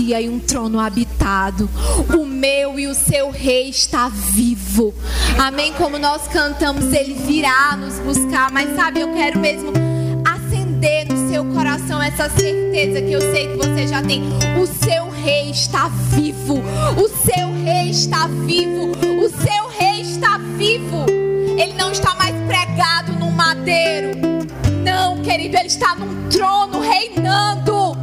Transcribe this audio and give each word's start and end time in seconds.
e 0.00 0.28
um 0.28 0.38
trono 0.38 0.80
habitado. 0.80 1.68
O 2.16 2.24
meu 2.24 2.78
e 2.80 2.86
o 2.86 2.94
seu 2.94 3.30
rei 3.30 3.68
está 3.68 4.08
vivo. 4.08 4.94
Amém? 5.38 5.74
Como 5.74 5.98
nós 5.98 6.26
cantamos, 6.28 6.92
ele 6.92 7.14
virá 7.14 7.76
nos 7.76 7.98
buscar. 7.98 8.50
Mas 8.50 8.74
sabe, 8.74 9.00
eu 9.00 9.12
quero 9.12 9.38
mesmo 9.38 9.70
acender 10.24 11.06
no 11.06 11.28
seu 11.30 11.44
coração 11.44 12.02
essa 12.02 12.30
certeza 12.30 13.02
que 13.02 13.12
eu 13.12 13.20
sei 13.20 13.48
que 13.48 13.56
você 13.56 13.86
já 13.86 14.02
tem. 14.02 14.22
O 14.60 14.66
seu 14.66 15.10
rei 15.10 15.50
está 15.50 15.88
vivo. 15.88 16.62
O 16.96 17.08
seu 17.08 17.52
rei 17.62 17.90
está 17.90 18.26
vivo. 18.26 18.92
O 19.22 19.28
seu 19.28 19.68
rei 19.78 20.00
está 20.00 20.38
vivo. 20.56 21.04
Ele 21.58 21.74
não 21.74 21.92
está 21.92 22.14
mais 22.14 22.34
pregado 22.46 23.12
num 23.12 23.30
madeiro. 23.30 24.18
Não, 24.82 25.20
querido, 25.22 25.56
ele 25.58 25.66
está 25.66 25.94
num 25.94 26.28
trono 26.30 26.80
reinando. 26.80 27.96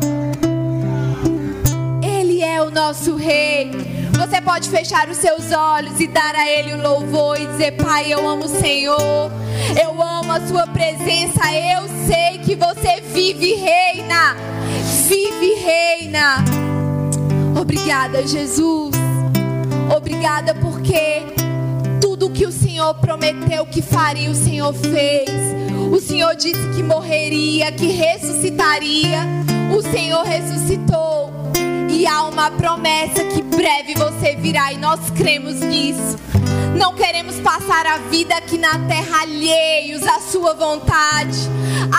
Nosso 2.87 3.17
rei. 3.17 3.69
Você 4.17 4.39
pode 4.39 4.69
fechar 4.69 5.09
os 5.09 5.17
seus 5.17 5.51
olhos 5.51 5.99
e 5.99 6.07
dar 6.07 6.33
a 6.33 6.47
Ele 6.47 6.73
o 6.73 6.81
louvor 6.81 7.37
e 7.37 7.45
dizer: 7.45 7.73
Pai, 7.73 8.13
eu 8.13 8.25
amo 8.25 8.45
o 8.45 8.47
Senhor, 8.47 9.29
eu 9.77 10.01
amo 10.01 10.31
a 10.31 10.39
Sua 10.47 10.65
presença, 10.67 11.41
eu 11.51 11.83
sei 12.07 12.37
que 12.37 12.55
você 12.55 13.01
vive 13.13 13.45
e 13.45 13.55
reina, 13.55 14.37
vive 15.05 15.47
e 15.47 15.55
reina. 15.55 16.35
Obrigada, 17.59 18.25
Jesus. 18.25 18.95
Obrigada 19.93 20.55
porque 20.55 21.23
tudo 21.99 22.29
que 22.29 22.45
o 22.45 22.53
Senhor 22.53 22.93
prometeu 22.95 23.65
que 23.65 23.81
faria, 23.81 24.31
o 24.31 24.35
Senhor 24.35 24.73
fez. 24.73 25.29
O 25.91 25.99
Senhor 25.99 26.33
disse 26.37 26.65
que 26.73 26.81
morreria, 26.81 27.69
que 27.69 27.87
ressuscitaria. 27.87 29.19
O 29.77 29.81
Senhor 29.81 30.23
ressuscitou. 30.23 31.16
E 31.97 32.05
há 32.05 32.25
uma 32.25 32.51
promessa 32.51 33.23
que 33.23 33.41
breve 33.41 33.95
você 33.95 34.35
virá 34.35 34.71
e 34.71 34.77
nós 34.77 35.09
cremos 35.09 35.55
nisso. 35.61 36.15
Não 36.77 36.93
queremos 36.93 37.39
passar 37.39 37.87
a 37.87 37.97
vida 37.97 38.35
aqui 38.37 38.55
na 38.55 38.77
terra 38.87 39.21
alheios 39.21 40.03
à 40.03 40.19
sua 40.19 40.53
vontade, 40.53 41.35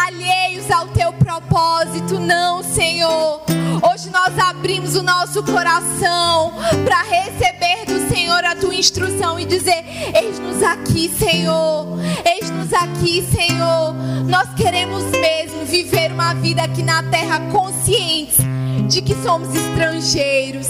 alheios 0.06 0.70
ao 0.70 0.86
teu 0.86 1.12
propósito, 1.14 2.20
não, 2.20 2.62
Senhor. 2.62 3.42
Hoje 3.90 4.08
nós 4.10 4.38
abrimos 4.38 4.94
o 4.94 5.02
nosso 5.02 5.42
coração 5.42 6.52
para 6.84 7.02
receber 7.02 7.84
do 7.86 8.08
Senhor 8.08 8.44
a 8.44 8.54
tua 8.54 8.76
instrução 8.76 9.36
e 9.40 9.44
dizer: 9.44 9.84
Eis-nos 10.14 10.62
aqui, 10.62 11.12
Senhor. 11.18 11.98
Eis-nos 12.24 12.72
aqui, 12.72 13.26
Senhor. 13.34 13.94
Nós 14.28 14.48
queremos 14.54 15.02
mesmo 15.06 15.64
viver 15.64 16.12
uma 16.12 16.34
vida 16.34 16.62
aqui 16.62 16.84
na 16.84 17.02
terra 17.02 17.40
conscientes 17.50 18.46
de 18.86 19.02
que 19.02 19.14
somos 19.22 19.48
estrangeiros, 19.54 20.68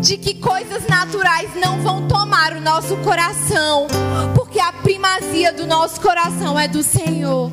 de 0.00 0.16
que 0.16 0.34
coisas 0.34 0.86
naturais 0.86 1.50
não 1.60 1.80
vão 1.80 2.06
tomar 2.08 2.52
o 2.52 2.60
nosso 2.60 2.96
coração, 2.98 3.86
porque 4.34 4.58
a 4.60 4.72
primazia 4.72 5.52
do 5.52 5.66
nosso 5.66 6.00
coração 6.00 6.58
é 6.58 6.68
do 6.68 6.82
Senhor. 6.82 7.52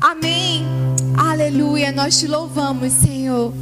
Amém. 0.00 0.66
Aleluia. 1.16 1.90
Nós 1.90 2.18
te 2.18 2.26
louvamos, 2.26 2.92
Senhor. 2.92 3.52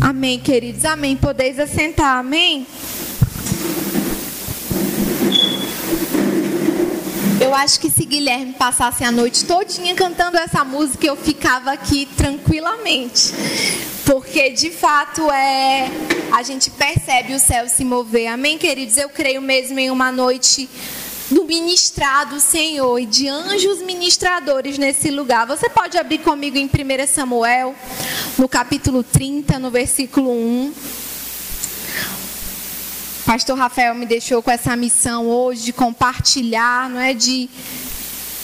Amém, 0.00 0.38
queridos. 0.38 0.84
Amém. 0.84 1.16
Podeis 1.16 1.58
assentar. 1.58 2.18
Amém. 2.18 2.66
Eu 7.40 7.54
acho 7.54 7.80
que 7.80 7.90
se 7.90 8.04
Guilherme 8.04 8.52
passasse 8.52 9.02
a 9.02 9.10
noite 9.10 9.46
todinha 9.46 9.94
cantando 9.94 10.36
essa 10.36 10.62
música, 10.62 11.06
eu 11.06 11.16
ficava 11.16 11.72
aqui 11.72 12.06
tranquilamente. 12.16 13.32
Porque 14.10 14.50
de 14.50 14.72
fato 14.72 15.30
é 15.30 15.88
a 16.32 16.42
gente 16.42 16.68
percebe 16.68 17.32
o 17.32 17.38
céu 17.38 17.68
se 17.68 17.84
mover. 17.84 18.26
Amém, 18.26 18.58
queridos. 18.58 18.96
Eu 18.96 19.08
creio 19.08 19.40
mesmo 19.40 19.78
em 19.78 19.88
uma 19.88 20.10
noite 20.10 20.68
do 21.30 21.44
ministrado 21.44 22.40
Senhor 22.40 22.98
e 22.98 23.06
de 23.06 23.28
anjos 23.28 23.80
ministradores 23.80 24.78
nesse 24.78 25.12
lugar. 25.12 25.46
Você 25.46 25.70
pode 25.70 25.96
abrir 25.96 26.18
comigo 26.18 26.58
em 26.58 26.66
1 26.66 27.06
Samuel, 27.06 27.72
no 28.36 28.48
capítulo 28.48 29.04
30, 29.04 29.60
no 29.60 29.70
versículo 29.70 30.32
1. 30.32 30.74
Pastor 33.24 33.56
Rafael 33.56 33.94
me 33.94 34.06
deixou 34.06 34.42
com 34.42 34.50
essa 34.50 34.74
missão 34.74 35.28
hoje 35.28 35.66
de 35.66 35.72
compartilhar, 35.72 36.90
não 36.90 36.98
é 36.98 37.14
de 37.14 37.48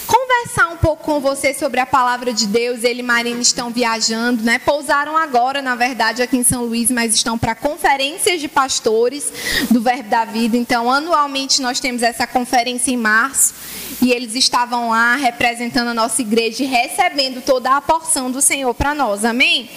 conversar 0.06 0.68
um 0.68 0.76
pouco 0.76 1.04
com 1.04 1.20
você 1.20 1.52
sobre 1.52 1.80
a 1.80 1.86
palavra 1.86 2.32
de 2.32 2.46
Deus. 2.46 2.84
Ele 2.84 3.00
e 3.00 3.02
Marina 3.02 3.40
estão 3.40 3.70
viajando, 3.70 4.42
né? 4.42 4.58
Pousaram 4.58 5.16
agora, 5.16 5.60
na 5.60 5.74
verdade, 5.74 6.22
aqui 6.22 6.36
em 6.36 6.42
São 6.42 6.64
Luís, 6.64 6.90
mas 6.90 7.14
estão 7.14 7.36
para 7.36 7.54
conferências 7.54 8.40
de 8.40 8.48
pastores 8.48 9.32
do 9.70 9.80
Verbo 9.80 10.08
da 10.08 10.24
Vida. 10.24 10.56
Então, 10.56 10.90
anualmente 10.90 11.60
nós 11.60 11.80
temos 11.80 12.02
essa 12.02 12.26
conferência 12.26 12.90
em 12.90 12.96
março 12.96 13.54
e 14.00 14.12
eles 14.12 14.34
estavam 14.34 14.90
lá 14.90 15.16
representando 15.16 15.88
a 15.88 15.94
nossa 15.94 16.20
igreja 16.22 16.62
e 16.62 16.66
recebendo 16.66 17.42
toda 17.42 17.76
a 17.76 17.80
porção 17.80 18.30
do 18.30 18.40
Senhor 18.40 18.72
para 18.74 18.94
nós. 18.94 19.24
Amém? 19.24 19.68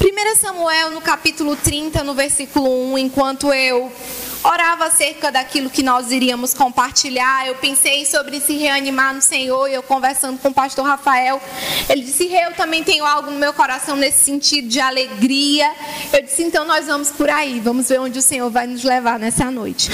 1 0.00 0.36
Samuel, 0.36 0.90
no 0.90 1.00
capítulo 1.00 1.56
30, 1.56 2.02
no 2.02 2.14
versículo 2.14 2.92
1, 2.92 2.98
enquanto 2.98 3.52
eu 3.52 3.90
orava 4.44 4.86
acerca 4.86 5.32
daquilo 5.32 5.70
que 5.70 5.82
nós 5.82 6.12
iríamos 6.12 6.52
compartilhar. 6.52 7.46
Eu 7.46 7.54
pensei 7.56 8.04
sobre 8.04 8.40
se 8.40 8.56
reanimar 8.56 9.14
no 9.14 9.22
Senhor. 9.22 9.68
E 9.68 9.74
eu 9.74 9.82
conversando 9.82 10.38
com 10.38 10.48
o 10.48 10.54
pastor 10.54 10.84
Rafael, 10.84 11.40
ele 11.88 12.02
disse: 12.02 12.24
Eu 12.32 12.52
também 12.52 12.84
tenho 12.84 13.04
algo 13.04 13.30
no 13.30 13.38
meu 13.38 13.52
coração 13.52 13.96
nesse 13.96 14.24
sentido 14.24 14.68
de 14.68 14.80
alegria. 14.80 15.72
Eu 16.12 16.22
disse: 16.22 16.42
Então 16.42 16.64
nós 16.64 16.86
vamos 16.86 17.10
por 17.10 17.30
aí. 17.30 17.58
Vamos 17.60 17.88
ver 17.88 18.00
onde 18.00 18.18
o 18.18 18.22
Senhor 18.22 18.50
vai 18.50 18.66
nos 18.66 18.84
levar 18.84 19.18
nessa 19.18 19.50
noite. 19.50 19.90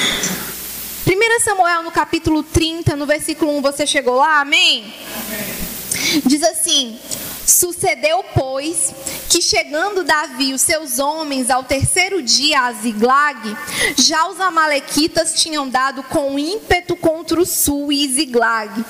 1 1.06 1.40
Samuel, 1.42 1.82
no 1.82 1.90
capítulo 1.90 2.42
30, 2.42 2.94
no 2.96 3.06
versículo 3.06 3.56
1, 3.58 3.62
você 3.62 3.86
chegou 3.86 4.16
lá? 4.16 4.40
Amém? 4.40 4.92
Amém. 5.14 6.22
Diz 6.26 6.42
assim: 6.42 6.98
Sucedeu, 7.46 8.24
pois, 8.34 8.94
que 9.28 9.40
chegando 9.40 10.04
Davi 10.04 10.50
e 10.50 10.54
os 10.54 10.60
seus 10.60 10.98
homens 10.98 11.50
ao 11.50 11.64
terceiro 11.64 12.22
dia 12.22 12.62
a 12.62 12.72
Ziglag, 12.72 13.56
já 13.96 14.28
os 14.28 14.40
amalequitas 14.40 15.34
tinham 15.34 15.68
dado 15.68 16.02
com 16.04 16.38
ímpeto 16.38 16.96
contra 16.96 17.40
o 17.40 17.46
sul 17.46 17.92
e 17.92 18.08
Ziglag, 18.08 18.84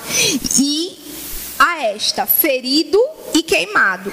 e 0.59 0.99
a 1.57 1.83
esta 1.83 2.25
ferido 2.25 2.99
e 3.33 3.43
queimado. 3.43 4.11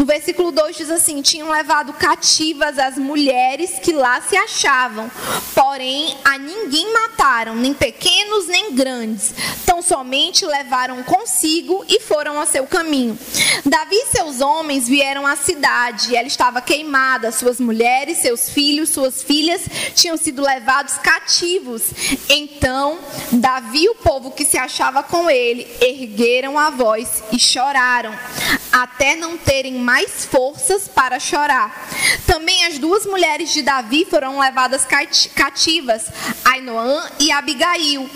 No 0.00 0.06
versículo 0.06 0.50
2 0.50 0.78
diz 0.78 0.90
assim: 0.90 1.20
tinham 1.20 1.50
levado 1.50 1.92
cativas 1.92 2.78
as 2.78 2.96
mulheres 2.96 3.72
que 3.80 3.92
lá 3.92 4.18
se 4.22 4.34
achavam, 4.34 5.10
porém 5.54 6.16
a 6.24 6.38
ninguém 6.38 6.90
mataram, 6.90 7.54
nem 7.54 7.74
pequenos 7.74 8.46
nem 8.46 8.74
grandes, 8.74 9.34
tão 9.66 9.82
somente 9.82 10.46
levaram 10.46 11.02
consigo 11.02 11.84
e 11.86 12.00
foram 12.00 12.40
a 12.40 12.46
seu 12.46 12.66
caminho. 12.66 13.18
Davi 13.66 13.94
e 13.94 14.06
seus 14.06 14.40
homens 14.40 14.88
vieram 14.88 15.26
à 15.26 15.36
cidade, 15.36 16.16
ela 16.16 16.26
estava 16.26 16.62
queimada, 16.62 17.30
suas 17.30 17.60
mulheres, 17.60 18.18
seus 18.18 18.48
filhos, 18.48 18.88
suas 18.88 19.22
filhas 19.22 19.60
tinham 19.94 20.16
sido 20.16 20.40
levados 20.40 20.94
cativos. 20.94 21.82
Então, 22.26 22.98
Davi 23.32 23.84
e 23.84 23.90
o 23.90 23.94
povo 23.96 24.30
que 24.30 24.46
se 24.46 24.56
achava 24.56 25.02
com 25.02 25.28
ele 25.28 25.68
ergueram 25.78 26.58
a 26.58 26.70
voz 26.70 27.22
e 27.30 27.38
choraram, 27.38 28.18
até 28.72 29.14
não 29.14 29.36
terem 29.36 29.74
mais 29.90 30.24
forças 30.24 30.86
para 30.86 31.18
chorar. 31.18 31.88
Também 32.24 32.64
as 32.64 32.78
duas 32.78 33.04
mulheres 33.06 33.52
de 33.52 33.60
Davi 33.60 34.06
foram 34.08 34.38
levadas 34.38 34.86
cativas, 35.34 36.06
Ainoã 36.44 37.10
e 37.18 37.32
Abigail. 37.32 38.08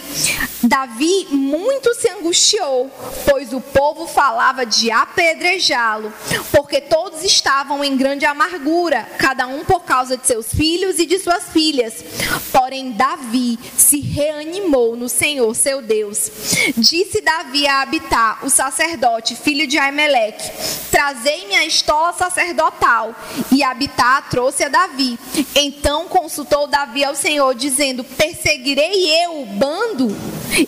Davi 0.63 1.27
muito 1.31 1.93
se 1.95 2.09
angustiou, 2.09 2.91
pois 3.29 3.53
o 3.53 3.61
povo 3.61 4.07
falava 4.07 4.65
de 4.65 4.91
apedrejá-lo, 4.91 6.13
porque 6.53 6.81
todos 6.81 7.25
estavam 7.25 7.83
em 7.83 7.97
grande 7.97 8.25
amargura, 8.25 9.07
cada 9.19 9.49
um 9.49 9.65
por 9.65 9.81
causa 9.85 10.17
de 10.17 10.27
seus 10.27 10.55
filhos 10.55 11.01
e 11.01 11.07
de 11.07 11.19
suas 11.19 11.49
filhas. 11.51 12.05
Porém, 12.53 12.93
Davi 12.93 13.59
se 13.77 14.01
reanimou 14.01 14.95
no 14.95 15.09
Senhor, 15.09 15.53
seu 15.55 15.83
Deus. 15.83 16.31
Disse 16.77 17.21
Davi 17.21 17.67
a 17.67 17.83
Abitar, 17.83 18.45
o 18.45 18.49
sacerdote, 18.49 19.35
filho 19.35 19.67
de 19.67 19.77
Aimeleque: 19.77 20.51
Trazei-me 20.91 21.64
a 21.65 21.67
estola 21.67 22.13
sacerdotal. 22.13 23.15
E 23.51 23.63
Abitar 23.63 24.29
trouxe 24.29 24.65
a 24.65 24.69
Davi. 24.69 25.19
Então 25.55 26.07
consultou 26.07 26.67
Davi 26.67 27.05
ao 27.05 27.15
Senhor, 27.15 27.55
dizendo: 27.55 28.05
Perseguirei 28.05 29.25
eu 29.25 29.43
o 29.43 29.47
bando? 29.47 30.15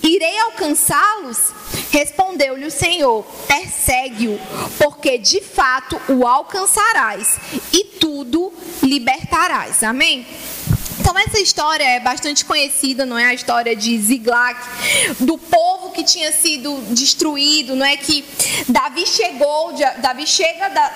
Irei 0.03 0.39
alcançá-los? 0.41 1.53
Respondeu-lhe 1.91 2.67
o 2.67 2.71
Senhor: 2.71 3.25
Persegue-o, 3.47 4.39
porque 4.79 5.19
de 5.19 5.41
fato 5.41 6.01
o 6.09 6.27
alcançarás 6.27 7.39
e 7.73 7.85
tudo 7.85 8.53
libertarás. 8.83 9.83
Amém? 9.83 10.27
Então 11.09 11.17
essa 11.17 11.39
história 11.39 11.85
é 11.85 12.01
bastante 12.01 12.45
conhecida, 12.45 13.07
não 13.07 13.17
é? 13.17 13.27
A 13.27 13.33
história 13.33 13.77
de 13.77 13.97
Ziglag, 13.97 14.59
do 15.21 15.39
povo 15.39 15.93
que 15.93 16.03
tinha 16.03 16.33
sido 16.33 16.83
destruído, 16.89 17.77
não 17.77 17.87
é? 17.87 17.97
Que 17.97 18.25
Davi 18.69 19.07
chegou, 19.07 19.73
Davi 19.99 20.27
chega 20.27 20.69
da, 20.69 20.93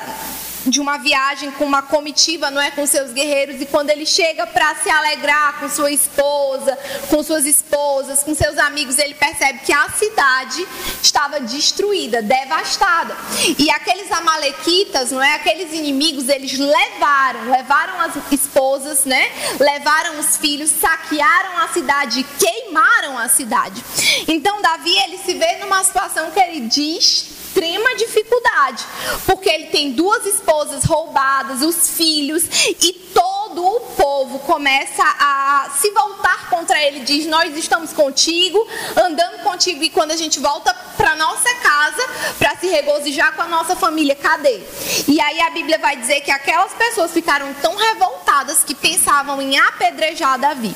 de 0.66 0.80
uma 0.80 0.98
viagem 0.98 1.50
com 1.52 1.64
uma 1.64 1.82
comitiva, 1.82 2.50
não 2.50 2.60
é, 2.60 2.70
com 2.70 2.86
seus 2.86 3.12
guerreiros, 3.12 3.60
e 3.60 3.66
quando 3.66 3.90
ele 3.90 4.06
chega 4.06 4.46
para 4.46 4.74
se 4.76 4.90
alegrar 4.90 5.58
com 5.58 5.68
sua 5.68 5.90
esposa, 5.90 6.78
com 7.08 7.22
suas 7.22 7.46
esposas, 7.46 8.22
com 8.22 8.34
seus 8.34 8.58
amigos, 8.58 8.98
ele 8.98 9.14
percebe 9.14 9.60
que 9.60 9.72
a 9.72 9.88
cidade 9.90 10.66
estava 11.02 11.40
destruída, 11.40 12.22
devastada. 12.22 13.16
E 13.58 13.70
aqueles 13.70 14.10
amalequitas, 14.12 15.10
não 15.10 15.22
é, 15.22 15.34
aqueles 15.34 15.72
inimigos, 15.72 16.28
eles 16.28 16.58
levaram, 16.58 17.50
levaram 17.50 18.00
as 18.00 18.32
esposas, 18.32 19.04
né? 19.04 19.30
Levaram 19.58 20.18
os 20.18 20.36
filhos, 20.36 20.70
saquearam 20.70 21.58
a 21.58 21.68
cidade, 21.68 22.26
queimaram 22.38 23.18
a 23.18 23.28
cidade. 23.28 23.82
Então 24.28 24.60
Davi, 24.60 24.96
ele 25.04 25.18
se 25.18 25.34
vê 25.34 25.56
numa 25.56 25.82
situação 25.84 26.30
que 26.30 26.40
ele 26.40 26.60
diz 26.60 27.39
extrema 27.50 27.96
dificuldade, 27.96 28.84
porque 29.26 29.48
ele 29.50 29.66
tem 29.66 29.92
duas 29.92 30.24
esposas 30.24 30.84
roubadas, 30.84 31.62
os 31.62 31.90
filhos 31.90 32.44
e 32.80 32.92
todo 33.12 33.39
o 33.58 33.80
povo 33.96 34.38
começa 34.40 35.02
a 35.02 35.70
se 35.80 35.90
voltar 35.90 36.48
contra 36.48 36.80
ele, 36.82 37.00
diz: 37.00 37.26
"Nós 37.26 37.56
estamos 37.56 37.92
contigo, 37.92 38.66
andando 38.96 39.42
contigo 39.42 39.82
e 39.82 39.90
quando 39.90 40.10
a 40.12 40.16
gente 40.16 40.38
volta 40.38 40.74
para 40.96 41.16
nossa 41.16 41.54
casa 41.56 42.02
para 42.38 42.56
se 42.56 42.66
regozijar 42.68 43.34
com 43.34 43.42
a 43.42 43.48
nossa 43.48 43.74
família, 43.76 44.14
cadê?" 44.14 44.60
E 45.08 45.20
aí 45.20 45.40
a 45.40 45.50
Bíblia 45.50 45.78
vai 45.78 45.96
dizer 45.96 46.20
que 46.20 46.30
aquelas 46.30 46.72
pessoas 46.72 47.12
ficaram 47.12 47.52
tão 47.54 47.76
revoltadas 47.76 48.62
que 48.64 48.74
pensavam 48.74 49.40
em 49.40 49.58
apedrejar 49.58 50.38
Davi. 50.38 50.74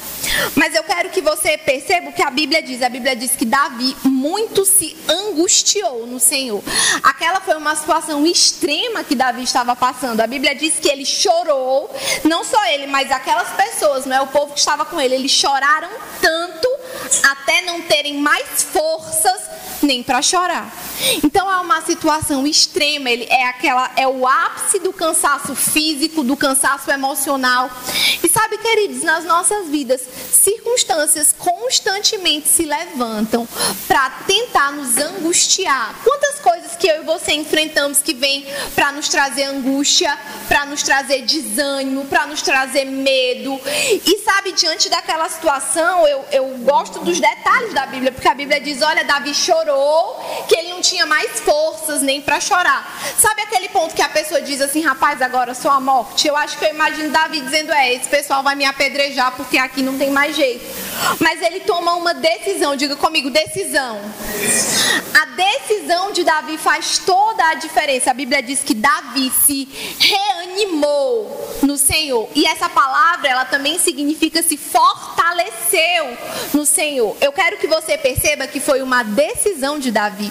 Mas 0.56 0.74
eu 0.74 0.82
quero 0.82 1.10
que 1.10 1.20
você 1.20 1.56
perceba 1.56 2.10
o 2.10 2.12
que 2.12 2.22
a 2.22 2.30
Bíblia 2.30 2.62
diz. 2.62 2.82
A 2.82 2.88
Bíblia 2.88 3.14
diz 3.14 3.36
que 3.36 3.44
Davi 3.44 3.96
muito 4.04 4.64
se 4.64 4.96
angustiou 5.08 6.06
no 6.06 6.18
Senhor. 6.18 6.62
Aquela 7.02 7.40
foi 7.40 7.56
uma 7.56 7.74
situação 7.74 8.26
extrema 8.26 9.04
que 9.04 9.14
Davi 9.14 9.42
estava 9.42 9.76
passando. 9.76 10.20
A 10.20 10.26
Bíblia 10.26 10.54
diz 10.54 10.78
que 10.78 10.88
ele 10.88 11.04
chorou, 11.04 11.94
não 12.24 12.44
só 12.44 12.63
ele, 12.64 12.86
mas 12.86 13.10
aquelas 13.10 13.48
pessoas, 13.50 14.06
não 14.06 14.16
é 14.16 14.20
o 14.20 14.26
povo 14.26 14.52
que 14.52 14.58
estava 14.58 14.84
com 14.84 15.00
ele, 15.00 15.14
eles 15.14 15.30
choraram 15.30 15.90
tanto 16.20 16.68
até 17.22 17.62
não 17.62 17.82
terem 17.82 18.18
mais 18.18 18.62
forças 18.62 19.42
nem 19.82 20.02
para 20.02 20.22
chorar. 20.22 20.72
Então 21.22 21.50
é 21.50 21.56
uma 21.58 21.82
situação 21.82 22.46
extrema, 22.46 23.10
ele 23.10 23.26
é 23.28 23.48
aquela 23.48 23.90
é 23.96 24.06
o 24.06 24.26
ápice 24.26 24.78
do 24.78 24.92
cansaço 24.92 25.54
físico, 25.54 26.24
do 26.24 26.36
cansaço 26.36 26.90
emocional. 26.90 27.70
E 28.22 28.28
sabe, 28.28 28.58
queridos, 28.58 29.02
nas 29.02 29.24
nossas 29.24 29.68
vidas, 29.68 30.02
circunstâncias 30.32 31.34
constantemente 31.36 32.48
se 32.48 32.64
levantam 32.64 33.46
para 33.86 34.10
tentar 34.26 34.72
nos 34.72 34.96
angustiar. 34.96 35.94
Quantas 36.02 36.38
coisas 36.40 36.76
que 36.76 36.88
eu 36.88 37.02
e 37.02 37.04
você 37.04 37.32
enfrentamos 37.32 38.00
que 38.00 38.14
vêm 38.14 38.46
para 38.74 38.92
nos 38.92 39.08
trazer 39.08 39.44
angústia, 39.44 40.16
para 40.48 40.64
nos 40.66 40.82
trazer 40.82 41.22
desânimo, 41.22 42.04
para 42.06 42.26
nos 42.26 42.42
medo. 42.84 43.60
E 43.66 44.18
sabe, 44.18 44.52
diante 44.52 44.88
daquela 44.88 45.28
situação, 45.28 46.06
eu, 46.06 46.24
eu 46.30 46.48
gosto 46.58 47.00
dos 47.00 47.20
detalhes 47.20 47.72
da 47.72 47.86
Bíblia, 47.86 48.12
porque 48.12 48.28
a 48.28 48.34
Bíblia 48.34 48.60
diz: 48.60 48.82
olha, 48.82 49.04
Davi 49.04 49.34
chorou, 49.34 50.44
que 50.48 50.56
ele 50.56 50.73
tinha 50.84 51.06
mais 51.06 51.40
forças 51.40 52.02
nem 52.02 52.20
para 52.20 52.38
chorar. 52.40 53.02
Sabe 53.18 53.42
aquele 53.42 53.68
ponto 53.70 53.94
que 53.94 54.02
a 54.02 54.08
pessoa 54.08 54.42
diz 54.42 54.60
assim, 54.60 54.82
rapaz, 54.82 55.22
agora 55.22 55.54
sou 55.54 55.70
a 55.70 55.80
morte? 55.80 56.28
Eu 56.28 56.36
acho 56.36 56.58
que 56.58 56.64
eu 56.64 56.70
imagino 56.70 57.10
Davi 57.10 57.40
dizendo, 57.40 57.72
é, 57.72 57.94
esse 57.94 58.08
pessoal 58.08 58.42
vai 58.42 58.54
me 58.54 58.66
apedrejar 58.66 59.32
porque 59.32 59.56
aqui 59.56 59.82
não 59.82 59.96
tem 59.96 60.10
mais 60.10 60.36
jeito. 60.36 60.64
Mas 61.18 61.40
ele 61.42 61.60
toma 61.60 61.94
uma 61.94 62.12
decisão, 62.12 62.76
diga 62.76 62.96
comigo, 62.96 63.30
decisão. 63.30 63.98
A 65.14 65.26
decisão 65.26 66.12
de 66.12 66.22
Davi 66.22 66.58
faz 66.58 66.98
toda 66.98 67.48
a 67.48 67.54
diferença. 67.54 68.10
A 68.10 68.14
Bíblia 68.14 68.42
diz 68.42 68.60
que 68.60 68.74
Davi 68.74 69.32
se 69.44 69.68
reanimou 69.98 71.58
no 71.62 71.76
Senhor. 71.76 72.28
E 72.34 72.46
essa 72.46 72.68
palavra, 72.68 73.28
ela 73.28 73.44
também 73.44 73.78
significa 73.78 74.42
se 74.42 74.56
fortaleceu 74.56 76.16
no 76.52 76.66
Senhor. 76.66 77.16
Eu 77.20 77.32
quero 77.32 77.56
que 77.56 77.66
você 77.66 77.96
perceba 77.96 78.46
que 78.46 78.60
foi 78.60 78.82
uma 78.82 79.02
decisão 79.02 79.78
de 79.78 79.90
Davi. 79.90 80.30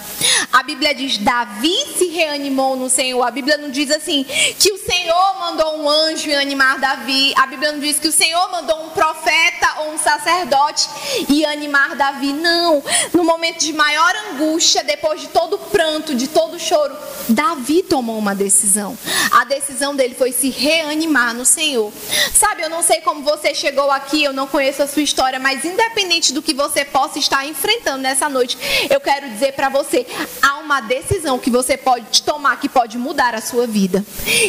A 0.52 0.62
Bíblia 0.62 0.94
diz: 0.94 1.18
Davi 1.18 1.74
se 1.96 2.06
reanimou 2.08 2.76
no 2.76 2.88
Senhor. 2.88 3.22
A 3.22 3.30
Bíblia 3.30 3.58
não 3.58 3.70
diz 3.70 3.90
assim 3.90 4.24
que 4.58 4.72
o 4.72 4.78
Senhor 4.78 5.40
mandou 5.40 5.78
um 5.78 5.88
anjo 5.88 6.30
animar 6.36 6.78
Davi. 6.78 7.32
A 7.36 7.46
Bíblia 7.46 7.72
não 7.72 7.80
diz 7.80 7.98
que 7.98 8.08
o 8.08 8.12
Senhor 8.12 8.50
mandou 8.50 8.86
um 8.86 8.90
profeta 8.90 9.80
ou 9.80 9.92
um 9.92 9.98
sacerdote 9.98 10.88
e 11.28 11.44
animar 11.44 11.96
Davi. 11.96 12.32
Não. 12.32 12.82
No 13.12 13.24
momento 13.24 13.60
de 13.60 13.72
maior 13.72 14.14
angústia, 14.30 14.82
depois 14.84 15.20
de 15.20 15.28
todo 15.28 15.54
o 15.54 15.58
pranto, 15.58 16.14
de 16.14 16.28
todo 16.28 16.54
o 16.54 16.60
choro, 16.60 16.96
Davi 17.28 17.82
tomou 17.82 18.18
uma 18.18 18.34
decisão. 18.34 18.96
A 19.32 19.44
decisão 19.44 19.94
dele 19.94 20.14
foi 20.14 20.32
se 20.32 20.50
reanimar 20.50 21.34
no 21.34 21.44
Senhor. 21.44 21.92
Sabe, 22.34 22.62
eu 22.62 22.70
não 22.70 22.82
sei 22.82 23.00
como 23.00 23.22
você 23.22 23.54
chegou 23.54 23.90
aqui, 23.90 24.22
eu 24.22 24.32
não 24.32 24.46
conheço 24.46 24.82
a 24.82 24.86
sua 24.86 25.02
história, 25.02 25.38
mas 25.38 25.64
independente 25.64 26.32
do 26.32 26.42
que 26.42 26.54
você 26.54 26.84
possa 26.84 27.18
estar 27.18 27.46
enfrentando 27.46 27.98
nessa 27.98 28.28
noite, 28.28 28.56
eu 28.90 29.00
quero 29.00 29.28
dizer 29.30 29.52
para 29.52 29.68
você, 29.68 30.06
há 30.42 30.58
uma 30.58 30.80
decisão 30.80 31.38
que 31.38 31.50
você 31.50 31.76
pode 31.76 32.22
tomar 32.22 32.58
que 32.60 32.68
pode 32.68 32.98
mudar 32.98 33.34
a 33.34 33.40
sua 33.40 33.66
vida. 33.66 34.04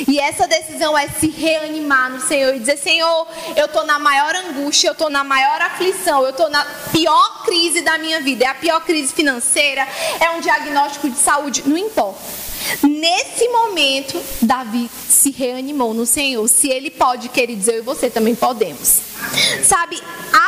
E 0.07 0.19
essa 0.19 0.47
decisão 0.47 0.97
é 0.97 1.07
se 1.07 1.27
reanimar 1.27 2.11
no 2.11 2.21
Senhor 2.21 2.55
e 2.55 2.59
dizer: 2.59 2.77
Senhor, 2.77 3.27
eu 3.55 3.65
estou 3.65 3.85
na 3.85 3.99
maior 3.99 4.35
angústia, 4.35 4.89
eu 4.89 4.93
estou 4.93 5.09
na 5.09 5.23
maior 5.23 5.61
aflição, 5.61 6.23
eu 6.23 6.31
estou 6.31 6.49
na 6.49 6.63
pior 6.91 7.43
crise 7.43 7.81
da 7.81 7.97
minha 7.97 8.21
vida. 8.21 8.45
É 8.45 8.47
a 8.47 8.55
pior 8.55 8.81
crise 8.81 9.13
financeira, 9.13 9.87
é 10.19 10.29
um 10.31 10.41
diagnóstico 10.41 11.09
de 11.09 11.17
saúde, 11.17 11.63
não 11.65 11.77
importa. 11.77 12.45
Nesse 12.81 13.47
momento, 13.49 14.21
Davi 14.41 14.89
se 15.07 15.31
reanimou 15.31 15.93
no 15.93 16.05
Senhor. 16.05 16.47
Se 16.47 16.69
ele 16.69 16.89
pode, 16.89 17.29
queridos, 17.29 17.67
eu 17.67 17.77
e 17.79 17.81
você 17.81 18.09
também 18.09 18.33
podemos. 18.33 19.01
Sabe, 19.63 20.01
há 20.33 20.44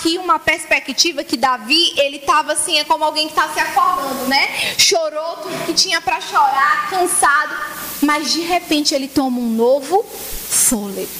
aqui 0.00 0.16
uma 0.16 0.38
perspectiva 0.38 1.22
que 1.22 1.36
Davi, 1.36 1.92
ele 1.98 2.16
estava 2.16 2.54
assim, 2.54 2.78
é 2.78 2.84
como 2.84 3.04
alguém 3.04 3.28
que 3.28 3.38
está 3.38 3.48
se 3.52 3.60
afogando, 3.60 4.26
né? 4.26 4.74
Chorou 4.78 5.36
tudo 5.36 5.66
que 5.66 5.74
tinha 5.74 6.00
para 6.00 6.18
chorar, 6.22 6.88
cansado, 6.88 7.54
mas 8.00 8.32
de 8.32 8.40
repente 8.40 8.94
ele 8.94 9.06
toma 9.06 9.38
um 9.38 9.50
novo 9.50 10.02
fôlego. 10.02 11.10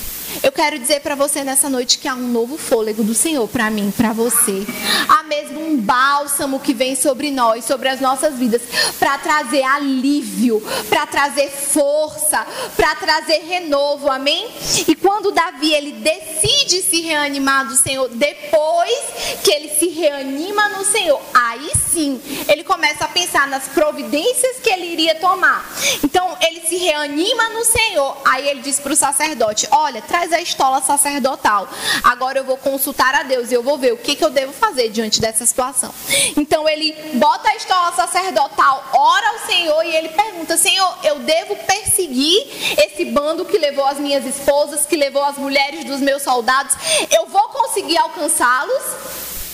Eu 0.42 0.52
quero 0.52 0.78
dizer 0.78 1.00
para 1.00 1.14
você 1.14 1.42
nessa 1.42 1.68
noite 1.68 1.98
que 1.98 2.08
há 2.08 2.14
um 2.14 2.28
novo 2.28 2.56
fôlego 2.56 3.02
do 3.02 3.14
Senhor 3.14 3.46
para 3.48 3.68
mim, 3.68 3.92
para 3.94 4.12
você. 4.12 4.64
Há 5.08 5.19
mesmo 5.30 5.64
um 5.64 5.76
bálsamo 5.76 6.58
que 6.58 6.74
vem 6.74 6.96
sobre 6.96 7.30
nós, 7.30 7.64
sobre 7.64 7.88
as 7.88 8.00
nossas 8.00 8.34
vidas, 8.34 8.62
para 8.98 9.16
trazer 9.18 9.62
alívio, 9.62 10.60
para 10.88 11.06
trazer 11.06 11.48
força, 11.48 12.44
para 12.76 12.96
trazer 12.96 13.44
renovo, 13.46 14.10
amém? 14.10 14.50
E 14.88 14.94
quando 14.96 15.30
Davi 15.30 15.72
ele 15.72 15.92
decide 15.92 16.82
se 16.82 17.00
reanimar 17.02 17.68
do 17.68 17.76
Senhor, 17.76 18.08
depois 18.08 18.98
que 19.44 19.52
ele 19.52 19.68
se 19.68 19.88
reanima 19.88 20.68
no 20.70 20.84
Senhor, 20.84 21.22
aí 21.32 21.70
sim 21.92 22.20
ele 22.48 22.64
começa 22.64 23.04
a 23.04 23.08
pensar 23.08 23.46
nas 23.46 23.68
providências 23.68 24.56
que 24.60 24.68
ele 24.68 24.86
iria 24.86 25.14
tomar. 25.14 25.64
Então 26.02 26.36
ele 26.40 26.62
se 26.62 26.76
reanima 26.76 27.50
no 27.50 27.64
Senhor, 27.64 28.16
aí 28.24 28.48
ele 28.48 28.62
diz 28.62 28.80
para 28.80 28.92
o 28.92 28.96
sacerdote: 28.96 29.68
Olha, 29.70 30.02
traz 30.02 30.32
a 30.32 30.40
estola 30.40 30.80
sacerdotal. 30.80 31.68
Agora 32.02 32.38
eu 32.38 32.44
vou 32.44 32.56
consultar 32.56 33.14
a 33.14 33.22
Deus 33.22 33.52
e 33.52 33.54
eu 33.54 33.62
vou 33.62 33.78
ver 33.78 33.92
o 33.92 33.96
que, 33.96 34.16
que 34.16 34.24
eu 34.24 34.30
devo 34.30 34.52
fazer 34.52 34.88
diante 34.88 35.19
dessa 35.20 35.44
situação. 35.46 35.94
Então 36.36 36.68
ele 36.68 36.92
bota 37.14 37.48
a 37.48 37.56
estola 37.56 37.92
sacerdotal, 37.92 38.84
ora 38.92 39.28
ao 39.28 39.38
Senhor 39.46 39.84
e 39.84 39.94
ele 39.94 40.08
pergunta: 40.08 40.56
Senhor, 40.56 40.98
eu 41.04 41.18
devo 41.20 41.54
perseguir 41.56 42.46
esse 42.78 43.04
bando 43.06 43.44
que 43.44 43.58
levou 43.58 43.84
as 43.86 43.98
minhas 43.98 44.24
esposas, 44.24 44.86
que 44.86 44.96
levou 44.96 45.22
as 45.22 45.36
mulheres 45.36 45.84
dos 45.84 46.00
meus 46.00 46.22
soldados? 46.22 46.74
Eu 47.10 47.26
vou 47.26 47.48
conseguir 47.48 47.98
alcançá-los? 47.98 48.82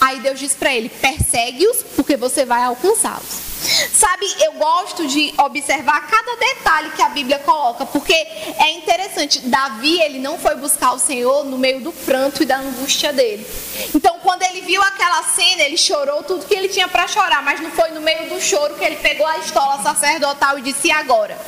Aí 0.01 0.21
Deus 0.21 0.39
diz 0.39 0.55
para 0.55 0.75
ele: 0.75 0.89
persegue-os, 0.89 1.83
porque 1.95 2.17
você 2.17 2.45
vai 2.45 2.63
alcançá-los. 2.63 3.56
Sabe, 3.93 4.27
eu 4.41 4.53
gosto 4.53 5.07
de 5.07 5.33
observar 5.39 6.07
cada 6.07 6.37
detalhe 6.37 6.91
que 6.91 7.03
a 7.03 7.09
Bíblia 7.09 7.39
coloca, 7.39 7.87
porque 7.87 8.13
é 8.13 8.73
interessante. 8.73 9.41
Davi, 9.41 10.01
ele 10.01 10.19
não 10.19 10.39
foi 10.39 10.55
buscar 10.57 10.93
o 10.93 10.99
Senhor 10.99 11.45
no 11.45 11.59
meio 11.59 11.81
do 11.81 11.93
pranto 11.93 12.43
e 12.43 12.47
da 12.47 12.59
angústia 12.59 13.13
dele. 13.13 13.47
Então, 13.95 14.19
quando 14.23 14.43
ele 14.43 14.61
viu 14.63 14.83
aquela 14.83 15.23
cena, 15.23 15.63
ele 15.63 15.77
chorou 15.77 16.23
tudo 16.23 16.47
que 16.47 16.55
ele 16.55 16.69
tinha 16.69 16.89
para 16.89 17.07
chorar, 17.09 17.43
mas 17.43 17.61
não 17.61 17.71
foi 17.71 17.91
no 17.91 18.01
meio 18.01 18.29
do 18.29 18.41
choro 18.41 18.75
que 18.75 18.85
ele 18.85 18.97
pegou 18.97 19.27
a 19.27 19.39
estola 19.39 19.83
sacerdotal 19.83 20.59
e 20.59 20.63
disse: 20.63 20.89
e 20.89 20.91
agora? 20.91 21.39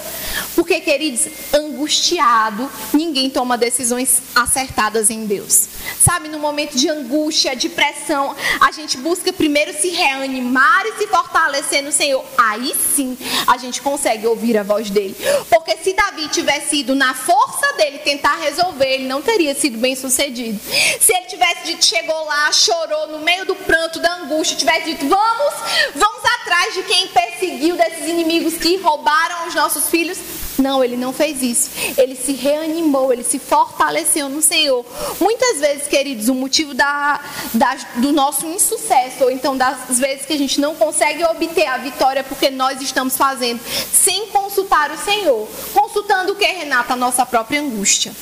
Porque, 0.54 0.80
queridos, 0.80 1.26
angustiado, 1.52 2.70
ninguém 2.92 3.30
toma 3.30 3.56
decisões 3.56 4.22
acertadas 4.34 5.10
em 5.10 5.26
Deus. 5.26 5.68
Sabe, 6.00 6.28
no 6.28 6.38
momento 6.38 6.76
de 6.76 6.88
angústia, 6.88 7.54
de 7.54 7.68
pressão, 7.68 8.34
a 8.60 8.70
gente 8.72 8.96
busca 8.98 9.32
primeiro 9.32 9.72
se 9.72 9.88
reanimar 9.90 10.86
e 10.86 10.98
se 10.98 11.06
fortalecer 11.06 11.82
no 11.82 11.92
Senhor. 11.98 12.24
Aí 12.38 12.74
sim 12.94 13.18
a 13.46 13.58
gente 13.58 13.82
consegue 13.82 14.26
ouvir 14.26 14.56
a 14.56 14.62
voz 14.62 14.88
dele. 14.88 15.16
Porque 15.50 15.76
se 15.78 15.92
Davi 15.92 16.28
tivesse 16.28 16.76
ido 16.76 16.94
na 16.94 17.12
força 17.12 17.72
dele 17.76 17.98
tentar 17.98 18.36
resolver, 18.36 18.86
ele 18.86 19.08
não 19.08 19.20
teria 19.20 19.54
sido 19.54 19.76
bem 19.78 19.96
sucedido. 19.96 20.58
Se 21.00 21.12
ele 21.12 21.26
tivesse 21.26 21.64
dito, 21.64 21.84
chegou 21.84 22.24
lá, 22.24 22.52
chorou 22.52 23.08
no 23.08 23.18
meio 23.18 23.44
do 23.44 23.56
pranto, 23.56 23.98
da 23.98 24.14
angústia, 24.16 24.56
tivesse 24.56 24.84
dito, 24.92 25.08
vamos, 25.08 25.54
vamos 25.94 26.24
atrás 26.40 26.74
de 26.74 26.82
quem 26.84 27.08
perseguiu 27.08 27.76
desses 27.76 28.06
inimigos 28.06 28.54
que 28.54 28.76
roubaram 28.76 29.48
os 29.48 29.54
nossos 29.54 29.88
filhos, 29.88 30.18
Não, 30.58 30.82
ele 30.82 30.96
não 30.96 31.12
fez 31.12 31.42
isso. 31.42 31.70
Ele 31.96 32.16
se 32.16 32.32
reanimou, 32.32 33.12
ele 33.12 33.22
se 33.22 33.38
fortaleceu 33.38 34.28
no 34.28 34.42
Senhor. 34.42 34.84
Muitas 35.20 35.60
vezes, 35.60 35.86
queridos, 35.86 36.28
o 36.28 36.34
motivo 36.34 36.74
da, 36.74 37.20
da, 37.54 37.76
do 37.96 38.12
nosso 38.12 38.46
insucesso, 38.46 39.24
ou 39.24 39.30
então 39.30 39.56
das 39.56 39.98
vezes 39.98 40.26
que 40.26 40.32
a 40.32 40.38
gente 40.38 40.60
não 40.60 40.74
consegue 40.74 41.24
obter 41.24 41.66
a 41.66 41.78
vitória 41.78 42.24
porque 42.24 42.50
nós 42.50 42.80
estamos 42.80 43.16
fazendo 43.16 43.60
sem 43.92 44.26
consultar 44.28 44.90
o 44.90 44.98
Senhor. 44.98 45.48
Consultando 45.72 46.32
o 46.32 46.36
que, 46.36 46.46
Renata? 46.46 46.94
A 46.94 46.96
nossa 46.96 47.24
própria 47.24 47.60
angústia. 47.60 48.12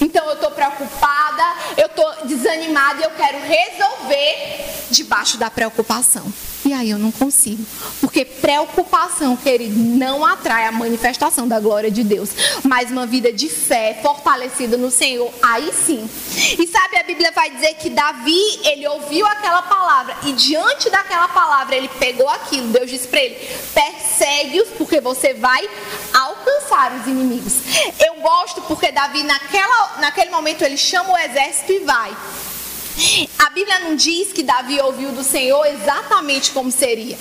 Então 0.00 0.26
eu 0.26 0.34
estou 0.34 0.50
preocupada, 0.50 1.42
eu 1.76 1.86
estou 1.86 2.26
desanimada 2.26 3.00
e 3.00 3.04
eu 3.04 3.10
quero 3.10 3.38
resolver 3.38 4.64
debaixo 4.90 5.36
da 5.36 5.50
preocupação. 5.50 6.32
E 6.64 6.72
aí 6.72 6.90
eu 6.90 6.98
não 6.98 7.12
consigo. 7.12 7.64
Porque 8.00 8.24
preocupação, 8.24 9.36
querido, 9.36 9.78
não 9.78 10.24
atrai 10.24 10.66
a 10.66 10.72
manifestação 10.72 11.46
da 11.46 11.60
glória 11.60 11.90
de 11.90 12.02
Deus. 12.02 12.30
Mas 12.62 12.90
uma 12.90 13.06
vida 13.06 13.32
de 13.32 13.48
fé, 13.48 13.98
fortalecida 14.02 14.76
no 14.76 14.90
Senhor, 14.90 15.30
aí 15.42 15.70
sim. 15.72 16.08
E 16.58 16.66
sabe, 16.66 16.96
a 16.96 17.02
Bíblia 17.02 17.30
vai 17.32 17.50
dizer 17.50 17.74
que 17.74 17.90
Davi, 17.90 18.40
ele 18.64 18.88
ouviu 18.88 19.26
aquela 19.26 19.62
palavra. 19.62 20.16
E 20.24 20.32
diante 20.32 20.88
daquela 20.88 21.28
palavra, 21.28 21.76
ele 21.76 21.88
pegou 21.98 22.28
aquilo. 22.28 22.68
Deus 22.68 22.90
disse 22.90 23.08
para 23.08 23.20
ele: 23.20 23.36
persegue-os, 23.74 24.68
porque 24.70 25.00
você 25.00 25.34
vai 25.34 25.68
alcançar 26.12 26.98
os 26.98 27.06
inimigos. 27.06 27.54
Eu 28.00 28.22
gosto 28.22 28.62
porque 28.62 28.90
Davi, 28.90 29.22
naquela, 29.22 29.98
naquele 30.00 30.30
momento, 30.30 30.62
ele 30.62 30.78
chama 30.78 31.12
o 31.12 31.18
exército 31.18 31.72
e 31.72 31.80
vai. 31.80 32.16
A 33.38 33.50
Bíblia 33.50 33.80
não 33.80 33.96
diz 33.96 34.32
que 34.32 34.42
Davi 34.42 34.80
ouviu 34.80 35.10
do 35.10 35.24
Senhor 35.24 35.64
exatamente 35.66 36.52
como 36.52 36.70
seria. 36.70 37.18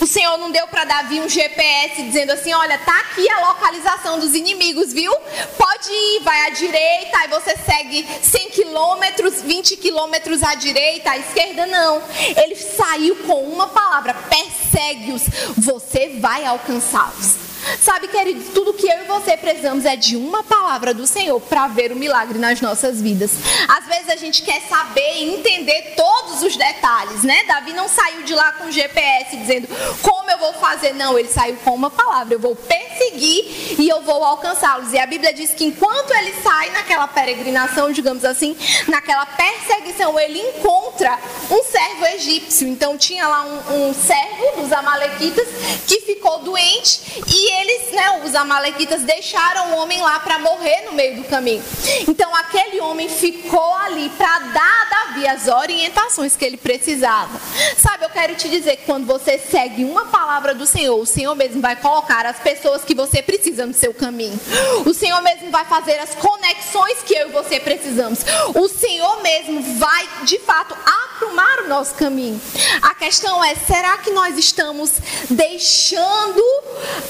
O 0.00 0.06
Senhor 0.06 0.36
não 0.38 0.50
deu 0.50 0.66
para 0.66 0.84
Davi 0.84 1.20
um 1.20 1.28
GPS 1.28 2.02
dizendo 2.02 2.32
assim: 2.32 2.52
olha, 2.52 2.78
tá 2.78 2.98
aqui 3.00 3.28
a 3.30 3.48
localização 3.48 4.18
dos 4.18 4.34
inimigos, 4.34 4.92
viu? 4.92 5.12
Pode 5.56 5.90
ir, 5.90 6.20
vai 6.22 6.46
à 6.46 6.50
direita, 6.50 7.18
aí 7.18 7.28
você 7.28 7.56
segue 7.56 8.06
100 8.22 8.50
quilômetros, 8.50 9.40
20 9.42 9.76
quilômetros 9.76 10.42
à 10.42 10.54
direita, 10.54 11.12
à 11.12 11.18
esquerda, 11.18 11.66
não. 11.66 12.02
Ele 12.42 12.56
saiu 12.56 13.16
com 13.16 13.44
uma 13.44 13.68
palavra: 13.68 14.14
persegue-os, 14.14 15.22
você 15.56 16.18
vai 16.20 16.44
alcançá-los. 16.44 17.53
Sabe, 17.80 18.08
queridos, 18.08 18.48
tudo 18.54 18.74
que 18.74 18.86
eu 18.86 19.02
e 19.02 19.04
você 19.04 19.36
precisamos 19.36 19.84
é 19.84 19.96
de 19.96 20.16
uma 20.16 20.42
palavra 20.42 20.94
do 20.94 21.06
Senhor 21.06 21.40
para 21.40 21.68
ver 21.68 21.92
o 21.92 21.96
milagre 21.96 22.38
nas 22.38 22.60
nossas 22.60 23.00
vidas. 23.00 23.32
Às 23.68 23.86
vezes 23.86 24.08
a 24.08 24.16
gente 24.16 24.42
quer 24.42 24.60
saber 24.62 25.18
e 25.18 25.34
entender 25.34 25.94
todos 25.96 26.42
os 26.42 26.56
detalhes, 26.56 27.22
né? 27.22 27.44
Davi 27.46 27.72
não 27.72 27.88
saiu 27.88 28.22
de 28.22 28.34
lá 28.34 28.52
com 28.52 28.70
GPS 28.70 29.36
dizendo 29.36 29.68
como 30.02 30.30
eu 30.30 30.38
vou 30.38 30.52
fazer, 30.54 30.94
não. 30.94 31.18
Ele 31.18 31.28
saiu 31.28 31.56
com 31.56 31.74
uma 31.74 31.90
palavra: 31.90 32.34
eu 32.34 32.40
vou 32.40 32.54
perseguir 32.94 33.80
e 33.80 33.88
eu 33.88 34.02
vou 34.02 34.24
alcançá-los. 34.24 34.92
E 34.92 34.98
a 34.98 35.06
Bíblia 35.06 35.32
diz 35.32 35.50
que 35.50 35.64
enquanto 35.64 36.12
ele 36.12 36.34
sai 36.42 36.70
naquela 36.70 37.08
peregrinação, 37.08 37.92
digamos 37.92 38.24
assim, 38.24 38.56
naquela 38.88 39.26
perseguição, 39.26 40.18
ele 40.18 40.38
encontra 40.38 41.18
um 41.50 41.62
servo 41.64 42.06
egípcio. 42.06 42.68
Então 42.68 42.96
tinha 42.96 43.26
lá 43.26 43.44
um, 43.44 43.88
um 43.88 43.94
servo 43.94 44.62
dos 44.62 44.72
Amalequitas 44.72 45.46
que 45.86 46.00
ficou 46.00 46.38
doente 46.40 47.22
e 47.26 47.52
eles, 47.60 47.92
né, 47.92 48.22
os 48.24 48.34
amalequitas 48.34 49.02
deixaram 49.02 49.72
o 49.72 49.76
homem 49.78 50.00
lá 50.00 50.20
para 50.20 50.38
morrer 50.38 50.82
no 50.86 50.92
meio 50.92 51.16
do 51.16 51.24
caminho. 51.24 51.62
Então 52.08 52.34
aquele 52.36 52.80
homem 52.80 53.08
ficou 53.08 53.74
ali 53.74 54.08
para 54.10 54.38
dar 54.38 54.82
a 54.82 54.84
Davi 54.84 55.26
as 55.26 55.48
orientações 55.48 56.36
que 56.36 56.44
ele 56.44 56.56
precisava. 56.56 57.40
Sabe, 57.76 58.04
eu 58.04 58.10
quero 58.10 58.34
te 58.34 58.48
dizer 58.48 58.76
que 58.76 58.84
quando 58.84 59.06
você 59.06 59.38
segue 59.38 59.84
uma 59.84 60.06
palavra 60.06 60.54
do 60.54 60.66
Senhor, 60.66 60.98
o 60.98 61.06
Senhor 61.06 61.34
mesmo 61.34 61.60
vai 61.60 61.76
colocar 61.76 62.26
as 62.26 62.38
pessoas 62.38 62.83
que 62.84 62.94
você 62.94 63.22
precisa 63.22 63.66
no 63.66 63.74
seu 63.74 63.92
caminho. 63.92 64.38
O 64.84 64.94
Senhor 64.94 65.20
mesmo 65.22 65.50
vai 65.50 65.64
fazer 65.64 65.98
as 65.98 66.14
conexões 66.14 67.02
que 67.04 67.14
eu 67.14 67.28
e 67.28 67.32
você 67.32 67.58
precisamos. 67.58 68.20
O 68.54 68.68
Senhor 68.68 69.22
mesmo 69.22 69.62
vai, 69.78 70.08
de 70.24 70.38
fato, 70.38 70.76
aprumar 71.14 71.60
o 71.60 71.68
nosso 71.68 71.94
caminho. 71.94 72.40
A 72.82 72.94
questão 72.94 73.42
é, 73.44 73.54
será 73.54 73.98
que 73.98 74.10
nós 74.10 74.36
estamos 74.38 74.92
deixando 75.30 76.42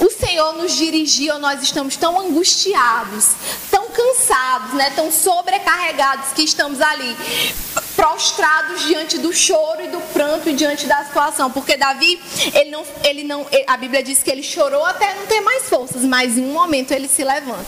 o 0.01 0.11
Senhor 0.11 0.53
nos 0.55 0.77
dirigir 0.77 1.33
ou 1.33 1.39
nós 1.39 1.63
estamos 1.63 1.97
tão 1.97 2.19
angustiados, 2.21 3.31
tão 3.71 3.84
cansados, 3.95 4.75
né, 4.75 4.91
tão 4.91 5.11
sobrecarregados 5.11 6.33
que 6.33 6.43
estamos 6.43 6.81
ali 6.81 7.17
prostrados 7.97 8.87
diante 8.87 9.19
do 9.19 9.33
choro 9.33 9.83
e 9.85 9.89
do 9.89 10.01
pranto 10.13 10.49
e 10.49 10.53
diante 10.53 10.87
da 10.87 11.05
situação, 11.05 11.51
porque 11.51 11.77
Davi, 11.77 12.21
ele 12.53 12.71
não, 12.71 12.85
ele 13.03 13.25
não, 13.25 13.47
a 13.67 13.77
Bíblia 13.77 14.03
diz 14.03 14.23
que 14.23 14.31
ele 14.31 14.43
chorou 14.43 14.85
até 14.85 15.15
não 15.15 15.27
ter 15.27 15.41
mais 15.41 15.69
forças, 15.69 16.03
mas 16.03 16.37
em 16.37 16.43
um 16.43 16.53
momento 16.53 16.93
ele 16.93 17.09
se 17.09 17.25
levanta. 17.25 17.65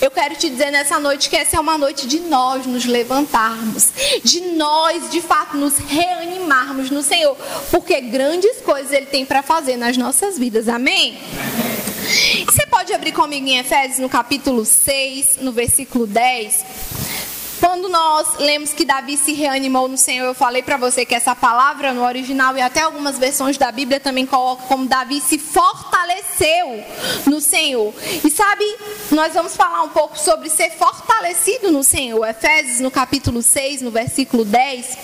Eu 0.00 0.10
quero 0.10 0.34
te 0.36 0.50
dizer 0.50 0.70
nessa 0.70 0.98
noite 0.98 1.30
que 1.30 1.36
essa 1.36 1.56
é 1.56 1.60
uma 1.60 1.78
noite 1.78 2.06
de 2.06 2.20
nós 2.20 2.66
nos 2.66 2.84
levantarmos, 2.84 3.90
de 4.22 4.40
nós 4.52 5.10
de 5.10 5.20
fato 5.20 5.56
nos 5.56 5.78
reanimarmos 5.78 6.90
no 6.90 7.02
Senhor, 7.02 7.36
porque 7.70 8.00
grandes 8.00 8.60
coisas 8.60 8.92
ele 8.92 9.06
tem 9.06 9.24
para 9.24 9.42
fazer 9.42 9.76
nas 9.76 9.96
nossas 9.96 10.38
vidas. 10.38 10.68
Amém? 10.68 11.18
Você 12.08 12.66
pode 12.66 12.90
abrir 12.94 13.12
comigo 13.12 13.46
em 13.46 13.58
Efésios 13.58 13.98
no 13.98 14.08
capítulo 14.08 14.64
6, 14.64 15.40
no 15.42 15.52
versículo 15.52 16.06
10. 16.06 16.64
Quando 17.60 17.86
nós 17.90 18.38
lemos 18.38 18.72
que 18.72 18.86
Davi 18.86 19.18
se 19.18 19.34
reanimou 19.34 19.88
no 19.88 19.98
Senhor, 19.98 20.24
eu 20.24 20.34
falei 20.34 20.62
para 20.62 20.78
você 20.78 21.04
que 21.04 21.14
essa 21.14 21.36
palavra 21.36 21.92
no 21.92 22.02
original 22.02 22.56
e 22.56 22.62
até 22.62 22.80
algumas 22.80 23.18
versões 23.18 23.58
da 23.58 23.70
Bíblia 23.70 24.00
também 24.00 24.24
colocam 24.24 24.66
como 24.66 24.86
Davi 24.86 25.20
se 25.20 25.38
fortaleceu 25.38 26.82
no 27.26 27.42
Senhor. 27.42 27.92
E 28.24 28.30
sabe, 28.30 28.64
nós 29.10 29.34
vamos 29.34 29.54
falar 29.54 29.82
um 29.82 29.90
pouco 29.90 30.18
sobre 30.18 30.48
ser 30.48 30.70
fortalecido 30.70 31.70
no 31.70 31.84
Senhor. 31.84 32.24
Efésios 32.26 32.80
no 32.80 32.90
capítulo 32.90 33.42
6, 33.42 33.82
no 33.82 33.90
versículo 33.90 34.46
10, 34.46 34.96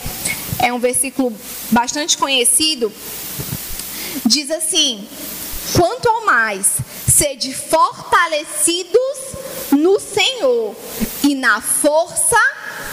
é 0.60 0.72
um 0.72 0.78
versículo 0.78 1.36
bastante 1.70 2.16
conhecido. 2.16 2.90
Diz 4.24 4.50
assim: 4.50 5.06
Quanto 5.72 6.08
ao 6.08 6.24
mais, 6.24 6.76
sede 7.08 7.54
fortalecidos 7.54 9.18
no 9.72 9.98
Senhor 9.98 10.74
e 11.22 11.34
na 11.34 11.60
força 11.60 12.38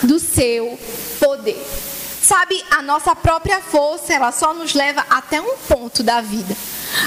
do 0.03 0.19
seu 0.19 0.79
poder. 1.19 1.61
Sabe, 2.21 2.63
a 2.71 2.81
nossa 2.81 3.15
própria 3.15 3.59
força, 3.61 4.13
ela 4.13 4.31
só 4.31 4.53
nos 4.53 4.73
leva 4.73 5.05
até 5.09 5.41
um 5.41 5.57
ponto 5.67 6.03
da 6.03 6.21
vida. 6.21 6.55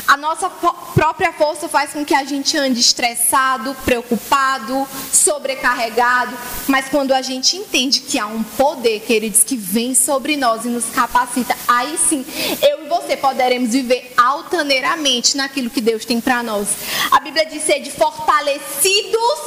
A 0.07 0.17
nossa 0.17 0.49
própria 0.49 1.33
força 1.33 1.69
faz 1.69 1.93
com 1.93 2.05
que 2.05 2.15
a 2.15 2.25
gente 2.25 2.57
ande 2.57 2.81
estressado, 2.81 3.75
preocupado, 3.85 4.87
sobrecarregado, 5.13 6.37
mas 6.69 6.89
quando 6.89 7.13
a 7.13 7.23
gente 7.23 7.57
entende 7.57 8.01
que 8.01 8.19
há 8.19 8.27
um 8.27 8.43
poder, 8.43 9.01
queridos, 9.01 9.43
que 9.43 9.57
vem 9.57 9.95
sobre 9.95 10.37
nós 10.37 10.65
e 10.65 10.69
nos 10.69 10.87
capacita, 10.87 11.57
aí 11.67 11.99
sim, 11.99 12.25
eu 12.63 12.85
e 12.85 12.89
você 12.89 13.17
poderemos 13.17 13.71
viver 13.71 14.13
altaneiramente 14.17 15.37
naquilo 15.37 15.71
que 15.71 15.81
Deus 15.81 16.05
tem 16.05 16.21
para 16.21 16.43
nós. 16.43 16.69
A 17.11 17.21
Bíblia 17.21 17.47
diz 17.47 17.63
ser 17.65 17.81
de 17.81 17.91
fortalecidos 17.91 19.39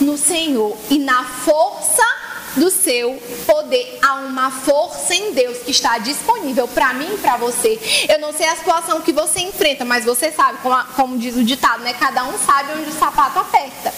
no 0.00 0.16
Senhor 0.18 0.76
e 0.90 0.98
na 0.98 1.24
força 1.24 2.02
do 2.56 2.70
seu 2.70 3.20
poder. 3.46 3.98
Há 4.02 4.14
uma 4.14 4.50
força 4.50 5.14
em 5.14 5.32
Deus 5.32 5.58
que 5.58 5.70
está 5.70 5.98
disponível 5.98 6.66
para 6.66 6.92
mim 6.94 7.14
e 7.14 7.18
para 7.18 7.36
você. 7.36 7.78
Eu 8.08 8.18
não 8.18 8.32
sei 8.32 8.46
a 8.48 8.56
situação 8.56 9.00
que 9.00 9.12
você 9.12 9.40
enfrenta, 9.40 9.84
mas 9.84 10.04
você 10.04 10.32
sabe, 10.32 10.58
como, 10.62 10.84
como 10.94 11.18
diz 11.18 11.36
o 11.36 11.44
ditado, 11.44 11.82
né? 11.82 11.94
Cada 11.94 12.24
um 12.24 12.38
sabe 12.38 12.72
onde 12.72 12.90
o 12.90 12.92
sapato 12.92 13.38
aperta. 13.38 13.92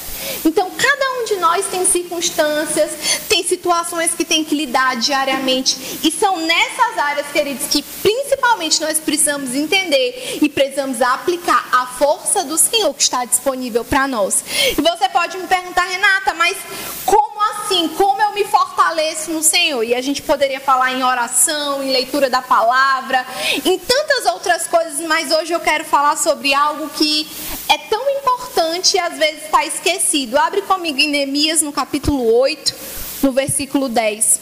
Então, 0.45 0.71
cada 0.71 1.13
um 1.13 1.18
nós 1.39 1.67
tem 1.67 1.85
circunstâncias, 1.85 2.91
tem 3.29 3.43
situações 3.43 4.15
que 4.15 4.25
tem 4.25 4.45
que 4.45 4.55
lidar 4.55 4.97
diariamente. 4.97 5.99
E 6.03 6.11
são 6.11 6.39
nessas 6.39 6.99
áreas, 6.99 7.27
queridos, 7.29 7.67
que 7.67 7.83
principalmente 7.83 8.81
nós 8.81 8.99
precisamos 8.99 9.55
entender 9.55 10.39
e 10.43 10.49
precisamos 10.49 11.01
aplicar 11.01 11.69
a 11.73 11.87
força 11.87 12.45
do 12.45 12.59
Senhor 12.59 12.93
que 12.95 13.03
está 13.03 13.25
disponível 13.25 13.85
para 13.85 14.07
nós. 14.07 14.45
E 14.77 14.81
você 14.81 15.09
pode 15.09 15.37
me 15.37 15.47
perguntar, 15.47 15.85
Renata, 15.85 16.35
mas 16.35 16.57
como 17.05 17.41
assim? 17.53 17.89
Como 17.89 18.21
eu 18.21 18.33
me 18.33 18.45
fortaleço 18.45 19.31
no 19.31 19.43
Senhor? 19.43 19.83
E 19.83 19.95
a 19.95 20.01
gente 20.01 20.23
poderia 20.23 20.61
falar 20.61 20.93
em 20.93 21.03
oração, 21.03 21.83
em 21.83 21.91
leitura 21.91 22.29
da 22.29 22.43
palavra, 22.43 23.25
em 23.65 23.79
tantas 23.79 24.27
outras 24.27 24.67
coisas, 24.67 25.01
mas 25.07 25.31
hoje 25.31 25.53
eu 25.53 25.61
quero 25.61 25.85
falar 25.85 26.17
sobre 26.17 26.53
algo 26.55 26.89
que 26.91 27.29
é 27.69 27.79
tão 27.79 28.09
importante 28.11 28.95
e 28.95 28.99
às 28.99 29.17
vezes 29.19 29.45
está 29.45 29.65
esquecido. 29.65 30.39
Abre 30.39 30.63
comigo 30.63 30.99
em 30.99 31.11
Neemias 31.29 31.61
no 31.61 31.73
capítulo 31.73 32.25
8, 32.25 32.75
no 33.23 33.33
versículo 33.33 33.91
10. 33.91 34.41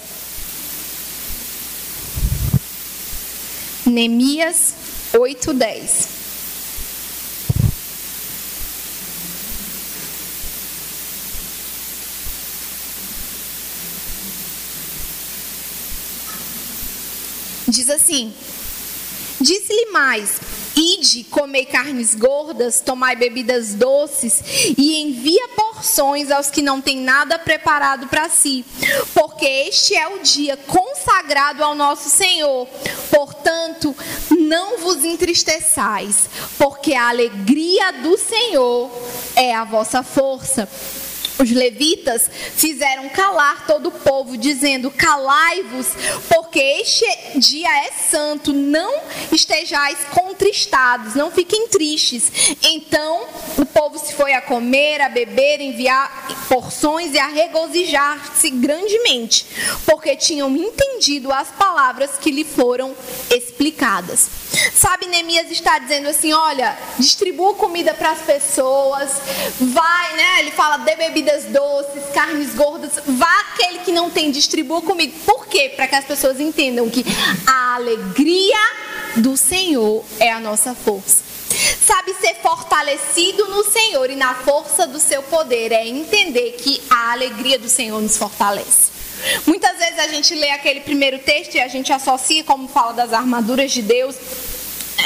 Neemias 3.86 4.74
8, 5.12 5.52
10. 5.52 6.08
Diz 17.66 17.90
assim: 17.90 18.32
Disse-lhe 19.40 19.90
mais: 19.90 20.38
Ide, 20.76 21.24
comei 21.24 21.64
carnes 21.64 22.14
gordas, 22.14 22.82
tomai 22.82 23.16
bebidas 23.16 23.72
doces 23.72 24.42
e 24.76 25.00
envia 25.00 25.48
porções 25.56 26.30
aos 26.30 26.50
que 26.50 26.60
não 26.60 26.82
têm 26.82 26.98
nada 26.98 27.38
preparado 27.38 28.08
para 28.08 28.28
si, 28.28 28.62
porque 29.14 29.46
este 29.46 29.96
é 29.96 30.06
o 30.08 30.18
dia 30.18 30.54
consagrado 30.54 31.64
ao 31.64 31.74
nosso 31.74 32.10
Senhor. 32.10 32.68
Portanto, 33.10 33.96
não 34.38 34.78
vos 34.78 35.02
entristeçais, 35.02 36.28
porque 36.58 36.92
a 36.92 37.08
alegria 37.08 37.92
do 37.92 38.18
Senhor 38.18 38.90
é 39.34 39.54
a 39.54 39.64
vossa 39.64 40.02
força. 40.02 40.68
Os 41.38 41.50
levitas 41.50 42.30
fizeram 42.56 43.08
calar 43.10 43.66
todo 43.66 43.88
o 43.88 43.92
povo, 43.92 44.36
dizendo: 44.36 44.90
Calai-vos, 44.90 45.88
porque 46.34 46.58
este 46.58 47.04
dia 47.38 47.68
é 47.84 47.92
santo, 47.92 48.52
não 48.52 49.00
estejais 49.30 49.98
contristados, 50.10 51.14
não 51.14 51.30
fiquem 51.30 51.68
tristes. 51.68 52.56
Então 52.62 53.26
o 53.58 53.66
povo 53.66 53.98
se 53.98 54.14
foi 54.14 54.32
a 54.32 54.40
comer, 54.40 55.00
a 55.02 55.08
beber, 55.08 55.60
enviar 55.60 56.26
porções 56.48 57.12
e 57.12 57.18
a 57.18 57.28
regozijar-se 57.28 58.50
grandemente, 58.50 59.46
porque 59.84 60.16
tinham 60.16 60.54
entendido 60.56 61.30
as 61.32 61.48
palavras 61.48 62.12
que 62.18 62.30
lhe 62.30 62.44
foram 62.44 62.94
explicadas. 63.30 64.28
Sabe, 64.74 65.06
Neemias 65.06 65.50
está 65.50 65.78
dizendo 65.78 66.08
assim: 66.08 66.32
olha, 66.32 66.76
distribua 66.98 67.54
comida 67.54 67.92
para 67.92 68.12
as 68.12 68.22
pessoas, 68.22 69.10
vai, 69.60 70.16
né? 70.16 70.40
Ele 70.40 70.50
fala 70.52 70.78
de 70.78 70.94
bebidas 71.26 71.44
doces, 71.46 72.04
carnes 72.14 72.54
gordas, 72.54 72.92
vá 73.04 73.40
aquele 73.40 73.80
que 73.80 73.92
não 73.92 74.08
tem, 74.08 74.30
distribua 74.30 74.80
comigo. 74.80 75.12
Por 75.26 75.46
quê? 75.46 75.72
Para 75.74 75.88
que 75.88 75.96
as 75.96 76.04
pessoas 76.04 76.38
entendam 76.38 76.88
que 76.88 77.04
a 77.46 77.74
alegria 77.74 78.56
do 79.16 79.36
Senhor 79.36 80.04
é 80.20 80.30
a 80.30 80.38
nossa 80.38 80.74
força. 80.74 81.26
Sabe, 81.84 82.14
ser 82.14 82.36
fortalecido 82.36 83.46
no 83.48 83.64
Senhor 83.64 84.10
e 84.10 84.16
na 84.16 84.34
força 84.34 84.86
do 84.86 85.00
seu 85.00 85.22
poder 85.24 85.72
é 85.72 85.86
entender 85.86 86.52
que 86.52 86.82
a 86.90 87.12
alegria 87.12 87.58
do 87.58 87.68
Senhor 87.68 88.00
nos 88.00 88.16
fortalece. 88.16 88.96
Muitas 89.46 89.78
vezes 89.78 89.98
a 89.98 90.08
gente 90.08 90.34
lê 90.34 90.50
aquele 90.50 90.80
primeiro 90.80 91.18
texto 91.18 91.54
e 91.54 91.60
a 91.60 91.68
gente 91.68 91.92
associa, 91.92 92.44
como 92.44 92.68
fala 92.68 92.92
das 92.92 93.12
armaduras 93.12 93.72
de 93.72 93.82
Deus, 93.82 94.14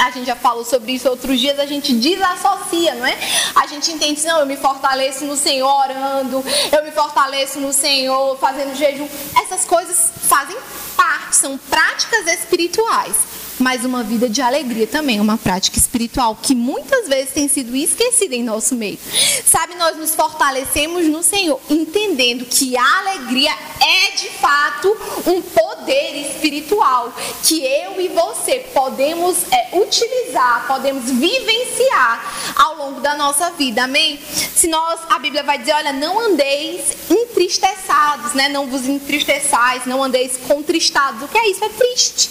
a 0.01 0.11
gente 0.11 0.27
já 0.27 0.37
falou 0.37 0.65
sobre 0.65 0.93
isso 0.93 1.09
outros 1.09 1.39
dias, 1.39 1.59
a 1.59 1.67
gente 1.67 1.93
desassocia, 1.93 2.95
não 2.95 3.07
é? 3.07 3.17
A 3.55 3.67
gente 3.67 3.93
entende, 3.93 4.25
não, 4.25 4.41
eu 4.41 4.47
me 4.47 4.57
fortaleço 4.57 5.25
no 5.25 5.37
Senhor 5.37 5.69
orando, 5.69 6.43
eu 6.73 6.85
me 6.85 6.91
fortaleço 6.91 7.61
no 7.61 7.73
Senhor 7.73 8.37
fazendo 8.39 8.75
jejum. 8.75 9.09
Essas 9.43 9.65
coisas 9.65 10.11
fazem 10.23 10.57
parte, 10.97 11.37
são 11.37 11.59
práticas 11.59 12.27
espirituais 12.27 13.17
mas 13.61 13.85
uma 13.85 14.03
vida 14.03 14.29
de 14.29 14.41
alegria 14.41 14.87
também, 14.87 15.21
uma 15.21 15.37
prática 15.37 15.79
espiritual 15.79 16.37
que 16.41 16.55
muitas 16.55 17.07
vezes 17.07 17.33
tem 17.33 17.47
sido 17.47 17.77
esquecida 17.77 18.35
em 18.35 18.43
nosso 18.43 18.75
meio. 18.75 18.99
Sabe, 19.45 19.75
nós 19.75 19.97
nos 19.97 20.15
fortalecemos 20.15 21.07
no 21.07 21.23
Senhor, 21.23 21.61
entendendo 21.69 22.47
que 22.47 22.77
a 22.77 22.99
alegria 22.99 23.53
é 23.81 24.17
de 24.17 24.31
fato 24.31 24.97
um 25.27 25.43
poder 25.43 26.29
espiritual 26.29 27.13
que 27.43 27.63
eu 27.63 28.01
e 28.01 28.09
você 28.09 28.61
podemos 28.73 29.37
é, 29.53 29.79
utilizar, 29.79 30.67
podemos 30.67 31.05
vivenciar 31.05 32.55
ao 32.57 32.77
longo 32.77 33.01
da 33.01 33.15
nossa 33.15 33.51
vida. 33.51 33.85
Amém? 33.85 34.19
Se 34.55 34.69
nós, 34.69 35.01
a 35.11 35.19
Bíblia 35.19 35.43
vai 35.43 35.59
dizer, 35.59 35.73
olha, 35.73 35.93
não 35.93 36.19
andeis 36.19 36.97
entristeçados, 37.11 38.35
né? 38.35 38.49
Não 38.49 38.67
vos 38.67 38.87
entristeçais, 38.87 39.87
não 39.87 40.03
andeis 40.03 40.39
contristados. 40.49 41.23
O 41.23 41.29
que 41.29 41.39
é 41.39 41.51
isso? 41.51 41.65
É 41.65 41.69
triste. 41.69 42.31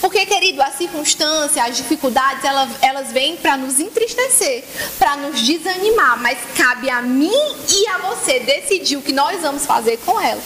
Porque, 0.00 0.26
querido, 0.26 0.62
a 0.62 0.70
circunstância, 0.70 1.64
as 1.64 1.76
dificuldades, 1.76 2.44
elas, 2.44 2.70
elas 2.82 3.12
vêm 3.12 3.36
para 3.36 3.56
nos 3.56 3.80
entristecer, 3.80 4.64
para 4.98 5.16
nos 5.16 5.40
desanimar, 5.40 6.18
mas 6.20 6.38
cabe 6.56 6.90
a 6.90 7.02
mim 7.02 7.32
e 7.68 7.88
a 7.88 7.98
você 7.98 8.40
decidir 8.40 8.96
o 8.96 9.02
que 9.02 9.12
nós 9.12 9.40
vamos 9.40 9.66
fazer 9.66 9.98
com 9.98 10.20
ela. 10.20 10.40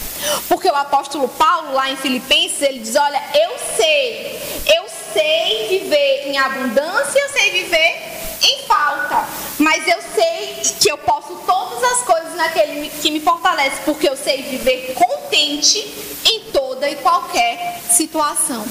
Porque 0.49 0.69
o 0.69 0.75
apóstolo 0.75 1.29
Paulo, 1.29 1.73
lá 1.73 1.91
em 1.91 1.97
Filipenses, 1.97 2.63
ele 2.63 2.81
diz: 2.81 2.97
Olha, 2.97 3.23
eu 3.35 3.51
sei, 3.77 4.41
eu 4.77 4.85
sei 5.13 5.81
viver 5.81 6.29
em 6.29 6.39
abundância, 6.39 7.19
eu 7.19 7.29
sei 7.31 7.51
viver 7.51 8.20
em 8.43 8.67
falta. 8.67 9.27
Mas 9.59 9.87
eu 9.87 9.99
sei 10.15 10.63
que 10.81 10.91
eu 10.91 10.99
posso 10.99 11.35
todas 11.47 11.83
as 11.83 12.03
coisas 12.03 12.35
naquele 12.37 12.89
que 12.89 13.11
me 13.11 13.21
fortalece, 13.21 13.83
porque 13.85 14.09
eu 14.09 14.17
sei 14.17 14.43
viver 14.43 14.95
contente 14.95 15.79
em 16.25 16.41
toda 16.53 16.89
e 16.89 16.97
qualquer 16.97 17.81
situação. 17.91 18.65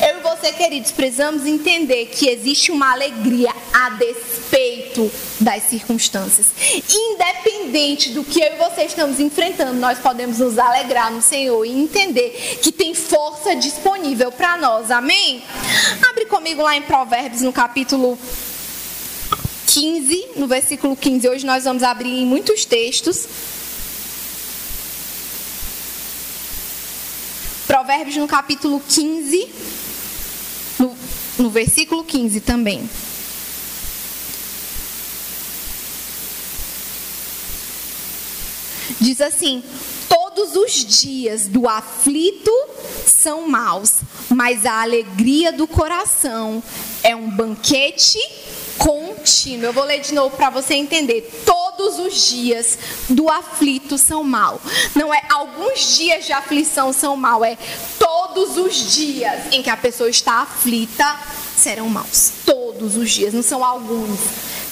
Eu 0.00 0.18
e 0.18 0.22
você, 0.22 0.52
queridos, 0.52 0.90
precisamos 0.90 1.46
entender 1.46 2.06
que 2.06 2.28
existe 2.28 2.72
uma 2.72 2.92
alegria 2.92 3.54
a 3.72 3.90
despeito 3.90 5.10
das 5.40 5.64
circunstâncias. 5.64 6.46
Independente 6.88 8.10
do 8.10 8.24
que 8.24 8.40
eu 8.40 8.54
e 8.54 8.56
você 8.56 8.84
estamos 8.84 9.20
enfrentando, 9.20 9.74
nós 9.74 9.98
podemos 9.98 10.38
nos 10.38 10.58
alegrar 10.58 11.12
no 11.12 11.22
Senhor 11.22 11.64
e 11.64 11.70
entender 11.70 12.58
que 12.62 12.72
tem 12.72 12.94
força 12.94 13.54
disponível 13.54 14.32
para 14.32 14.56
nós. 14.56 14.90
Amém? 14.90 15.42
Abre 16.08 16.26
comigo 16.26 16.62
lá 16.62 16.76
em 16.76 16.82
Provérbios, 16.82 17.42
no 17.42 17.52
capítulo 17.52 18.18
15, 19.74 20.28
no 20.36 20.46
versículo 20.46 20.94
15. 20.94 21.28
Hoje 21.28 21.44
nós 21.44 21.64
vamos 21.64 21.82
abrir 21.82 22.20
em 22.20 22.24
muitos 22.24 22.64
textos. 22.64 23.26
Provérbios 27.66 28.16
no 28.16 28.28
capítulo 28.28 28.80
15, 28.88 29.48
no, 30.78 30.96
no 31.38 31.50
versículo 31.50 32.04
15 32.04 32.40
também. 32.42 32.88
Diz 39.00 39.20
assim: 39.20 39.60
Todos 40.08 40.54
os 40.54 40.84
dias 40.84 41.48
do 41.48 41.68
aflito 41.68 42.52
são 43.08 43.48
maus, 43.48 44.02
mas 44.28 44.64
a 44.64 44.82
alegria 44.82 45.50
do 45.50 45.66
coração 45.66 46.62
é 47.02 47.16
um 47.16 47.28
banquete 47.28 48.20
Eu 49.62 49.72
vou 49.72 49.84
ler 49.84 50.00
de 50.00 50.12
novo 50.12 50.36
para 50.36 50.50
você 50.50 50.74
entender. 50.74 51.42
Todos 51.46 51.98
os 51.98 52.28
dias 52.28 52.78
do 53.08 53.30
aflito 53.30 53.96
são 53.96 54.22
mal. 54.22 54.60
Não 54.94 55.14
é 55.14 55.22
alguns 55.30 55.96
dias 55.96 56.26
de 56.26 56.32
aflição 56.32 56.92
são 56.92 57.16
mal, 57.16 57.42
é 57.42 57.56
todos 57.98 58.58
os 58.58 58.94
dias 58.94 59.52
em 59.52 59.62
que 59.62 59.70
a 59.70 59.76
pessoa 59.76 60.10
está 60.10 60.42
aflita 60.42 61.18
serão 61.56 61.88
maus. 61.88 62.32
Todos 62.44 62.96
os 62.96 63.10
dias, 63.10 63.32
não 63.32 63.42
são 63.42 63.64
alguns. 63.64 64.20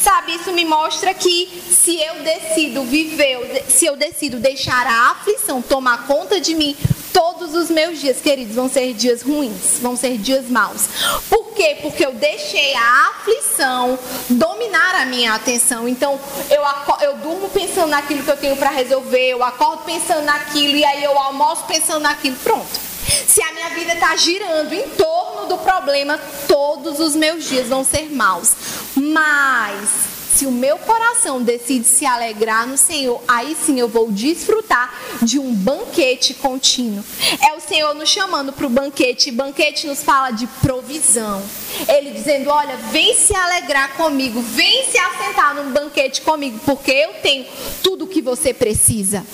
Sabe, 0.03 0.35
isso 0.35 0.53
me 0.53 0.65
mostra 0.65 1.15
que 1.15 1.63
se 1.71 1.97
eu 1.97 2.23
decido 2.23 2.83
viver, 2.83 3.65
se 3.69 3.87
eu 3.87 3.97
decido 3.97 4.39
deixar 4.39 4.87
a 4.87 5.13
aflição 5.13 5.63
tomar 5.63 6.07
conta 6.07 6.41
de 6.41 6.55
mim, 6.55 6.77
todos 7.13 7.55
os 7.55 7.71
meus 7.71 8.01
dias, 8.01 8.21
queridos, 8.21 8.55
vão 8.55 8.69
ser 8.69 8.93
dias 8.95 9.23
ruins, 9.23 9.79
vão 9.81 9.97
ser 9.97 10.17
dias 10.19 10.49
maus. 10.49 10.89
Por 11.29 11.53
quê? 11.53 11.79
Porque 11.83 12.05
eu 12.05 12.13
deixei 12.13 12.75
a 12.75 13.11
aflição 13.11 13.99
dominar 14.29 15.03
a 15.03 15.07
minha 15.07 15.35
atenção. 15.35 15.89
Então, 15.89 16.19
eu, 16.51 16.63
eu 17.01 17.17
durmo 17.19 17.49
pensando 17.51 17.89
naquilo 17.89 18.23
que 18.23 18.31
eu 18.31 18.37
tenho 18.37 18.57
para 18.57 18.71
resolver, 18.71 19.31
eu 19.31 19.43
acordo 19.43 19.85
pensando 19.85 20.25
naquilo 20.25 20.77
e 20.77 20.85
aí 20.85 21.05
eu 21.05 21.19
almoço 21.19 21.65
pensando 21.65 22.01
naquilo. 22.01 22.37
Pronto. 22.37 22.93
Se 23.27 23.43
a 23.43 23.53
minha 23.53 23.71
vida 23.71 23.95
está 23.95 24.15
girando 24.17 24.73
em 24.73 24.89
torno 24.91 25.47
do 25.49 25.59
problema, 25.59 26.19
todos 26.47 27.01
os 27.01 27.17
meus 27.17 27.45
dias 27.45 27.69
vão 27.69 27.85
ser 27.85 28.13
maus. 28.13 28.53
Mas 28.95 30.12
se 30.35 30.47
o 30.47 30.51
meu 30.51 30.79
coração 30.79 31.43
decide 31.43 31.87
se 31.87 32.07
alegrar 32.07 32.67
no 32.67 32.77
Senhor, 32.77 33.23
aí 33.29 33.57
sim 33.65 33.79
eu 33.79 33.89
vou 33.89 34.11
desfrutar 34.11 34.93
de 35.23 35.39
um 35.39 35.55
banquete 35.55 36.35
contínuo. 36.35 37.05
É 37.41 37.55
o 37.55 37.61
Senhor 37.61 37.95
nos 37.95 38.09
chamando 38.09 38.53
para 38.53 38.67
o 38.67 38.71
banquete. 38.71 39.31
Banquete 39.31 39.87
nos 39.87 40.03
fala 40.03 40.31
de 40.31 40.47
provisão. 40.63 41.43
Ele 41.87 42.11
dizendo: 42.11 42.51
Olha, 42.51 42.77
vem 42.91 43.15
se 43.15 43.35
alegrar 43.35 43.95
comigo, 43.95 44.41
vem 44.41 44.85
se 44.91 44.99
assentar 44.99 45.55
num 45.55 45.71
banquete 45.73 46.23
comigo, 46.23 46.59
porque 46.65 46.91
eu 46.91 47.15
tenho 47.23 47.47
tudo 47.83 48.05
o 48.05 48.09
que 48.09 48.23
você 48.23 48.55
precisa. 48.55 49.25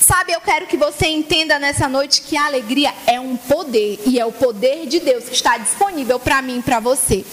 Sabe, 0.00 0.32
eu 0.32 0.40
quero 0.40 0.66
que 0.66 0.76
você 0.76 1.06
entenda 1.06 1.58
nessa 1.58 1.88
noite 1.88 2.22
que 2.22 2.36
a 2.36 2.46
alegria 2.46 2.92
é 3.06 3.20
um 3.20 3.36
poder 3.36 4.00
e 4.06 4.18
é 4.18 4.26
o 4.26 4.32
poder 4.32 4.86
de 4.86 5.00
Deus 5.00 5.24
que 5.24 5.34
está 5.34 5.56
disponível 5.58 6.18
para 6.18 6.42
mim 6.42 6.58
e 6.58 6.62
para 6.62 6.80
você. 6.80 7.24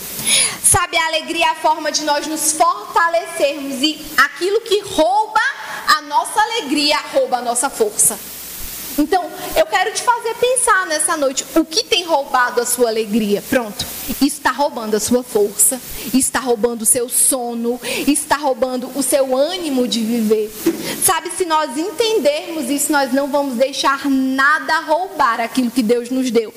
Sabe, 0.64 0.98
a 0.98 1.08
alegria 1.08 1.46
é 1.46 1.50
a 1.50 1.56
forma 1.56 1.92
de 1.92 2.04
nós 2.04 2.28
nos 2.28 2.54
fortalecermos 2.54 3.82
e 3.82 4.06
aquilo 4.18 4.62
que 4.62 4.82
rouba 4.82 5.40
a 5.98 6.02
nossa 6.02 6.40
alegria 6.42 6.98
rouba 7.14 7.38
a 7.38 7.42
nossa 7.42 7.70
força. 7.70 8.20
Então, 8.98 9.24
eu 9.56 9.66
quero 9.66 9.94
te 9.94 10.02
fazer 10.02 10.34
pensar 10.36 10.88
nessa 10.88 11.16
noite 11.16 11.46
o 11.56 11.64
que 11.64 11.84
tem 11.84 12.04
roubado 12.06 12.62
a 12.62 12.66
sua 12.66 12.90
alegria. 12.90 13.44
Pronto. 13.50 13.86
Está 14.22 14.52
roubando 14.52 14.96
a 14.96 15.00
sua 15.00 15.24
força, 15.24 15.80
está 16.14 16.40
roubando 16.40 16.82
o 16.82 16.86
seu 16.86 17.08
sono, 17.10 17.80
está 18.08 18.38
roubando 18.38 18.90
o 18.96 19.04
seu 19.04 19.36
ânimo 19.36 19.88
de 19.88 20.00
viver. 20.00 20.52
Sabe, 21.04 21.30
se 21.32 21.46
nós 21.46 21.78
entendermos 21.78 22.70
isso, 22.70 22.92
nós 22.92 23.14
não 23.14 23.28
vamos 23.28 23.56
deixar 23.56 24.10
nada 24.10 24.80
roubar 24.80 25.40
aquilo 25.40 25.70
que 25.70 25.84
Deus 25.84 26.10
nos 26.10 26.32
deu. 26.32 26.54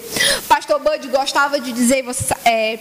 Pastor 0.48 0.80
Bud 0.80 1.06
gostava 1.08 1.60
de 1.60 1.72
dizer, 1.72 2.04
é, 2.44 2.78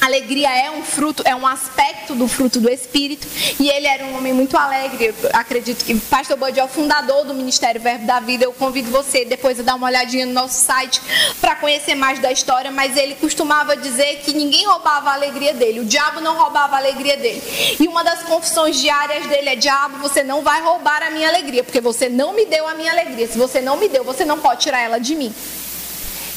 Alegria 0.00 0.50
é 0.50 0.70
um 0.70 0.82
fruto, 0.82 1.22
é 1.26 1.34
um 1.36 1.46
aspecto 1.46 2.14
do 2.14 2.26
fruto 2.26 2.58
do 2.58 2.70
Espírito. 2.70 3.26
E 3.58 3.68
ele 3.68 3.86
era 3.86 4.04
um 4.04 4.16
homem 4.16 4.32
muito 4.32 4.56
alegre. 4.56 5.06
Eu 5.22 5.30
acredito 5.34 5.84
que 5.84 5.94
pastor 6.00 6.36
Bud 6.36 6.58
é 6.58 6.64
o 6.64 6.68
fundador 6.68 7.24
do 7.24 7.34
Ministério 7.34 7.80
Verbo 7.80 8.06
da 8.06 8.18
Vida. 8.18 8.44
Eu 8.44 8.52
convido 8.52 8.90
você 8.90 9.24
depois 9.24 9.60
a 9.60 9.62
dar 9.62 9.74
uma 9.74 9.86
olhadinha 9.86 10.24
no 10.24 10.32
nosso 10.32 10.64
site 10.64 11.00
para 11.40 11.56
conhecer 11.56 11.94
mais 11.94 12.18
da 12.18 12.32
história. 12.32 12.70
Mas 12.70 12.96
ele 12.96 13.14
costumava 13.14 13.76
dizer 13.76 14.20
que 14.24 14.32
ninguém 14.32 14.66
roubava 14.66 15.10
a 15.10 15.14
alegria 15.14 15.52
dele. 15.52 15.80
O 15.80 15.84
diabo 15.84 16.20
não 16.20 16.36
roubava 16.36 16.76
a 16.76 16.78
alegria 16.78 17.16
dele. 17.16 17.42
E 17.78 17.86
uma 17.86 18.02
das 18.02 18.22
confissões 18.22 18.78
diárias 18.78 19.26
dele 19.26 19.50
é: 19.50 19.56
Diabo, 19.56 19.98
você 19.98 20.22
não 20.22 20.42
vai 20.42 20.62
roubar 20.62 21.02
a 21.02 21.10
minha 21.10 21.28
alegria, 21.28 21.62
porque 21.62 21.80
você 21.80 22.08
não 22.08 22.32
me 22.32 22.46
deu 22.46 22.66
a 22.66 22.74
minha 22.74 22.90
alegria. 22.90 23.28
Se 23.28 23.36
você 23.36 23.60
não 23.60 23.76
me 23.76 23.88
deu, 23.88 24.02
você 24.02 24.24
não 24.24 24.38
pode 24.38 24.60
tirar 24.60 24.80
ela 24.80 24.98
de 24.98 25.14
mim. 25.14 25.34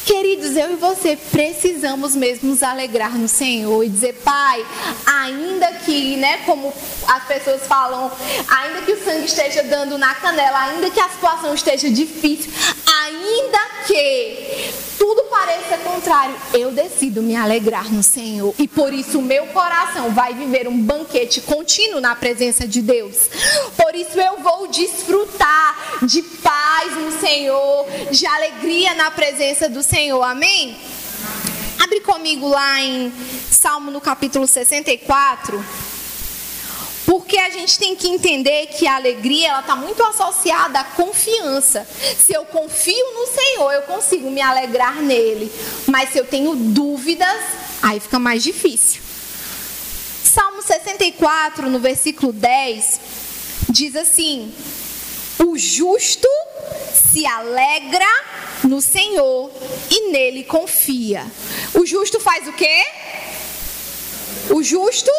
Queridos, 0.05 0.57
eu 0.57 0.73
e 0.73 0.75
você 0.75 1.15
precisamos 1.15 2.13
mesmo 2.13 2.49
nos 2.49 2.61
alegrar 2.61 3.17
no 3.17 3.27
Senhor 3.27 3.83
e 3.83 3.89
dizer, 3.89 4.13
Pai, 4.15 4.65
ainda 5.05 5.67
que, 5.85 6.17
né, 6.17 6.39
como 6.45 6.73
as 7.07 7.23
pessoas 7.25 7.65
falam, 7.65 8.11
ainda 8.47 8.81
que 8.81 8.91
o 8.91 9.03
sangue 9.03 9.25
esteja 9.25 9.63
dando 9.63 9.97
na 9.97 10.13
canela, 10.15 10.59
ainda 10.59 10.89
que 10.89 10.99
a 10.99 11.07
situação 11.07 11.53
esteja 11.53 11.89
difícil, 11.89 12.51
ainda 12.85 13.59
que 13.87 14.73
tudo 14.97 15.23
pareça 15.23 15.77
contrário, 15.77 16.35
eu 16.53 16.71
decido 16.71 17.21
me 17.21 17.35
alegrar 17.35 17.91
no 17.91 18.03
Senhor. 18.03 18.53
E 18.57 18.67
por 18.67 18.93
isso 18.93 19.19
o 19.19 19.21
meu 19.21 19.47
coração 19.47 20.11
vai 20.11 20.33
viver 20.33 20.67
um 20.67 20.77
banquete 20.77 21.41
contínuo 21.41 21.99
na 21.99 22.15
presença 22.15 22.67
de 22.67 22.81
Deus. 22.81 23.29
Por 23.75 23.95
isso 23.95 24.19
eu 24.19 24.39
vou 24.39 24.67
desfrutar 24.67 25.99
de 26.03 26.21
paz 26.21 26.93
no 26.95 27.11
Senhor, 27.19 27.85
de 28.11 28.25
alegria 28.25 28.93
na 28.93 29.11
presença 29.11 29.69
do 29.69 29.83
Senhor. 29.83 29.92
Amém? 30.23 30.75
Abre 31.79 31.99
comigo 31.99 32.47
lá 32.47 32.81
em 32.81 33.13
Salmo 33.51 33.91
no 33.91 34.01
capítulo 34.01 34.47
64. 34.47 35.63
Porque 37.05 37.37
a 37.37 37.51
gente 37.51 37.77
tem 37.77 37.95
que 37.95 38.07
entender 38.07 38.67
que 38.67 38.87
a 38.87 38.95
alegria 38.95 39.49
ela 39.49 39.59
está 39.59 39.75
muito 39.75 40.01
associada 40.01 40.79
à 40.79 40.83
confiança. 40.83 41.87
Se 42.17 42.33
eu 42.33 42.43
confio 42.45 43.05
no 43.13 43.27
Senhor, 43.27 43.71
eu 43.71 43.83
consigo 43.83 44.31
me 44.31 44.41
alegrar 44.41 44.95
nele. 44.95 45.51
Mas 45.85 46.11
se 46.11 46.17
eu 46.17 46.25
tenho 46.25 46.55
dúvidas, 46.55 47.41
aí 47.83 47.99
fica 47.99 48.17
mais 48.17 48.41
difícil. 48.41 48.99
Salmo 50.23 50.63
64, 50.63 51.69
no 51.69 51.77
versículo 51.77 52.33
10, 52.33 52.99
diz 53.69 53.95
assim: 53.95 54.51
O 55.39 55.57
justo 55.57 56.27
se 57.11 57.25
alegra 57.25 58.07
no 58.63 58.81
Senhor 58.81 59.51
e 59.89 60.11
nele 60.11 60.43
confia. 60.43 61.25
O 61.73 61.85
justo 61.85 62.19
faz 62.19 62.47
o 62.47 62.53
quê? 62.53 62.83
O 64.49 64.61
justo 64.61 65.11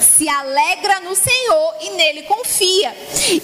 se 0.00 0.28
alegra 0.28 1.00
no 1.00 1.14
Senhor 1.14 1.74
e 1.80 1.90
nele 1.90 2.22
confia. 2.22 2.96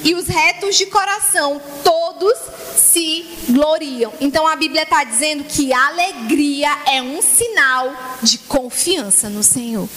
E 0.02 0.14
os 0.14 0.26
retos 0.26 0.76
de 0.76 0.86
coração 0.86 1.60
todos 1.82 2.34
se 2.76 3.26
gloriam. 3.48 4.12
Então 4.20 4.46
a 4.46 4.56
Bíblia 4.56 4.82
está 4.82 5.04
dizendo 5.04 5.44
que 5.44 5.72
a 5.72 5.86
alegria 5.88 6.70
é 6.86 7.02
um 7.02 7.20
sinal 7.22 7.92
de 8.22 8.38
confiança 8.38 9.28
no 9.28 9.42
Senhor. 9.42 9.88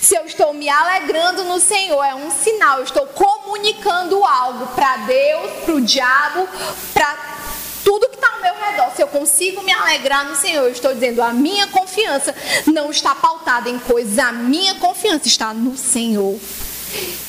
Se 0.00 0.14
eu 0.16 0.24
estou 0.24 0.52
me 0.52 0.68
alegrando 0.68 1.44
no 1.44 1.60
Senhor, 1.60 2.02
é 2.02 2.14
um 2.14 2.30
sinal, 2.30 2.78
eu 2.78 2.84
estou 2.84 3.06
comunicando 3.06 4.24
algo 4.24 4.66
para 4.74 4.98
Deus, 4.98 5.50
para 5.64 5.74
o 5.74 5.80
diabo, 5.80 6.48
para 6.92 7.32
tudo 7.84 8.08
que 8.08 8.14
está 8.14 8.32
ao 8.32 8.40
meu 8.40 8.54
redor, 8.54 8.94
se 8.94 9.02
eu 9.02 9.08
consigo 9.08 9.62
me 9.62 9.72
alegrar 9.72 10.24
no 10.24 10.36
Senhor, 10.36 10.64
eu 10.64 10.72
estou 10.72 10.94
dizendo, 10.94 11.20
a 11.22 11.32
minha 11.32 11.66
confiança 11.66 12.34
não 12.66 12.90
está 12.90 13.14
pautada 13.14 13.68
em 13.68 13.78
coisas, 13.78 14.18
a 14.18 14.32
minha 14.32 14.76
confiança 14.76 15.26
está 15.26 15.52
no 15.52 15.76
Senhor. 15.76 16.38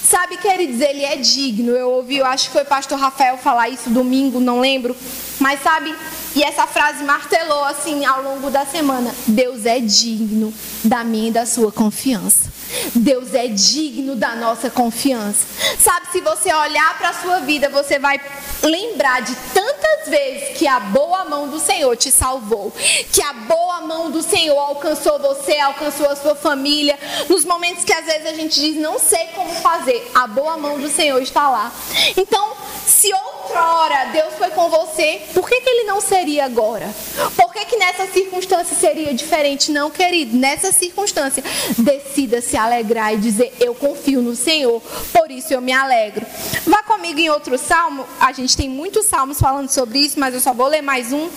Sabe, 0.04 0.38
queridos, 0.38 0.80
ele 0.82 1.04
é 1.04 1.16
digno. 1.16 1.72
Eu 1.72 1.90
ouvi, 1.90 2.18
eu 2.18 2.26
acho 2.26 2.48
que 2.48 2.54
foi 2.54 2.64
o 2.64 2.66
pastor 2.66 3.00
Rafael 3.00 3.38
falar 3.38 3.70
isso 3.70 3.90
domingo, 3.90 4.40
não 4.40 4.60
lembro. 4.60 4.96
Mas 5.40 5.64
sabe, 5.64 5.96
e 6.36 6.44
essa 6.44 6.66
frase 6.66 7.04
martelou 7.04 7.64
assim 7.64 8.06
ao 8.06 8.24
longo 8.24 8.50
da 8.50 8.66
semana: 8.66 9.14
Deus 9.28 9.66
é 9.66 9.80
digno 9.80 10.54
da 10.84 11.04
minha 11.04 11.30
e 11.30 11.32
da 11.32 11.46
sua 11.46 11.72
confiança. 11.72 12.52
Deus 12.96 13.34
é 13.34 13.48
digno 13.48 14.16
da 14.16 14.36
nossa 14.36 14.70
confiança. 14.70 15.46
Sabe, 15.80 16.08
se 16.12 16.22
você 16.22 16.52
olhar 16.52 16.98
para 16.98 17.10
a 17.10 17.14
sua 17.14 17.40
vida, 17.40 17.70
você 17.70 18.00
vai 18.00 18.20
lembrar 18.64 19.22
de 19.22 19.36
tantas 19.54 20.10
vezes 20.10 20.58
que 20.58 20.68
a 20.68 20.80
boa 20.80 21.26
mão 21.26 21.48
do 21.48 21.60
Senhor 21.60 21.96
te 21.96 22.10
salvou, 22.12 22.74
que 23.12 23.22
a 23.22 23.34
boa 23.34 23.82
mão 23.82 24.10
do 24.10 24.24
Senhor 24.24 24.58
alcançou 24.58 25.20
você, 25.20 25.58
alcançou 25.60 26.10
a 26.10 26.16
sua 26.16 26.36
família, 26.36 26.98
nos 27.30 27.46
momentos 27.46 27.84
que 27.84 27.94
às 27.94 28.06
vezes 28.06 28.26
a 28.26 28.34
gente 28.34 28.60
diz 28.60 28.76
não 28.76 28.98
sei 28.98 29.28
como 29.36 29.54
fazer, 29.56 30.10
a 30.16 30.26
boa 30.26 30.58
mão 30.58 30.80
do 30.80 30.90
Senhor 30.90 31.22
está 31.22 31.50
lá. 31.50 31.72
Então, 32.18 32.54
se 33.04 33.14
outrora 33.14 34.12
Deus 34.14 34.36
foi 34.36 34.50
com 34.52 34.70
você, 34.70 35.24
por 35.34 35.50
que, 35.50 35.60
que 35.60 35.70
ele 35.70 35.84
não 35.84 36.00
seria 36.00 36.46
agora? 36.46 36.90
Por 37.36 37.52
que, 37.52 37.66
que 37.66 37.76
nessa 37.76 38.08
circunstância 38.08 38.78
seria 38.78 39.14
diferente? 39.14 39.74
Não, 39.74 39.92
querido, 39.92 40.38
nessa 40.38 40.72
circunstância, 40.72 41.44
decida 41.78 42.40
se 42.40 42.56
alegrar 42.56 43.14
e 43.14 43.18
dizer: 43.18 43.54
Eu 43.60 43.76
confio 43.76 44.22
no 44.22 44.38
Senhor, 44.38 44.82
por 45.12 45.30
isso 45.30 45.54
eu 45.54 45.60
me 45.60 45.74
alegro. 45.74 46.26
Vá 46.66 46.82
comigo 46.84 47.20
em 47.20 47.30
outro 47.30 47.58
salmo, 47.58 48.06
a 48.22 48.32
gente 48.32 48.56
tem 48.56 48.70
muitos 48.70 49.06
salmos 49.06 49.38
falando 49.38 49.70
sobre 49.70 50.00
isso, 50.00 50.18
mas 50.18 50.34
eu 50.34 50.40
só 50.40 50.54
vou 50.54 50.68
ler 50.68 50.82
mais 50.82 51.12
um. 51.12 51.30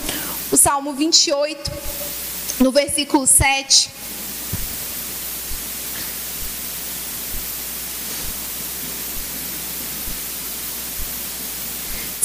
O 0.52 0.56
salmo 0.56 0.92
28, 0.92 1.72
no 2.60 2.70
versículo 2.70 3.26
7. 3.26 3.90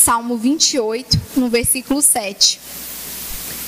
Salmo 0.01 0.35
28, 0.35 1.19
no 1.37 1.47
versículo 1.47 2.01
7 2.01 2.59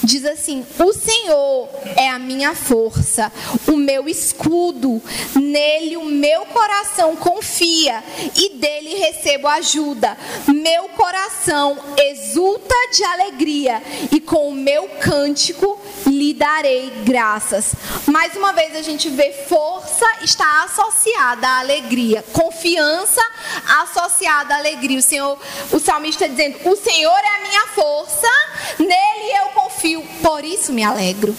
diz 0.03 0.25
assim: 0.25 0.65
O 0.79 0.93
Senhor 0.93 1.69
é 1.95 2.09
a 2.09 2.19
minha 2.19 2.53
força, 2.53 3.31
o 3.67 3.75
meu 3.75 4.07
escudo, 4.07 5.01
nele 5.35 5.97
o 5.97 6.05
meu 6.05 6.45
coração 6.47 7.15
confia 7.15 8.03
e 8.35 8.49
dele 8.55 8.95
recebo 8.95 9.47
ajuda. 9.47 10.17
Meu 10.47 10.89
coração 10.89 11.77
exulta 11.97 12.75
de 12.91 13.03
alegria 13.03 13.81
e 14.11 14.19
com 14.19 14.49
o 14.49 14.53
meu 14.53 14.87
cântico 15.01 15.79
lhe 16.05 16.33
darei 16.33 16.89
graças. 17.03 17.73
Mais 18.07 18.35
uma 18.35 18.53
vez 18.53 18.75
a 18.75 18.81
gente 18.81 19.09
vê 19.09 19.31
força 19.47 20.05
está 20.21 20.63
associada 20.63 21.47
à 21.47 21.59
alegria, 21.59 22.23
confiança 22.33 23.21
associada 23.81 24.55
à 24.55 24.57
alegria. 24.57 24.99
O 24.99 25.03
Senhor, 25.03 25.39
o 25.71 25.79
salmista 25.79 26.27
dizendo: 26.27 26.57
"O 26.69 26.75
Senhor 26.75 27.17
é 27.17 27.35
a 27.35 27.47
minha 27.47 27.67
força, 27.67 28.27
nele 28.79 29.37
eu 29.39 29.49
confio, 29.49 29.92
por 30.21 30.43
isso 30.43 30.71
me 30.71 30.83
alegro." 30.83 31.35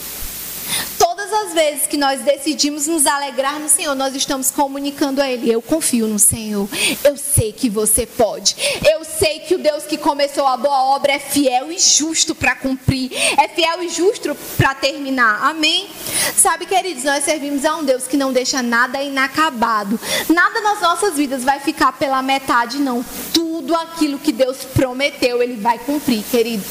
Todas 0.98 1.32
as 1.32 1.54
vezes 1.54 1.86
que 1.86 1.96
nós 1.96 2.20
decidimos 2.20 2.86
nos 2.86 3.06
alegrar 3.06 3.58
no 3.58 3.68
Senhor, 3.68 3.94
nós 3.94 4.14
estamos 4.14 4.50
comunicando 4.50 5.20
a 5.20 5.30
Ele: 5.30 5.50
Eu 5.50 5.60
confio 5.60 6.06
no 6.06 6.18
Senhor. 6.18 6.68
Eu 7.02 7.16
sei 7.16 7.52
que 7.52 7.68
você 7.68 8.06
pode. 8.06 8.56
Eu 8.90 9.04
sei 9.04 9.40
que 9.40 9.54
o 9.54 9.58
Deus 9.58 9.84
que 9.84 9.96
começou 9.96 10.46
a 10.46 10.56
boa 10.56 10.94
obra 10.94 11.12
é 11.12 11.18
fiel 11.18 11.70
e 11.70 11.78
justo 11.78 12.34
para 12.34 12.54
cumprir. 12.56 13.12
É 13.38 13.48
fiel 13.48 13.82
e 13.82 13.88
justo 13.88 14.36
para 14.56 14.74
terminar. 14.74 15.42
Amém? 15.42 15.88
Sabe, 16.36 16.66
queridos, 16.66 17.04
nós 17.04 17.24
servimos 17.24 17.64
a 17.64 17.76
um 17.76 17.84
Deus 17.84 18.06
que 18.06 18.16
não 18.16 18.32
deixa 18.32 18.62
nada 18.62 19.02
inacabado. 19.02 20.00
Nada 20.28 20.60
nas 20.60 20.80
nossas 20.80 21.14
vidas 21.14 21.44
vai 21.44 21.60
ficar 21.60 21.92
pela 21.92 22.22
metade, 22.22 22.78
não. 22.78 23.04
Tudo 23.32 23.74
aquilo 23.74 24.18
que 24.18 24.32
Deus 24.32 24.58
prometeu, 24.64 25.42
Ele 25.42 25.56
vai 25.56 25.78
cumprir, 25.78 26.22
querido. 26.30 26.64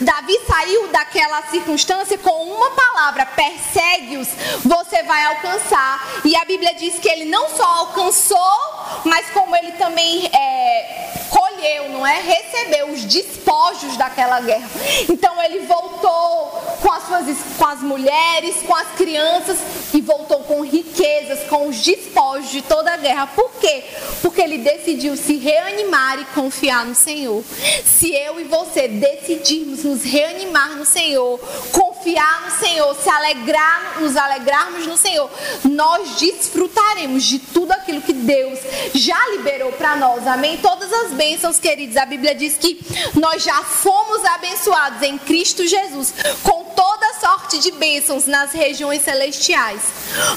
Davi 0.00 0.38
saiu 0.46 0.88
daquela 0.88 1.42
circunstância 1.42 2.18
com 2.18 2.30
uma 2.30 2.70
palavra: 2.70 3.26
persegue-os, 3.26 4.28
você 4.64 5.02
vai 5.02 5.24
alcançar. 5.24 6.20
E 6.24 6.34
a 6.36 6.44
Bíblia 6.44 6.74
diz 6.74 6.98
que 6.98 7.08
ele 7.08 7.26
não 7.26 7.48
só 7.50 7.64
alcançou, 7.64 9.00
mas 9.04 9.28
como 9.30 9.54
ele 9.56 9.72
também 9.72 10.26
é, 10.26 11.26
colheu, 11.56 11.88
não 11.88 12.06
é? 12.06 12.20
Recebeu 12.20 12.90
os 12.90 13.04
despojos 13.04 13.96
daquela 13.96 14.40
guerra. 14.40 14.68
Então 15.08 15.42
ele 15.42 15.60
voltou 15.66 16.62
com 16.82 16.92
as 16.92 17.04
suas 17.04 17.26
com 17.58 17.66
as 17.66 17.80
mulheres, 17.80 18.56
com 18.66 18.74
as 18.74 18.88
crianças 18.96 19.58
e 19.94 20.00
voltou 20.00 20.40
com 20.40 20.60
riquezas, 20.60 21.48
com 21.48 21.68
os 21.68 21.82
despojos 21.82 22.50
de 22.50 22.62
toda 22.62 22.92
a 22.92 22.96
guerra. 22.96 23.26
Por 23.28 23.50
quê? 23.60 23.84
Porque 24.22 24.40
ele 24.40 24.58
decidiu 24.58 25.16
se 25.16 25.36
reanimar 25.36 26.20
e 26.20 26.24
confiar 26.26 26.84
no 26.84 26.94
Senhor. 26.94 27.42
Se 27.84 28.12
eu 28.12 28.40
e 28.40 28.44
você 28.44 28.88
decidirmos 28.88 29.84
nos 29.84 30.02
reanimar 30.02 30.76
no 30.76 30.84
Senhor, 30.84 31.38
confiar 31.72 32.42
no 32.44 32.50
Senhor, 32.50 32.94
se 32.96 33.08
alegrar, 33.08 34.00
nos 34.00 34.16
alegrarmos 34.16 34.86
no 34.86 34.96
Senhor, 34.96 35.30
nós 35.64 36.16
desfrutaremos 36.16 37.24
de 37.24 37.38
tudo 37.38 37.72
aquilo 37.72 38.02
que 38.02 38.12
Deus 38.12 38.58
já 38.94 39.18
liberou 39.30 39.72
para 39.72 39.96
nós. 39.96 40.26
Amém? 40.26 40.58
Todas 40.58 40.92
as 40.92 41.12
bênçãos, 41.12 41.45
queridos. 41.54 41.96
A 41.96 42.04
Bíblia 42.04 42.34
diz 42.34 42.56
que 42.56 42.80
nós 43.14 43.42
já 43.42 43.62
fomos 43.62 44.24
abençoados 44.24 45.02
em 45.02 45.16
Cristo 45.16 45.66
Jesus 45.66 46.12
com 46.42 46.64
toda 46.64 47.14
sorte 47.20 47.58
de 47.58 47.70
bênçãos 47.72 48.26
nas 48.26 48.52
regiões 48.52 49.02
celestiais. 49.02 49.80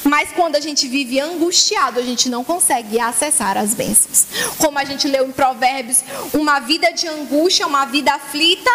Mas 0.04 0.32
quando 0.32 0.56
a 0.56 0.60
gente 0.60 0.88
vive 0.88 1.20
angustiado, 1.20 2.00
a 2.00 2.04
gente 2.04 2.30
não 2.30 2.44
consegue 2.44 3.00
acessar 3.00 3.58
as 3.58 3.74
bênçãos. 3.74 4.28
Como 4.58 4.78
a 4.78 4.86
gente 4.86 5.08
leu 5.08 5.28
em 5.28 5.32
Provérbios, 5.32 6.04
uma 6.34 6.60
vida 6.60 6.92
de 6.92 7.08
angústia, 7.08 7.66
uma 7.66 7.86
vida 7.86 8.14
aflita, 8.14 8.72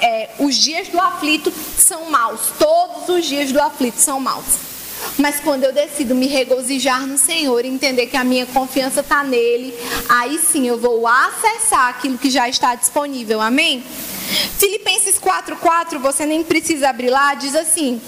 é, 0.00 0.30
os 0.38 0.54
dias 0.56 0.88
do 0.88 1.00
aflito 1.00 1.52
são 1.78 2.10
maus. 2.10 2.40
Todos 2.58 3.08
os 3.08 3.24
dias 3.24 3.50
do 3.50 3.60
aflito 3.60 3.98
são 3.98 4.20
maus. 4.20 4.73
Mas 5.18 5.40
quando 5.40 5.64
eu 5.64 5.72
decido 5.72 6.14
me 6.14 6.26
regozijar 6.26 7.06
no 7.06 7.16
Senhor 7.16 7.64
entender 7.64 8.06
que 8.06 8.16
a 8.16 8.24
minha 8.24 8.46
confiança 8.46 9.00
está 9.00 9.22
nele, 9.22 9.74
aí 10.08 10.38
sim 10.38 10.66
eu 10.66 10.78
vou 10.78 11.06
acessar 11.06 11.88
aquilo 11.88 12.18
que 12.18 12.30
já 12.30 12.48
está 12.48 12.74
disponível. 12.74 13.40
Amém? 13.40 13.84
Filipenses 14.58 15.18
4,4, 15.18 15.98
você 15.98 16.26
nem 16.26 16.42
precisa 16.42 16.88
abrir 16.88 17.10
lá, 17.10 17.34
diz 17.34 17.54
assim. 17.54 18.00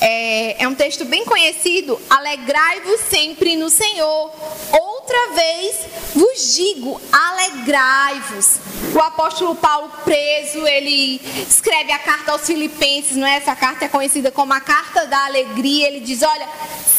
É, 0.00 0.62
é 0.62 0.68
um 0.68 0.74
texto 0.74 1.04
bem 1.04 1.24
conhecido. 1.24 2.00
Alegrai-vos 2.08 3.00
sempre 3.10 3.56
no 3.56 3.68
Senhor. 3.68 4.32
Outra 4.72 5.34
vez 5.34 5.76
vos 6.14 6.54
digo, 6.54 7.00
alegrai-vos. 7.12 8.58
O 8.94 9.00
apóstolo 9.00 9.54
Paulo 9.54 9.90
preso, 10.04 10.66
ele 10.66 11.20
escreve 11.48 11.92
a 11.92 11.98
carta 11.98 12.32
aos 12.32 12.46
Filipenses, 12.46 13.16
não 13.16 13.26
é? 13.26 13.36
Essa 13.36 13.54
carta 13.54 13.84
é 13.84 13.88
conhecida 13.88 14.30
como 14.30 14.52
a 14.52 14.60
carta 14.60 15.06
da 15.06 15.26
alegria. 15.26 15.88
Ele 15.88 16.00
diz: 16.00 16.22
olha, 16.22 16.48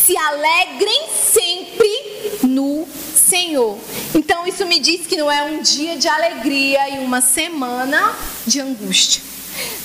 se 0.05 0.15
alegrem 0.17 1.07
sempre 1.13 2.39
no 2.43 2.87
Senhor. 3.15 3.77
Então 4.15 4.47
isso 4.47 4.65
me 4.65 4.79
diz 4.79 5.05
que 5.05 5.15
não 5.15 5.31
é 5.31 5.43
um 5.43 5.61
dia 5.61 5.97
de 5.97 6.07
alegria 6.07 6.89
e 6.89 6.99
uma 6.99 7.21
semana 7.21 8.15
de 8.45 8.59
angústia. 8.59 9.21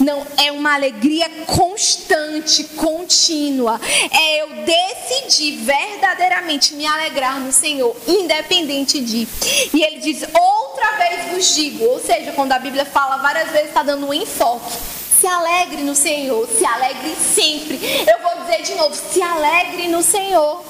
Não, 0.00 0.26
é 0.36 0.50
uma 0.52 0.74
alegria 0.74 1.28
constante, 1.46 2.64
contínua. 2.64 3.80
É 4.10 4.42
eu 4.42 4.48
decidir 4.64 5.56
verdadeiramente 5.58 6.74
me 6.74 6.86
alegrar 6.86 7.40
no 7.40 7.52
Senhor, 7.52 7.96
independente 8.06 9.00
de. 9.00 9.28
E 9.72 9.82
ele 9.82 10.00
diz: 10.00 10.22
outra 10.34 10.92
vez 10.98 11.32
vos 11.32 11.54
digo, 11.54 11.84
ou 11.84 12.00
seja, 12.00 12.32
quando 12.32 12.52
a 12.52 12.58
Bíblia 12.58 12.84
fala 12.84 13.18
várias 13.18 13.50
vezes, 13.50 13.68
está 13.68 13.82
dando 13.82 14.06
um 14.06 14.14
enfoque. 14.14 14.72
Se 15.20 15.26
alegre 15.26 15.82
no 15.82 15.94
Senhor, 15.94 16.46
se 16.48 16.64
alegre 16.66 17.14
sempre. 17.16 17.80
Eu 18.06 18.22
vou 18.22 18.42
dizer 18.42 18.62
de 18.62 18.74
novo: 18.74 18.94
se 18.94 19.22
alegre 19.22 19.88
no 19.88 20.02
Senhor. 20.02 20.62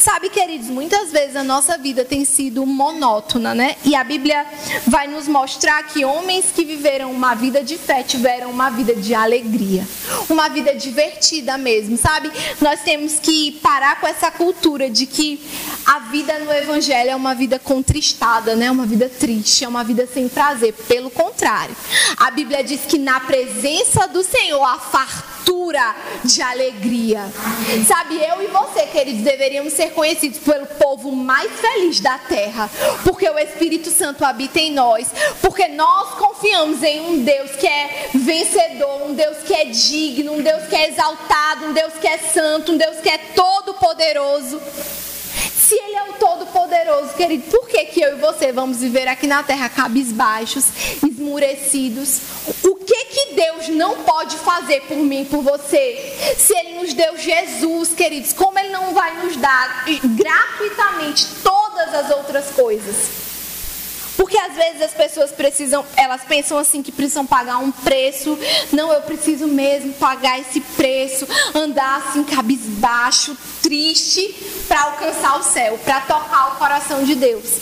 Sabe, 0.00 0.30
queridos, 0.30 0.68
muitas 0.68 1.12
vezes 1.12 1.36
a 1.36 1.44
nossa 1.44 1.76
vida 1.76 2.06
tem 2.06 2.24
sido 2.24 2.64
monótona, 2.64 3.54
né? 3.54 3.76
E 3.84 3.94
a 3.94 4.02
Bíblia 4.02 4.46
vai 4.86 5.06
nos 5.06 5.28
mostrar 5.28 5.82
que 5.82 6.06
homens 6.06 6.46
que 6.54 6.64
viveram 6.64 7.12
uma 7.12 7.34
vida 7.34 7.62
de 7.62 7.76
fé 7.76 8.02
tiveram 8.02 8.50
uma 8.50 8.70
vida 8.70 8.94
de 8.94 9.14
alegria, 9.14 9.86
uma 10.30 10.48
vida 10.48 10.74
divertida 10.74 11.58
mesmo, 11.58 11.98
sabe? 11.98 12.32
Nós 12.62 12.80
temos 12.80 13.18
que 13.20 13.52
parar 13.62 14.00
com 14.00 14.06
essa 14.06 14.30
cultura 14.30 14.88
de 14.88 15.04
que 15.04 15.38
a 15.84 15.98
vida 15.98 16.38
no 16.38 16.50
Evangelho 16.50 17.10
é 17.10 17.16
uma 17.16 17.34
vida 17.34 17.58
contristada, 17.58 18.56
né? 18.56 18.70
Uma 18.70 18.86
vida 18.86 19.06
triste, 19.06 19.66
é 19.66 19.68
uma 19.68 19.84
vida 19.84 20.08
sem 20.10 20.30
prazer. 20.30 20.72
Pelo 20.88 21.10
contrário, 21.10 21.76
a 22.16 22.30
Bíblia 22.30 22.64
diz 22.64 22.86
que 22.88 22.96
na 22.96 23.20
presença 23.20 24.08
do 24.08 24.22
Senhor 24.22 24.64
há 24.64 24.78
fartura 24.78 25.39
de 26.24 26.42
alegria. 26.42 27.20
Sabe, 27.86 28.16
eu 28.16 28.42
e 28.42 28.46
você, 28.48 28.86
queridos, 28.86 29.22
deveríamos 29.22 29.72
ser 29.72 29.92
conhecidos 29.92 30.38
pelo 30.38 30.66
povo 30.66 31.12
mais 31.12 31.50
feliz 31.52 32.00
da 32.00 32.18
terra, 32.18 32.68
porque 33.04 33.28
o 33.28 33.38
Espírito 33.38 33.90
Santo 33.90 34.24
habita 34.24 34.58
em 34.58 34.72
nós, 34.72 35.08
porque 35.40 35.68
nós 35.68 36.14
confiamos 36.14 36.82
em 36.82 37.00
um 37.00 37.22
Deus 37.22 37.52
que 37.52 37.66
é 37.66 38.08
vencedor, 38.14 39.06
um 39.06 39.14
Deus 39.14 39.38
que 39.38 39.54
é 39.54 39.64
digno, 39.66 40.32
um 40.32 40.42
Deus 40.42 40.64
que 40.66 40.76
é 40.76 40.88
exaltado, 40.88 41.66
um 41.66 41.72
Deus 41.72 41.94
que 42.00 42.08
é 42.08 42.18
santo, 42.18 42.72
um 42.72 42.76
Deus 42.76 42.96
que 42.98 43.08
é 43.08 43.18
todo 43.34 43.74
poderoso. 43.74 44.60
Se 45.54 45.74
Ele 45.74 45.96
é 45.96 46.02
o 46.10 46.12
Todo-Poderoso, 46.14 47.14
querido, 47.14 47.44
por 47.50 47.68
que, 47.68 47.84
que 47.86 48.00
eu 48.00 48.16
e 48.16 48.20
você 48.20 48.52
vamos 48.52 48.78
viver 48.78 49.06
aqui 49.08 49.26
na 49.26 49.42
terra 49.42 49.68
cabisbaixos, 49.68 50.66
esmurecidos? 51.06 52.20
O 52.64 52.74
que 52.76 53.04
que 53.04 53.34
Deus 53.34 53.68
não 53.68 54.02
pode 54.02 54.36
fazer 54.36 54.80
por 54.82 54.98
mim, 54.98 55.24
por 55.24 55.42
você? 55.42 56.34
Se 56.36 56.52
Ele 56.56 56.80
nos 56.80 56.92
deu 56.92 57.16
Jesus, 57.16 57.94
queridos, 57.94 58.32
como 58.32 58.58
Ele 58.58 58.70
não 58.70 58.92
vai 58.92 59.24
nos 59.24 59.36
dar 59.36 59.84
gratuitamente 60.16 61.26
todas 61.42 61.94
as 61.94 62.10
outras 62.10 62.50
coisas? 62.50 63.29
Porque 64.20 64.36
às 64.36 64.54
vezes 64.54 64.82
as 64.82 64.92
pessoas 64.92 65.32
precisam, 65.32 65.82
elas 65.96 66.20
pensam 66.24 66.58
assim 66.58 66.82
que 66.82 66.92
precisam 66.92 67.24
pagar 67.24 67.56
um 67.56 67.72
preço. 67.72 68.38
Não, 68.70 68.92
eu 68.92 69.00
preciso 69.00 69.46
mesmo 69.46 69.94
pagar 69.94 70.38
esse 70.38 70.60
preço, 70.60 71.26
andar 71.54 72.02
assim 72.04 72.22
cabisbaixo, 72.22 73.34
triste 73.62 74.28
para 74.68 74.82
alcançar 74.82 75.40
o 75.40 75.42
céu, 75.42 75.80
para 75.82 76.02
tocar 76.02 76.52
o 76.52 76.56
coração 76.58 77.02
de 77.02 77.14
Deus. 77.14 77.60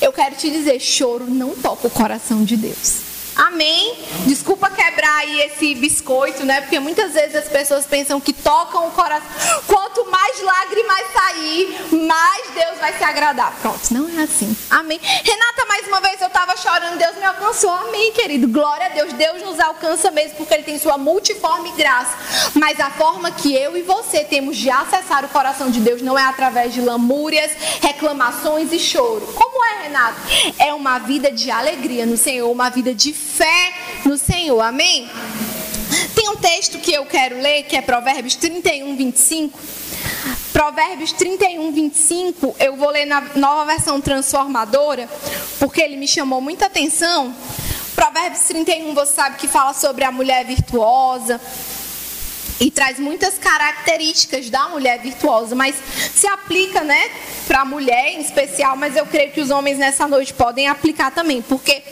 Eu 0.00 0.10
quero 0.10 0.34
te 0.34 0.50
dizer, 0.50 0.80
choro 0.80 1.26
não 1.26 1.54
toca 1.54 1.88
o 1.88 1.90
coração 1.90 2.42
de 2.42 2.56
Deus. 2.56 3.07
Amém? 3.38 3.96
Desculpa 4.26 4.68
quebrar 4.68 5.18
aí 5.18 5.42
esse 5.42 5.72
biscoito, 5.76 6.44
né? 6.44 6.60
Porque 6.60 6.80
muitas 6.80 7.12
vezes 7.12 7.36
as 7.36 7.48
pessoas 7.48 7.86
pensam 7.86 8.20
que 8.20 8.32
tocam 8.32 8.88
o 8.88 8.90
coração. 8.90 9.28
Quanto 9.64 10.10
mais 10.10 10.42
lágrimas 10.42 10.98
sair, 11.12 11.78
mais 11.92 12.50
Deus 12.52 12.78
vai 12.80 12.98
se 12.98 13.04
agradar. 13.04 13.54
Pronto, 13.62 13.94
não 13.94 14.08
é 14.08 14.24
assim. 14.24 14.56
Amém? 14.68 14.98
Renata, 15.00 15.66
mais 15.68 15.86
uma 15.86 16.00
vez 16.00 16.20
eu 16.20 16.26
estava 16.26 16.56
chorando, 16.56 16.98
Deus 16.98 17.16
me 17.16 17.24
alcançou. 17.24 17.70
Amém, 17.70 18.10
querido. 18.12 18.48
Glória 18.48 18.86
a 18.86 18.88
Deus. 18.88 19.12
Deus 19.12 19.40
nos 19.42 19.60
alcança 19.60 20.10
mesmo 20.10 20.38
porque 20.38 20.54
Ele 20.54 20.64
tem 20.64 20.78
sua 20.78 20.98
multiforme 20.98 21.70
graça. 21.72 22.16
Mas 22.54 22.80
a 22.80 22.90
forma 22.90 23.30
que 23.30 23.54
eu 23.54 23.76
e 23.76 23.82
você 23.82 24.24
temos 24.24 24.56
de 24.56 24.68
acessar 24.68 25.24
o 25.24 25.28
coração 25.28 25.70
de 25.70 25.78
Deus 25.78 26.02
não 26.02 26.18
é 26.18 26.24
através 26.24 26.74
de 26.74 26.80
lamúrias, 26.80 27.52
reclamações 27.80 28.72
e 28.72 28.80
choro. 28.80 29.26
Como 29.32 29.64
é, 29.64 29.82
Renato? 29.84 30.18
É 30.58 30.74
uma 30.74 30.98
vida 30.98 31.30
de 31.30 31.52
alegria 31.52 32.04
no 32.04 32.16
Senhor, 32.16 32.50
uma 32.50 32.68
vida 32.68 32.92
de 32.92 33.12
fé 33.28 33.72
no 34.04 34.16
Senhor. 34.16 34.60
Amém? 34.60 35.08
Tem 36.14 36.28
um 36.30 36.36
texto 36.36 36.78
que 36.78 36.92
eu 36.92 37.06
quero 37.06 37.40
ler, 37.40 37.64
que 37.64 37.76
é 37.76 37.82
Provérbios 37.82 38.34
31, 38.36 38.96
25. 38.96 39.58
Provérbios 40.52 41.12
31, 41.12 41.72
25, 41.72 42.56
eu 42.58 42.74
vou 42.74 42.90
ler 42.90 43.04
na 43.04 43.20
nova 43.36 43.64
versão 43.64 44.00
transformadora, 44.00 45.08
porque 45.60 45.80
ele 45.80 45.96
me 45.96 46.08
chamou 46.08 46.40
muita 46.40 46.66
atenção. 46.66 47.32
Provérbios 47.94 48.42
31, 48.42 48.92
você 48.94 49.12
sabe 49.12 49.36
que 49.36 49.46
fala 49.46 49.72
sobre 49.72 50.04
a 50.04 50.10
mulher 50.10 50.44
virtuosa 50.44 51.40
e 52.60 52.70
traz 52.70 52.98
muitas 52.98 53.38
características 53.38 54.50
da 54.50 54.68
mulher 54.68 55.00
virtuosa, 55.00 55.54
mas 55.54 55.76
se 56.14 56.26
aplica, 56.26 56.82
né, 56.82 57.10
para 57.46 57.60
a 57.60 57.64
mulher 57.64 58.14
em 58.14 58.20
especial, 58.20 58.76
mas 58.76 58.96
eu 58.96 59.06
creio 59.06 59.32
que 59.32 59.40
os 59.40 59.50
homens 59.50 59.78
nessa 59.78 60.06
noite 60.06 60.34
podem 60.34 60.68
aplicar 60.68 61.10
também, 61.10 61.40
porque 61.40 61.82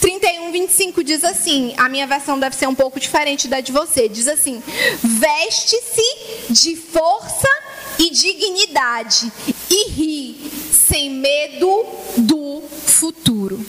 31, 0.00 0.52
25 0.52 1.04
diz 1.04 1.24
assim: 1.24 1.74
a 1.76 1.88
minha 1.88 2.06
versão 2.06 2.38
deve 2.38 2.56
ser 2.56 2.66
um 2.66 2.74
pouco 2.74 2.98
diferente 2.98 3.46
da 3.48 3.60
de 3.60 3.72
você. 3.72 4.08
Diz 4.08 4.28
assim: 4.28 4.62
veste-se 5.02 6.50
de 6.50 6.76
força 6.76 7.48
e 7.98 8.10
dignidade 8.10 9.30
e 9.68 9.88
ri 9.90 10.50
sem 10.72 11.10
medo 11.10 11.84
do 12.16 12.62
futuro. 12.86 13.64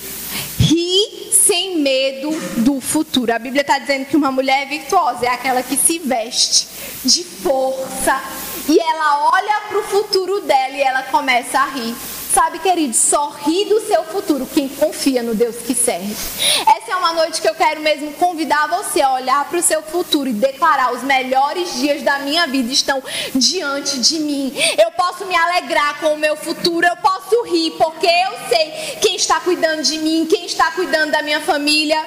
Ri 0.58 1.29
sem 1.50 1.80
medo 1.80 2.30
do 2.58 2.80
futuro. 2.80 3.34
A 3.34 3.40
Bíblia 3.40 3.62
está 3.62 3.80
dizendo 3.80 4.06
que 4.06 4.16
uma 4.16 4.32
mulher 4.32 4.70
virtuosa 4.70 5.26
é 5.26 5.30
aquela 5.30 5.64
que 5.64 5.76
se 5.76 5.98
veste 5.98 6.68
de 7.04 7.24
força 7.24 8.22
e 8.68 8.80
ela 8.80 9.32
olha 9.32 9.62
para 9.68 9.80
o 9.80 9.84
futuro 9.84 10.42
dela 10.42 10.76
e 10.76 10.82
ela 10.82 11.02
começa 11.04 11.58
a 11.58 11.66
rir 11.66 11.96
Sabe, 12.34 12.60
querido, 12.60 12.96
sorri 12.96 13.66
do 13.66 13.82
seu 13.88 14.04
futuro 14.04 14.48
quem 14.54 14.70
confia 14.70 15.24
no 15.24 15.34
Deus 15.34 15.56
que 15.58 15.74
serve. 15.74 16.16
Essa 16.62 16.92
é 16.92 16.96
uma 16.96 17.14
noite 17.14 17.42
que 17.42 17.50
eu 17.50 17.56
quero 17.56 17.82
mesmo 17.82 18.14
convidar 18.14 18.68
você 18.68 19.02
a 19.02 19.14
olhar 19.14 19.50
para 19.50 19.58
o 19.58 19.64
seu 19.64 19.82
futuro 19.82 20.30
e 20.30 20.34
declarar: 20.34 20.94
os 20.94 21.02
melhores 21.02 21.74
dias 21.76 22.04
da 22.04 22.20
minha 22.20 22.46
vida 22.46 22.72
estão 22.72 23.02
diante 23.34 24.00
de 24.00 24.20
mim. 24.20 24.54
Eu 24.78 24.92
posso 24.92 25.26
me 25.26 25.36
alegrar 25.36 26.00
com 26.00 26.14
o 26.14 26.18
meu 26.18 26.36
futuro, 26.36 26.86
eu 26.86 26.98
posso 26.98 27.42
rir, 27.46 27.72
porque 27.72 28.06
eu 28.06 28.48
sei 28.48 28.98
quem 29.02 29.16
está 29.16 29.40
cuidando 29.40 29.82
de 29.82 29.98
mim, 29.98 30.28
quem 30.30 30.46
está 30.46 30.70
cuidando 30.72 31.12
da 31.12 31.24
minha 31.24 31.42
família. 31.42 32.06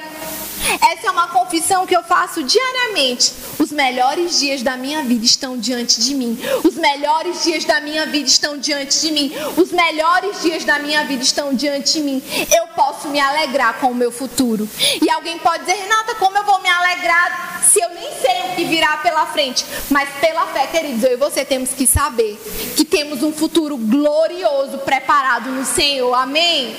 Essa 0.80 1.08
é 1.08 1.10
uma 1.10 1.28
confissão 1.28 1.86
que 1.86 1.96
eu 1.96 2.02
faço 2.02 2.42
diariamente. 2.42 3.32
Os 3.58 3.70
melhores 3.70 4.38
dias 4.38 4.62
da 4.62 4.76
minha 4.76 5.02
vida 5.02 5.24
estão 5.24 5.56
diante 5.58 6.00
de 6.00 6.14
mim. 6.14 6.38
Os 6.64 6.74
melhores 6.74 7.42
dias 7.42 7.64
da 7.64 7.80
minha 7.80 8.06
vida 8.06 8.28
estão 8.28 8.56
diante 8.56 9.00
de 9.00 9.10
mim. 9.10 9.32
Os 9.56 9.70
melhores 9.72 10.42
dias 10.42 10.64
da 10.64 10.78
minha 10.78 11.04
vida 11.04 11.22
estão 11.22 11.54
diante 11.54 11.94
de 11.94 12.00
mim. 12.00 12.22
Eu 12.54 12.68
posso 12.74 13.08
me 13.08 13.20
alegrar 13.20 13.78
com 13.80 13.88
o 13.88 13.94
meu 13.94 14.10
futuro. 14.10 14.68
E 15.00 15.10
alguém 15.10 15.38
pode 15.38 15.64
dizer, 15.64 15.78
Renata, 15.78 16.14
como 16.16 16.36
eu 16.38 16.44
vou 16.44 16.60
me 16.62 16.68
alegrar 16.68 17.60
se 17.62 17.80
eu 17.80 17.88
nem 17.90 18.10
sei 18.20 18.50
o 18.50 18.54
que 18.56 18.64
virá 18.64 18.98
pela 18.98 19.26
frente, 19.26 19.64
mas 19.90 20.08
pela 20.20 20.46
fé, 20.48 20.66
queridos, 20.66 21.02
eu 21.04 21.12
e 21.12 21.16
você 21.16 21.44
temos 21.44 21.70
que 21.70 21.86
saber 21.86 22.40
que 22.76 22.84
temos 22.84 23.22
um 23.22 23.32
futuro 23.32 23.76
glorioso 23.76 24.78
preparado 24.78 25.50
no 25.50 25.64
Senhor. 25.64 26.12
Amém? 26.14 26.76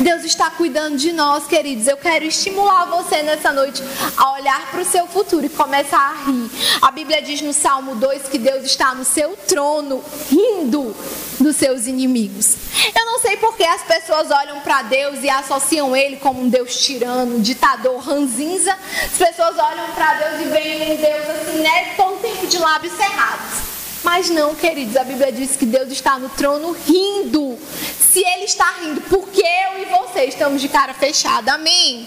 Deus 0.00 0.24
está 0.24 0.50
cuidando 0.50 0.96
de 0.96 1.12
nós, 1.12 1.46
queridos. 1.46 1.86
Eu 1.86 1.96
quero 1.96 2.24
estimular 2.24 2.84
você 2.86 3.22
nessa 3.22 3.35
noite 3.52 3.82
a 4.16 4.32
olhar 4.32 4.70
para 4.70 4.80
o 4.80 4.84
seu 4.84 5.06
futuro 5.06 5.46
e 5.46 5.48
começar 5.48 5.98
a 5.98 6.30
rir. 6.30 6.50
A 6.82 6.90
Bíblia 6.90 7.22
diz 7.22 7.40
no 7.40 7.52
Salmo 7.52 7.94
2 7.94 8.28
que 8.28 8.38
Deus 8.38 8.64
está 8.64 8.94
no 8.94 9.04
seu 9.04 9.36
trono, 9.48 10.02
rindo 10.30 10.94
dos 11.38 11.56
seus 11.56 11.86
inimigos. 11.86 12.56
Eu 12.94 13.06
não 13.06 13.20
sei 13.20 13.36
porque 13.36 13.64
as 13.64 13.82
pessoas 13.82 14.30
olham 14.30 14.60
para 14.60 14.82
Deus 14.82 15.22
e 15.22 15.28
associam 15.28 15.94
ele 15.96 16.16
como 16.16 16.42
um 16.42 16.48
Deus 16.48 16.76
tirano, 16.84 17.36
um 17.36 17.40
ditador 17.40 17.98
ranzinza. 17.98 18.76
As 19.04 19.18
pessoas 19.18 19.58
olham 19.58 19.86
para 19.94 20.14
Deus 20.14 20.42
e 20.42 20.44
veem 20.44 20.92
um 20.92 20.96
Deus 20.96 21.30
assim, 21.30 21.58
né, 21.58 21.94
todo 21.96 22.20
tempo 22.20 22.46
de 22.46 22.58
lábios 22.58 22.92
cerrados. 22.94 23.75
Mas 24.06 24.30
não, 24.30 24.54
queridos, 24.54 24.96
a 24.96 25.02
Bíblia 25.02 25.32
diz 25.32 25.56
que 25.56 25.66
Deus 25.66 25.90
está 25.90 26.16
no 26.16 26.28
trono 26.28 26.70
rindo. 26.86 27.58
Se 27.98 28.20
Ele 28.20 28.44
está 28.44 28.72
rindo, 28.80 29.00
porque 29.00 29.42
eu 29.42 29.82
e 29.82 29.84
você 29.86 30.26
estamos 30.26 30.62
de 30.62 30.68
cara 30.68 30.94
fechada, 30.94 31.54
amém? 31.54 32.06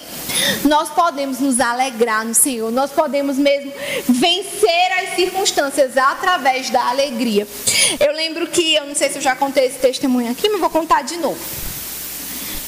Nós 0.63 0.87
podemos 0.87 1.41
nos 1.41 1.59
alegrar 1.59 2.23
no 2.23 2.33
Senhor, 2.33 2.71
nós 2.71 2.89
podemos 2.89 3.37
mesmo 3.37 3.73
vencer 4.07 4.91
as 5.03 5.15
circunstâncias 5.17 5.97
através 5.97 6.69
da 6.69 6.87
alegria. 6.87 7.45
Eu 7.99 8.13
lembro 8.13 8.47
que, 8.47 8.75
eu 8.75 8.85
não 8.85 8.95
sei 8.95 9.09
se 9.09 9.17
eu 9.17 9.21
já 9.21 9.35
contei 9.35 9.65
esse 9.65 9.79
testemunho 9.79 10.31
aqui, 10.31 10.47
mas 10.47 10.61
vou 10.61 10.69
contar 10.69 11.01
de 11.01 11.17
novo 11.17 11.37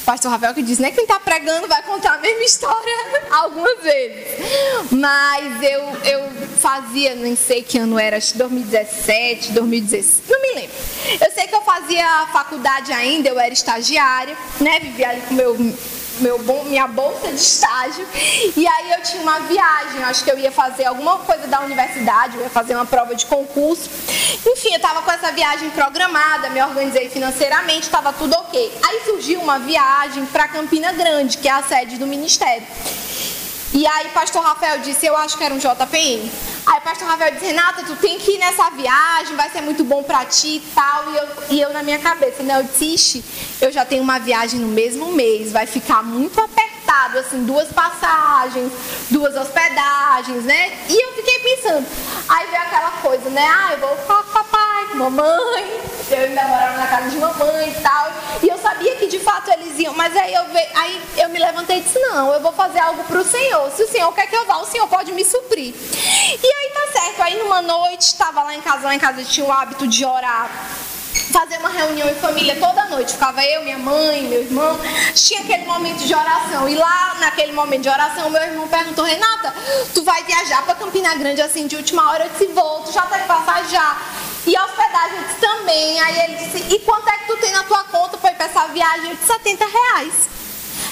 pastor 0.02 0.32
Rafael 0.32 0.52
que 0.52 0.62
diz, 0.62 0.78
né? 0.78 0.90
Quem 0.90 1.04
está 1.04 1.18
pregando 1.20 1.66
vai 1.68 1.82
contar 1.82 2.14
a 2.14 2.18
mesma 2.18 2.42
história 2.42 2.92
algumas 3.30 3.82
vezes. 3.82 4.90
Mas 4.90 5.62
eu, 5.62 5.80
eu 6.04 6.41
fazia, 6.62 7.16
nem 7.16 7.34
sei 7.34 7.62
que 7.62 7.76
ano 7.76 7.98
era, 7.98 8.16
acho 8.16 8.32
que 8.32 8.38
2017, 8.38 9.50
2016, 9.52 10.22
não 10.28 10.40
me 10.40 10.54
lembro. 10.54 10.76
Eu 11.20 11.32
sei 11.32 11.48
que 11.48 11.54
eu 11.54 11.62
fazia 11.62 12.28
faculdade 12.32 12.92
ainda, 12.92 13.28
eu 13.28 13.38
era 13.38 13.52
estagiária, 13.52 14.36
né? 14.60 14.78
Vivia 14.78 15.08
ali 15.10 15.22
com 15.22 15.34
meu 15.34 15.56
meu 16.20 16.38
bom, 16.38 16.62
minha 16.64 16.86
bolsa 16.86 17.28
de 17.28 17.34
estágio. 17.34 18.06
E 18.56 18.66
aí 18.66 18.92
eu 18.92 19.02
tinha 19.02 19.22
uma 19.22 19.40
viagem, 19.40 20.04
acho 20.04 20.22
que 20.22 20.30
eu 20.30 20.38
ia 20.38 20.52
fazer 20.52 20.84
alguma 20.84 21.18
coisa 21.18 21.46
da 21.48 21.60
universidade, 21.60 22.36
eu 22.36 22.42
ia 22.42 22.50
fazer 22.50 22.76
uma 22.76 22.86
prova 22.86 23.14
de 23.14 23.26
concurso. 23.26 23.90
Enfim, 24.46 24.70
eu 24.70 24.76
estava 24.76 25.02
com 25.02 25.10
essa 25.10 25.32
viagem 25.32 25.70
programada, 25.70 26.50
me 26.50 26.62
organizei 26.62 27.08
financeiramente, 27.08 27.82
estava 27.82 28.12
tudo 28.12 28.34
ok. 28.34 28.72
Aí 28.84 29.00
surgiu 29.04 29.40
uma 29.40 29.58
viagem 29.58 30.24
para 30.26 30.46
Campina 30.46 30.92
Grande, 30.92 31.38
que 31.38 31.48
é 31.48 31.52
a 31.52 31.62
sede 31.62 31.96
do 31.96 32.06
ministério. 32.06 32.66
E 33.74 33.86
aí 33.86 34.08
pastor 34.10 34.42
Rafael 34.42 34.80
disse, 34.80 35.06
eu 35.06 35.16
acho 35.16 35.36
que 35.38 35.42
era 35.44 35.54
um 35.54 35.58
JPM. 35.58 36.30
Aí 36.66 36.80
pastor 36.82 37.08
Rafael 37.08 37.32
disse, 37.32 37.46
Renata, 37.46 37.82
tu 37.84 37.96
tem 37.96 38.18
que 38.18 38.32
ir 38.32 38.38
nessa 38.38 38.68
viagem, 38.70 39.34
vai 39.34 39.48
ser 39.48 39.62
muito 39.62 39.82
bom 39.82 40.02
pra 40.02 40.26
ti 40.26 40.56
e 40.56 40.62
tal. 40.74 41.10
E 41.10 41.16
eu, 41.16 41.28
e 41.50 41.60
eu 41.60 41.72
na 41.72 41.82
minha 41.82 41.98
cabeça, 41.98 42.42
né? 42.42 42.58
Eu 42.58 42.64
disse, 42.64 43.24
eu 43.62 43.72
já 43.72 43.84
tenho 43.84 44.02
uma 44.02 44.18
viagem 44.18 44.60
no 44.60 44.68
mesmo 44.68 45.12
mês, 45.12 45.50
vai 45.52 45.66
ficar 45.66 46.02
muito 46.02 46.38
apertado, 46.38 46.71
assim, 47.18 47.44
duas 47.44 47.68
passagens, 47.68 48.72
duas 49.10 49.36
hospedagens, 49.36 50.44
né? 50.44 50.78
E 50.88 51.02
eu 51.02 51.12
fiquei 51.14 51.38
pensando, 51.38 51.86
aí 52.28 52.46
veio 52.46 52.62
aquela 52.62 52.90
coisa, 53.02 53.30
né? 53.30 53.46
Ah, 53.46 53.72
eu 53.72 53.78
vou 53.78 53.96
ficar 53.96 54.22
com 54.22 54.32
papai, 54.32 54.86
com 54.90 54.98
mamãe, 54.98 55.80
eu 56.10 56.18
ainda 56.18 56.42
morava 56.42 56.76
na 56.76 56.86
casa 56.86 57.10
de 57.10 57.16
mamãe 57.16 57.70
e 57.70 57.80
tal. 57.80 58.12
E 58.42 58.48
eu 58.48 58.58
sabia 58.58 58.96
que 58.96 59.06
de 59.06 59.18
fato 59.18 59.50
eles 59.50 59.78
iam, 59.78 59.94
mas 59.94 60.16
aí 60.16 60.34
eu, 60.34 60.44
aí 60.74 61.02
eu 61.18 61.28
me 61.28 61.38
levantei 61.38 61.78
e 61.78 61.80
disse, 61.80 61.98
não, 61.98 62.32
eu 62.32 62.40
vou 62.40 62.52
fazer 62.52 62.80
algo 62.80 63.02
pro 63.04 63.24
Senhor. 63.24 63.70
Se 63.70 63.82
o 63.82 63.88
Senhor 63.88 64.12
quer 64.12 64.26
que 64.26 64.36
eu 64.36 64.46
vá, 64.46 64.58
o 64.58 64.66
Senhor 64.66 64.88
pode 64.88 65.12
me 65.12 65.24
suprir. 65.24 65.74
E 65.74 66.46
aí 66.46 66.70
tá 66.70 67.00
certo, 67.00 67.22
aí 67.22 67.38
numa 67.38 67.62
noite, 67.62 68.02
estava 68.02 68.42
lá 68.42 68.54
em 68.54 68.60
casa, 68.60 68.86
lá 68.86 68.94
em 68.94 68.98
casa 68.98 69.24
tinha 69.24 69.46
o 69.46 69.52
hábito 69.52 69.86
de 69.86 70.04
orar 70.04 70.50
fazer 71.30 71.58
uma 71.58 71.68
reunião 71.68 72.08
em 72.08 72.14
família 72.14 72.56
toda 72.56 72.84
noite. 72.86 73.12
Ficava 73.12 73.44
eu, 73.44 73.62
minha 73.62 73.78
mãe, 73.78 74.22
meu 74.22 74.40
irmão. 74.40 74.78
Tinha 75.14 75.40
aquele 75.40 75.64
momento 75.64 76.04
de 76.04 76.14
oração. 76.14 76.68
E 76.68 76.74
lá, 76.74 77.16
naquele 77.20 77.52
momento 77.52 77.82
de 77.82 77.88
oração, 77.88 78.30
meu 78.30 78.42
irmão 78.42 78.68
perguntou: 78.68 79.04
Renata, 79.04 79.54
tu 79.94 80.02
vai 80.02 80.22
viajar 80.24 80.62
para 80.62 80.74
Campina 80.74 81.14
Grande 81.14 81.40
assim 81.40 81.66
de 81.66 81.76
última 81.76 82.10
hora? 82.10 82.24
Eu 82.24 82.30
disse: 82.30 82.46
Vou, 82.46 82.80
tu 82.80 82.92
já 82.92 83.02
tá 83.02 83.18
de 83.18 83.26
passar 83.26 83.68
já. 83.68 83.96
E 84.46 84.58
hospedagem 84.58 85.18
eu 85.18 85.24
disse 85.24 85.40
também. 85.40 86.00
Aí 86.00 86.20
ele 86.20 86.34
disse: 86.36 86.74
E 86.74 86.78
quanto 86.80 87.08
é 87.08 87.18
que 87.18 87.26
tu 87.26 87.36
tem 87.36 87.52
na 87.52 87.62
tua 87.64 87.84
conta 87.84 88.18
para 88.18 88.32
ir 88.32 88.34
para 88.34 88.46
essa 88.46 88.66
viagem? 88.68 89.10
Eu 89.10 89.16
disse: 89.16 89.26
70 89.26 89.64
reais. 89.66 90.28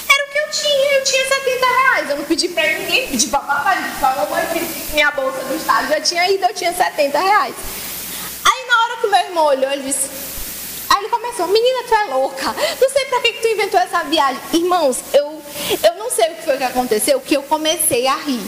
Era 0.09 0.25
o 0.25 0.31
que 0.31 0.37
eu 0.39 0.51
tinha, 0.51 0.99
eu 0.99 1.03
tinha 1.03 1.27
70 1.27 1.65
reais. 1.65 2.09
Eu 2.09 2.17
não 2.17 2.23
pedi 2.25 2.47
para 2.49 2.63
ninguém, 2.63 3.07
pedi 3.07 3.27
para 3.27 3.39
papai, 3.39 3.81
pedi 3.81 3.95
para 3.99 4.15
mamãe, 4.15 4.45
pedi 4.53 4.81
minha 4.93 5.11
bolsa 5.11 5.39
do 5.43 5.55
estado 5.55 5.87
já 5.87 6.01
tinha 6.01 6.29
ido, 6.29 6.45
eu 6.45 6.53
tinha 6.53 6.73
70 6.73 7.17
reais. 7.17 7.55
Aí 8.43 8.67
na 8.67 8.83
hora 8.83 8.97
que 8.97 9.00
o 9.00 9.00
meu 9.11 9.19
irmão 9.19 9.45
olhou, 9.45 9.71
ele 9.71 9.83
disse: 9.83 10.09
Aí 10.89 10.99
ele 10.99 11.09
começou, 11.09 11.47
menina, 11.47 11.83
tu 11.87 11.93
é 11.93 12.05
louca. 12.05 12.55
Não 12.79 12.89
sei 12.89 13.05
pra 13.05 13.19
que, 13.21 13.33
que 13.33 13.41
tu 13.41 13.47
inventou 13.49 13.79
essa 13.79 14.03
viagem. 14.03 14.41
Irmãos, 14.53 14.97
eu, 15.13 15.41
eu 15.83 15.95
não 15.97 16.09
sei 16.09 16.31
o 16.31 16.35
que 16.35 16.43
foi 16.43 16.57
que 16.57 16.63
aconteceu, 16.63 17.19
que 17.19 17.35
eu 17.35 17.43
comecei 17.43 18.07
a 18.07 18.15
rir. 18.15 18.41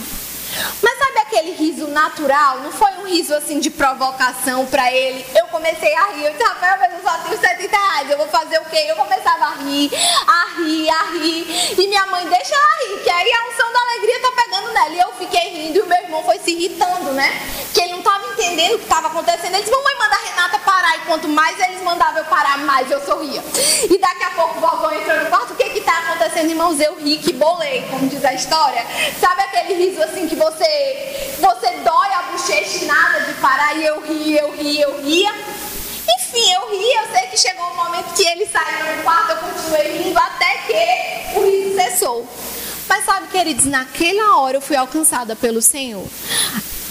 Mas 0.82 0.98
sabe 0.98 1.18
aquele 1.18 1.52
riso 1.52 1.86
natural? 1.88 2.60
Não 2.60 2.72
foi 2.72 2.90
um 2.92 3.06
riso 3.06 3.34
assim 3.34 3.58
de 3.58 3.70
provocação 3.70 4.66
para 4.66 4.92
ele. 4.92 5.24
Eu 5.36 5.46
comecei 5.46 5.94
a 5.94 6.06
rir. 6.12 6.24
Eu 6.24 6.32
disse, 6.32 6.44
Rafael, 6.44 6.78
mas 6.78 6.92
eu 6.92 7.02
só 7.02 7.18
tenho 7.18 7.38
70 7.38 7.76
reais. 7.76 8.10
Eu 8.10 8.18
vou 8.18 8.28
fazer 8.28 8.58
o 8.58 8.64
quê? 8.66 8.84
Eu 8.88 8.96
começava 8.96 9.46
a 9.46 9.54
rir, 9.56 9.90
a 10.26 10.60
rir, 10.60 10.90
a 10.90 11.02
rir. 11.12 11.74
E 11.78 11.86
minha 11.88 12.06
mãe, 12.06 12.26
deixa 12.28 12.54
ela 12.54 12.88
rir, 12.88 13.02
que 13.02 13.10
aí 13.10 13.32
a 13.32 13.48
unção 13.52 13.72
da 13.72 13.80
alegria 13.80 14.20
tá 14.20 14.32
pegando 14.42 14.72
nela. 14.72 14.90
E 14.90 14.98
eu 14.98 15.12
fiquei 15.12 15.48
rindo 15.50 15.78
e 15.78 15.82
o 15.82 15.86
meu 15.86 15.98
irmão 15.98 16.22
foi 16.24 16.38
se 16.38 16.50
irritando, 16.50 17.12
né? 17.12 17.30
Que 17.72 17.80
ele 17.80 17.92
não 17.94 18.02
tava 18.02 18.26
entendendo 18.32 18.74
o 18.74 18.78
que 18.78 18.84
estava 18.84 19.08
acontecendo. 19.08 19.54
Ele 19.54 19.62
disse, 19.62 19.70
mamãe, 19.70 19.94
manda 19.98 20.14
a 20.14 20.18
Renata 20.18 20.58
parar. 20.60 20.96
E 20.96 21.00
quanto 21.00 21.28
mais 21.28 21.58
eles 21.60 21.82
mandavam 21.82 22.18
eu 22.18 22.24
parar, 22.26 22.58
mais 22.58 22.90
eu 22.90 23.04
sorria. 23.04 23.42
E 23.90 23.98
daqui 23.98 24.24
a 24.24 24.30
pouco 24.30 24.58
o 24.58 24.60
vovô 24.60 24.90
entrou 24.90 25.18
no 25.18 25.26
quarto. 25.26 25.52
O 25.52 25.56
que 25.56 25.70
que 25.70 25.80
tá 25.80 25.98
acontecendo, 25.98 26.50
irmãos? 26.50 26.80
Eu 26.80 26.96
ri, 26.96 27.18
que 27.18 27.32
bolei, 27.32 27.86
como 27.90 28.08
diz 28.08 28.24
a 28.24 28.32
história. 28.32 28.84
Sabe 29.20 29.42
aquele 29.42 29.74
riso 29.74 30.02
assim 30.02 30.28
que 30.28 30.36
você, 30.36 30.43
você 30.50 31.70
dói 31.82 32.08
a 32.12 32.22
bochecha 32.30 32.84
e 32.84 32.86
nada 32.86 33.20
de 33.20 33.34
parar 33.34 33.76
e 33.76 33.84
eu 33.84 34.00
ri, 34.00 34.36
eu 34.36 34.50
ri, 34.52 34.80
eu 34.80 35.02
ria. 35.02 35.32
Enfim, 36.18 36.52
eu 36.52 36.70
ri, 36.70 36.92
eu 36.94 37.12
sei 37.12 37.28
que 37.28 37.36
chegou 37.38 37.64
um 37.70 37.76
momento 37.76 38.14
que 38.14 38.26
ele 38.26 38.46
saiu 38.46 38.96
do 38.96 39.02
quarto, 39.02 39.30
eu 39.30 39.36
continuei 39.36 39.98
rindo 39.98 40.18
até 40.18 40.58
que 40.66 41.38
o 41.38 41.42
riso 41.44 41.74
cessou. 41.76 42.28
Mas 42.88 43.04
sabe, 43.04 43.28
queridos, 43.28 43.64
naquela 43.64 44.38
hora 44.38 44.58
eu 44.58 44.60
fui 44.60 44.76
alcançada 44.76 45.34
pelo 45.34 45.62
Senhor. 45.62 46.06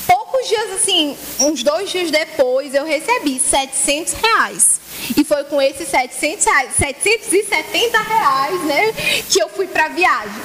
Poucos 0.08 0.48
dias, 0.48 0.72
assim, 0.72 1.18
uns 1.40 1.64
dois 1.64 1.90
dias 1.90 2.10
depois, 2.10 2.74
eu 2.74 2.86
recebi 2.86 3.40
700 3.40 4.14
reais. 4.14 4.82
E 5.16 5.24
foi 5.24 5.44
com 5.46 5.62
esses 5.62 5.88
700 5.88 6.46
reais, 6.46 6.76
770 6.76 7.98
reais, 8.02 8.62
né, 8.64 8.94
que 9.30 9.40
eu 9.42 9.50
fui 9.50 9.68
para 9.68 9.90
viagem. 9.90 10.42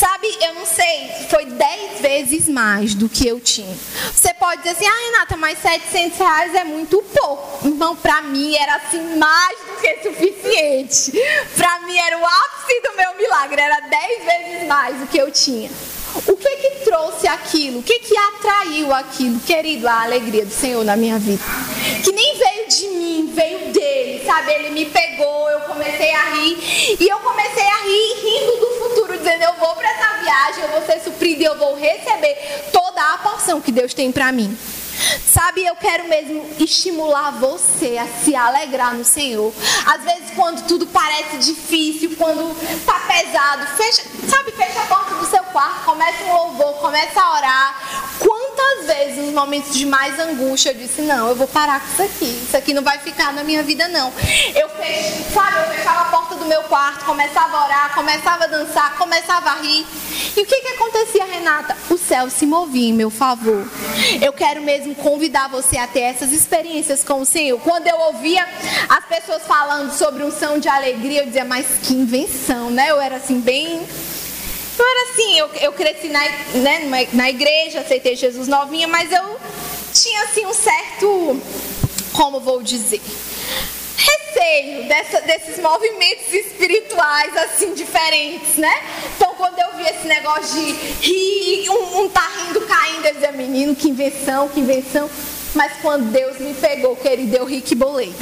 Sabe, 0.00 0.34
eu 0.40 0.54
não 0.54 0.64
sei, 0.64 1.10
foi 1.28 1.44
10 1.44 2.00
vezes 2.00 2.48
mais 2.48 2.94
do 2.94 3.06
que 3.06 3.28
eu 3.28 3.38
tinha. 3.38 3.76
Você 4.14 4.32
pode 4.32 4.62
dizer 4.62 4.70
assim, 4.70 4.86
ah, 4.86 5.10
Renata, 5.10 5.36
mas 5.36 5.58
700 5.58 6.18
reais 6.18 6.54
é 6.54 6.64
muito 6.64 7.02
pouco. 7.02 7.68
Irmão, 7.68 7.94
para 7.94 8.22
mim 8.22 8.56
era 8.56 8.76
assim 8.76 9.18
mais 9.18 9.58
do 9.58 9.78
que 9.78 10.02
suficiente. 10.02 11.12
Para 11.54 11.80
mim 11.80 11.98
era 11.98 12.16
o 12.16 12.24
ápice 12.24 12.80
do 12.80 12.96
meu 12.96 13.14
milagre, 13.14 13.60
era 13.60 13.78
10 13.78 14.24
vezes 14.24 14.66
mais 14.66 14.96
do 15.00 15.06
que 15.06 15.18
eu 15.18 15.30
tinha. 15.30 15.70
O 16.26 16.36
que 16.36 16.56
que 16.56 16.70
trouxe 16.84 17.28
aquilo? 17.28 17.80
O 17.80 17.82
que 17.82 17.98
que 18.00 18.16
atraiu 18.16 18.92
aquilo? 18.92 19.38
Querido, 19.40 19.86
a 19.86 20.02
alegria 20.02 20.44
do 20.44 20.52
Senhor 20.52 20.84
na 20.84 20.96
minha 20.96 21.18
vida. 21.18 21.42
Que 22.02 22.10
nem 22.10 22.36
veio 22.36 22.68
de 22.68 22.88
mim, 22.88 23.32
veio 23.34 23.72
dele, 23.72 24.24
sabe? 24.24 24.52
Ele 24.52 24.70
me 24.70 24.86
pegou, 24.86 25.50
eu 25.50 25.60
comecei 25.60 26.12
a 26.12 26.30
rir. 26.30 26.96
E 26.98 27.08
eu 27.08 27.18
comecei 27.18 27.62
a 27.62 27.82
rir 27.82 28.14
rindo 28.22 28.56
do 28.56 28.66
futuro, 28.78 29.18
dizendo: 29.18 29.42
eu 29.44 29.54
vou 29.54 29.74
para 29.76 29.88
essa 29.88 30.18
viagem, 30.18 30.39
eu 30.58 30.68
vou 30.68 30.82
ser 30.86 31.00
suprido 31.00 31.42
eu 31.42 31.58
vou 31.58 31.76
receber 31.76 32.68
toda 32.72 33.14
a 33.14 33.18
porção 33.18 33.60
que 33.60 33.72
Deus 33.72 33.94
tem 33.94 34.10
para 34.10 34.32
mim. 34.32 34.56
Sabe, 35.26 35.64
eu 35.64 35.74
quero 35.76 36.08
mesmo 36.08 36.44
estimular 36.58 37.30
você 37.32 37.96
a 37.96 38.06
se 38.06 38.34
alegrar 38.36 38.94
no 38.94 39.04
Senhor. 39.04 39.52
Às 39.86 40.02
vezes, 40.02 40.30
quando 40.36 40.66
tudo 40.66 40.86
parece 40.86 41.38
difícil, 41.38 42.16
quando 42.18 42.54
tá 42.84 43.00
pesado, 43.00 43.66
fecha, 43.76 44.02
sabe, 44.28 44.52
fecha 44.52 44.80
a 44.80 44.86
porta 44.86 45.14
do 45.14 45.26
seu 45.26 45.42
quarto, 45.44 45.84
começa 45.84 46.24
um 46.24 46.34
louvor, 46.34 46.74
começa 46.74 47.20
a 47.20 47.32
orar. 47.34 48.18
Quantas 48.70 48.86
vezes, 48.86 49.16
nos 49.16 49.34
momentos 49.34 49.74
de 49.74 49.84
mais 49.84 50.16
angústia, 50.20 50.70
eu 50.70 50.74
disse: 50.74 51.02
Não, 51.02 51.28
eu 51.28 51.34
vou 51.34 51.48
parar 51.48 51.80
com 51.80 51.92
isso 51.92 52.02
aqui. 52.02 52.42
Isso 52.46 52.56
aqui 52.56 52.72
não 52.72 52.82
vai 52.82 52.98
ficar 52.98 53.32
na 53.32 53.42
minha 53.42 53.64
vida, 53.64 53.88
não. 53.88 54.12
Eu 54.54 54.68
fechei, 54.68 55.26
sabe, 55.34 55.56
eu 55.58 55.74
fechava 55.74 56.02
a 56.02 56.04
porta 56.04 56.36
do 56.36 56.44
meu 56.44 56.62
quarto, 56.64 57.04
começava 57.04 57.56
a 57.56 57.64
orar, 57.64 57.94
começava 57.94 58.44
a 58.44 58.46
dançar, 58.46 58.96
começava 58.96 59.50
a 59.50 59.54
rir. 59.56 59.84
E 60.36 60.40
o 60.40 60.46
que 60.46 60.60
que 60.60 60.68
acontecia, 60.68 61.24
Renata? 61.24 61.76
O 61.90 61.98
céu 61.98 62.30
se 62.30 62.46
movia 62.46 62.88
em 62.88 62.92
meu 62.92 63.10
favor. 63.10 63.68
Eu 64.22 64.32
quero 64.32 64.62
mesmo 64.62 64.94
convidar 64.94 65.48
você 65.48 65.76
a 65.76 65.88
ter 65.88 66.02
essas 66.02 66.30
experiências 66.30 67.02
com 67.02 67.20
o 67.22 67.26
Senhor. 67.26 67.58
Quando 67.60 67.88
eu 67.88 67.98
ouvia 67.98 68.46
as 68.88 69.04
pessoas 69.06 69.42
falando 69.48 69.92
sobre 69.92 70.22
um 70.22 70.30
som 70.30 70.58
de 70.58 70.68
alegria, 70.68 71.22
eu 71.22 71.26
dizia, 71.26 71.44
mas 71.44 71.66
que 71.82 71.92
invenção, 71.92 72.70
né? 72.70 72.90
Eu 72.90 73.00
era 73.00 73.16
assim, 73.16 73.40
bem 73.40 73.84
Eu 74.80 74.88
era 74.88 75.10
assim, 75.10 75.38
eu, 75.38 75.50
eu 75.60 75.72
cresci 75.72 76.08
na, 76.08 76.20
né, 76.54 77.06
na 77.12 77.28
igreja, 77.28 77.80
aceitei 77.80 78.16
Jesus 78.16 78.48
novinha, 78.48 78.88
mas 78.88 79.12
eu 79.12 79.38
tinha 79.92 80.24
assim 80.24 80.46
um 80.46 80.54
certo, 80.54 81.38
como 82.14 82.40
vou 82.40 82.62
dizer, 82.62 83.02
receio 83.94 84.88
dessa, 84.88 85.20
desses 85.20 85.58
movimentos 85.58 86.32
espirituais 86.32 87.36
assim 87.36 87.74
diferentes, 87.74 88.56
né? 88.56 88.74
Então 89.14 89.34
quando 89.34 89.58
eu 89.58 89.76
vi 89.76 89.82
esse 89.82 90.08
negócio 90.08 90.64
de 90.64 90.72
rir, 91.06 91.68
um, 91.68 92.00
um 92.00 92.08
tá 92.08 92.26
rindo 92.38 92.62
caindo, 92.62 93.04
eu 93.04 93.12
dizia, 93.12 93.32
menino, 93.32 93.76
que 93.76 93.90
invenção, 93.90 94.48
que 94.48 94.60
invenção. 94.60 95.10
Mas 95.54 95.72
quando 95.82 96.10
Deus 96.10 96.38
me 96.38 96.54
pegou, 96.54 96.96
querido, 96.96 97.36
eu 97.36 97.44
ri 97.44 97.60
que 97.60 97.74
bolei. 97.74 98.14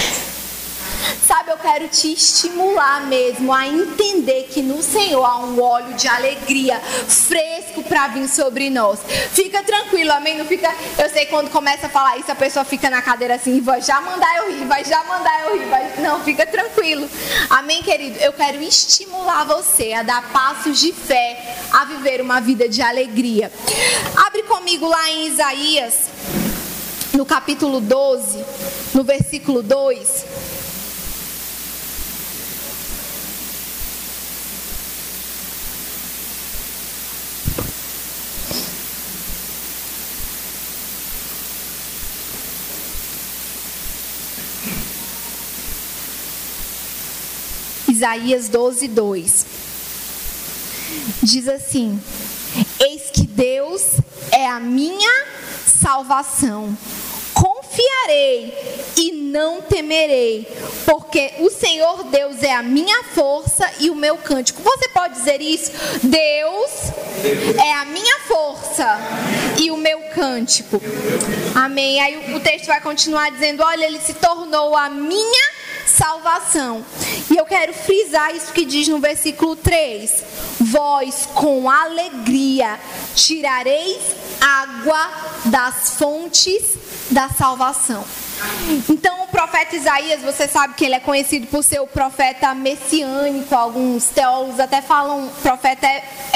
Sabe, 1.26 1.50
eu 1.50 1.58
quero 1.58 1.88
te 1.88 2.12
estimular 2.12 3.06
mesmo 3.06 3.52
a 3.52 3.66
entender 3.66 4.48
que 4.50 4.62
no 4.62 4.82
Senhor 4.82 5.24
há 5.24 5.38
um 5.38 5.60
óleo 5.60 5.94
de 5.94 6.08
alegria 6.08 6.80
fresco 6.80 7.82
para 7.82 8.08
vir 8.08 8.28
sobre 8.28 8.70
nós. 8.70 9.00
Fica 9.32 9.62
tranquilo, 9.62 10.12
amém? 10.12 10.38
Não 10.38 10.44
fica. 10.44 10.74
Eu 10.98 11.10
sei 11.10 11.26
quando 11.26 11.50
começa 11.50 11.86
a 11.86 11.90
falar 11.90 12.16
isso, 12.18 12.30
a 12.30 12.34
pessoa 12.34 12.64
fica 12.64 12.88
na 12.88 13.02
cadeira 13.02 13.34
assim, 13.34 13.60
vai 13.60 13.82
já 13.82 14.00
mandar 14.00 14.36
eu 14.38 14.52
rir, 14.52 14.64
vai 14.64 14.84
já 14.84 15.02
mandar 15.04 15.46
eu 15.46 15.58
rir. 15.58 15.66
Vai... 15.66 15.96
Não, 15.98 16.22
fica 16.24 16.46
tranquilo. 16.46 17.08
Amém, 17.50 17.82
querido? 17.82 18.18
Eu 18.20 18.32
quero 18.32 18.62
estimular 18.62 19.44
você 19.44 19.92
a 19.92 20.02
dar 20.02 20.30
passos 20.30 20.78
de 20.80 20.92
fé, 20.92 21.56
a 21.72 21.84
viver 21.84 22.20
uma 22.20 22.40
vida 22.40 22.68
de 22.68 22.80
alegria. 22.82 23.52
Abre 24.16 24.42
comigo 24.44 24.88
lá 24.88 25.10
em 25.10 25.26
Isaías, 25.26 26.08
no 27.12 27.24
capítulo 27.26 27.80
12, 27.80 28.44
no 28.94 29.04
versículo 29.04 29.62
2. 29.62 30.57
Isaías 47.98 48.48
12, 48.48 48.86
2. 48.86 49.46
Diz 51.20 51.48
assim: 51.48 52.00
Eis 52.78 53.10
que 53.12 53.26
Deus 53.26 53.82
é 54.30 54.46
a 54.46 54.60
minha 54.60 55.26
salvação. 55.66 56.78
Confiarei 57.34 58.56
e 58.96 59.10
não 59.12 59.62
temerei, 59.62 60.46
porque 60.86 61.34
o 61.40 61.50
Senhor 61.50 62.04
Deus 62.04 62.40
é 62.44 62.52
a 62.54 62.62
minha 62.62 63.02
força 63.02 63.68
e 63.80 63.90
o 63.90 63.96
meu 63.96 64.16
cântico. 64.16 64.62
Você 64.62 64.88
pode 64.90 65.14
dizer 65.14 65.40
isso? 65.40 65.72
Deus 66.04 66.70
é 67.60 67.72
a 67.72 67.84
minha 67.84 68.20
força 68.20 68.98
e 69.58 69.72
o 69.72 69.76
meu 69.76 70.00
cântico. 70.14 70.80
Amém. 71.52 72.00
Aí 72.00 72.32
o 72.32 72.38
texto 72.38 72.66
vai 72.66 72.80
continuar 72.80 73.32
dizendo: 73.32 73.60
Olha, 73.64 73.86
ele 73.86 74.00
se 74.00 74.14
tornou 74.14 74.76
a 74.76 74.88
minha 74.88 75.57
salvação. 75.98 76.84
E 77.28 77.36
eu 77.36 77.44
quero 77.44 77.74
frisar 77.74 78.34
isso 78.34 78.52
que 78.52 78.64
diz 78.64 78.86
no 78.86 79.00
versículo 79.00 79.56
3: 79.56 80.24
Vós 80.60 81.28
com 81.34 81.68
alegria 81.68 82.78
tirareis 83.16 83.98
água 84.40 85.10
das 85.46 85.94
fontes 85.94 86.62
da 87.10 87.28
salvação. 87.28 88.04
Então, 88.88 89.22
o 89.24 89.26
profeta 89.28 89.76
Isaías, 89.76 90.22
você 90.22 90.46
sabe 90.46 90.74
que 90.74 90.84
ele 90.84 90.94
é 90.94 91.00
conhecido 91.00 91.46
por 91.46 91.62
ser 91.62 91.80
o 91.80 91.86
profeta 91.86 92.54
messiânico. 92.54 93.54
Alguns 93.54 94.06
teólogos 94.06 94.60
até 94.60 94.82
falam 94.82 95.28
profeta 95.42 95.86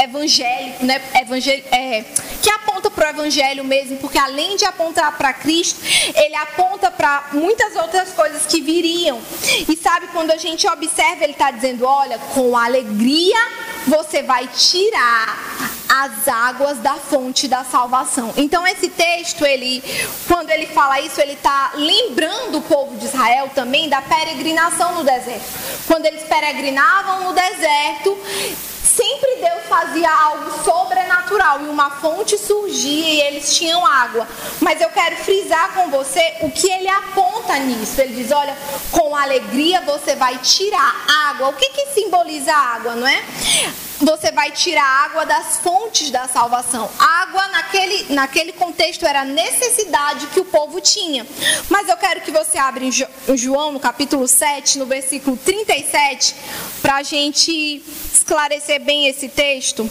evangélico, 0.03 0.85
né? 0.85 1.01
Evangel 1.21 1.63
é, 1.71 2.05
que 2.43 2.51
aponta 2.51 2.91
para 2.91 3.09
o 3.09 3.11
evangelho 3.11 3.65
mesmo, 3.65 3.99
porque 3.99 4.19
além 4.19 4.57
de 4.57 4.65
apontar 4.65 5.17
para 5.17 5.33
Cristo, 5.33 5.81
ele 6.15 6.35
aponta 6.37 6.91
para 6.91 7.29
muitas 7.33 7.77
outras 7.77 8.11
coisas 8.13 8.47
que 8.47 8.61
viriam. 8.61 9.21
E 9.69 9.77
sabe, 9.77 10.09
quando 10.09 10.31
a 10.31 10.37
gente 10.37 10.67
observa, 10.69 11.25
ele 11.25 11.33
está 11.33 11.51
dizendo: 11.51 11.85
olha, 11.85 12.19
com 12.35 12.57
alegria 12.57 13.39
você 13.87 14.23
vai 14.23 14.47
tirar 14.49 15.73
as 15.93 16.27
águas 16.27 16.79
da 16.79 16.95
fonte 16.95 17.47
da 17.47 17.65
salvação. 17.65 18.33
Então 18.37 18.67
esse 18.67 18.89
texto, 18.89 19.45
ele, 19.45 19.83
quando 20.27 20.51
ele 20.51 20.67
fala 20.67 20.99
isso, 21.01 21.21
ele 21.21 21.35
está 21.35 21.73
lembrando 21.93 22.59
o 22.59 22.63
povo 22.63 22.97
de 22.97 23.05
Israel 23.05 23.51
também 23.55 23.89
da 23.89 24.01
peregrinação 24.01 24.95
no 24.95 25.05
deserto. 25.05 25.45
Quando 25.87 26.07
eles 26.07 26.23
peregrinavam 26.23 27.25
no 27.25 27.33
deserto, 27.35 28.19
sempre 28.83 29.37
Deus 29.37 29.63
fazia 29.69 30.11
algo 30.11 30.65
sobrenatural 30.65 31.63
e 31.63 31.69
uma 31.69 31.91
fonte 31.91 32.39
surgia 32.39 33.09
e 33.09 33.21
eles 33.21 33.57
tinham 33.57 33.85
água. 33.87 34.27
Mas 34.61 34.81
eu 34.81 34.89
quero 34.89 35.17
frisar 35.17 35.75
com 35.75 35.91
você 35.91 36.35
o 36.41 36.51
que 36.51 36.71
ele 36.71 36.89
aponta 36.89 37.59
nisso. 37.59 38.01
Ele 38.01 38.15
diz: 38.15 38.31
olha, 38.31 38.57
com 38.91 39.15
alegria 39.15 39.83
você 39.83 40.17
vai 40.17 40.39
tirar 40.39 41.07
água. 41.29 41.49
O 41.49 41.55
que, 41.55 41.69
que 41.71 41.87
simboliza 41.95 42.53
a 42.53 42.75
água, 42.75 42.95
não 42.95 43.07
é? 43.07 43.23
Você 44.05 44.33
vai 44.33 44.51
tirar 44.51 44.85
água 44.85 45.25
das 45.25 45.59
fontes 45.59 46.11
da 46.11 46.27
salvação. 46.27 46.91
Água 46.99 47.47
naquele, 47.49 48.13
naquele 48.13 48.53
contexto 48.53 49.07
era 49.07 49.21
a 49.21 49.25
necessidade 49.25 50.27
que 50.29 50.41
o 50.41 50.45
povo 50.45 50.81
tinha. 50.81 51.27
Mas 51.69 51.89
eu 51.89 51.97
quero 51.97 52.21
que 52.21 52.31
você 52.31 52.59
abra 52.59 52.85
em 52.85 52.91
João, 53.37 53.73
no 53.73 53.81
capítulo 53.81 54.27
7, 54.27 54.79
no 54.79 54.87
versículo 54.87 55.37
37, 55.37 56.35
para 56.81 56.97
a 56.97 57.03
gente 57.03 57.83
esclarecer 58.13 58.81
bem 58.81 59.07
esse 59.09 59.29
texto. 59.29 59.89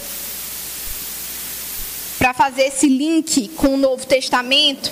Para 2.19 2.33
fazer 2.33 2.63
esse 2.63 2.87
link 2.87 3.47
com 3.49 3.73
o 3.73 3.77
Novo 3.77 4.05
Testamento. 4.05 4.91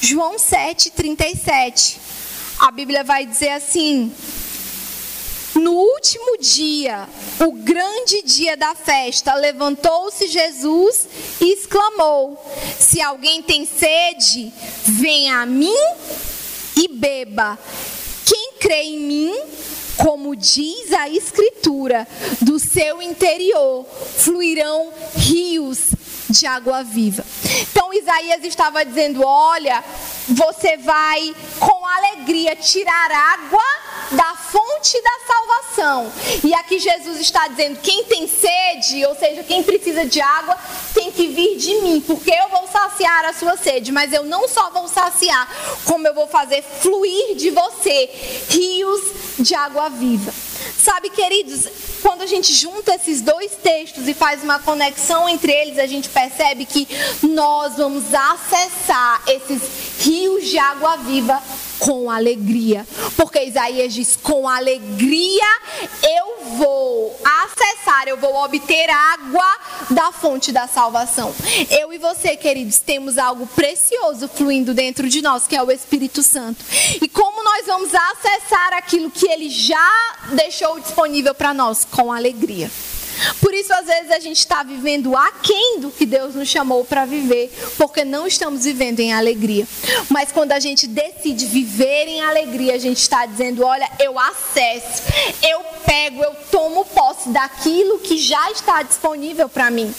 João 0.00 0.38
7, 0.38 0.90
37 0.90 2.09
a 2.60 2.70
Bíblia 2.70 3.02
vai 3.02 3.24
dizer 3.24 3.50
assim: 3.50 4.12
no 5.54 5.72
último 5.72 6.38
dia, 6.38 7.08
o 7.40 7.52
grande 7.52 8.22
dia 8.22 8.56
da 8.56 8.74
festa, 8.74 9.34
levantou-se 9.34 10.28
Jesus 10.28 11.08
e 11.40 11.54
exclamou: 11.54 12.38
Se 12.78 13.00
alguém 13.00 13.42
tem 13.42 13.64
sede, 13.64 14.52
venha 14.84 15.40
a 15.40 15.46
mim 15.46 15.74
e 16.76 16.86
beba. 16.88 17.58
Quem 18.26 18.52
crê 18.60 18.82
em 18.82 19.00
mim, 19.00 19.40
como 19.96 20.36
diz 20.36 20.92
a 20.92 21.08
Escritura, 21.08 22.06
do 22.42 22.58
seu 22.58 23.02
interior 23.02 23.84
fluirão 24.16 24.92
rios 25.16 25.94
de 26.30 26.46
água 26.46 26.82
viva. 26.82 27.24
Então 27.70 27.92
Isaías 27.92 28.44
estava 28.44 28.84
dizendo: 28.84 29.22
Olha, 29.24 29.82
você 30.28 30.76
vai 30.76 31.34
com 31.58 31.80
alegria 31.86 32.56
tirar 32.56 33.10
água 33.10 33.62
da 34.12 34.34
fonte 34.34 35.00
da 35.02 35.10
salvação. 35.26 36.12
E 36.44 36.54
aqui 36.54 36.78
Jesus 36.78 37.20
está 37.20 37.48
dizendo: 37.48 37.78
quem 37.80 38.04
tem 38.04 38.26
sede, 38.26 39.04
ou 39.06 39.14
seja, 39.14 39.42
quem 39.42 39.62
precisa 39.62 40.04
de 40.04 40.20
água, 40.20 40.56
tem 40.94 41.10
que 41.10 41.28
vir 41.28 41.56
de 41.56 41.74
mim, 41.80 42.00
porque 42.00 42.30
eu 42.30 42.48
vou 42.48 42.66
saciar 42.68 43.24
a 43.24 43.32
sua 43.32 43.56
sede. 43.56 43.92
Mas 43.92 44.12
eu 44.12 44.24
não 44.24 44.48
só 44.48 44.70
vou 44.70 44.88
saciar, 44.88 45.48
como 45.84 46.06
eu 46.06 46.14
vou 46.14 46.26
fazer 46.26 46.62
fluir 46.62 47.36
de 47.36 47.50
você 47.50 48.10
rios 48.48 49.00
de 49.38 49.54
água 49.54 49.88
viva. 49.88 50.32
Sabe, 50.82 51.10
queridos, 51.10 51.68
quando 52.00 52.22
a 52.22 52.26
gente 52.26 52.54
junta 52.54 52.94
esses 52.94 53.20
dois 53.20 53.52
textos 53.62 54.08
e 54.08 54.14
faz 54.14 54.42
uma 54.42 54.58
conexão 54.58 55.28
entre 55.28 55.52
eles, 55.52 55.78
a 55.78 55.86
gente 55.86 56.08
percebe 56.08 56.64
que 56.64 56.88
nós 57.22 57.76
vamos 57.76 58.04
acessar 58.14 59.22
esses 59.26 59.60
rios 59.98 60.48
de 60.48 60.58
água 60.58 60.96
viva 60.96 61.38
com 61.80 62.10
alegria. 62.10 62.86
Porque 63.16 63.42
Isaías 63.42 63.92
diz: 63.92 64.16
com 64.16 64.48
alegria 64.48 65.44
eu 66.02 66.56
vou 66.56 67.20
acessar, 67.24 68.06
eu 68.06 68.16
vou 68.16 68.36
obter 68.36 68.88
água 68.88 69.58
da 69.90 70.12
fonte 70.12 70.52
da 70.52 70.68
salvação. 70.68 71.34
Eu 71.70 71.92
e 71.92 71.98
você, 71.98 72.36
queridos, 72.36 72.78
temos 72.78 73.18
algo 73.18 73.46
precioso 73.48 74.28
fluindo 74.28 74.72
dentro 74.72 75.08
de 75.08 75.20
nós, 75.20 75.46
que 75.46 75.56
é 75.56 75.62
o 75.62 75.70
Espírito 75.70 76.22
Santo. 76.22 76.64
E 77.00 77.08
como 77.08 77.42
nós 77.42 77.66
vamos 77.66 77.90
acessar 77.94 78.74
aquilo 78.74 79.10
que 79.10 79.26
ele 79.26 79.48
já 79.48 80.16
deixou 80.32 80.78
disponível 80.78 81.34
para 81.34 81.52
nós? 81.52 81.86
Com 81.90 82.12
alegria. 82.12 82.70
Por 83.40 83.54
isso, 83.54 83.72
às 83.72 83.86
vezes, 83.86 84.10
a 84.10 84.18
gente 84.18 84.38
está 84.38 84.62
vivendo 84.62 85.16
aquém 85.16 85.80
do 85.80 85.90
que 85.90 86.06
Deus 86.06 86.34
nos 86.34 86.48
chamou 86.48 86.84
para 86.84 87.04
viver, 87.04 87.52
porque 87.76 88.04
não 88.04 88.26
estamos 88.26 88.64
vivendo 88.64 89.00
em 89.00 89.12
alegria. 89.12 89.66
Mas 90.08 90.32
quando 90.32 90.52
a 90.52 90.60
gente 90.60 90.86
decide 90.86 91.46
viver 91.46 92.08
em 92.08 92.20
alegria, 92.20 92.74
a 92.74 92.78
gente 92.78 92.98
está 92.98 93.26
dizendo: 93.26 93.64
olha, 93.64 93.90
eu 93.98 94.18
acesso, 94.18 95.02
eu 95.42 95.60
pego, 95.84 96.22
eu 96.22 96.34
tomo 96.50 96.84
posse 96.84 97.28
daquilo 97.30 97.98
que 97.98 98.18
já 98.18 98.50
está 98.50 98.82
disponível 98.82 99.48
para 99.48 99.70
mim. 99.70 99.92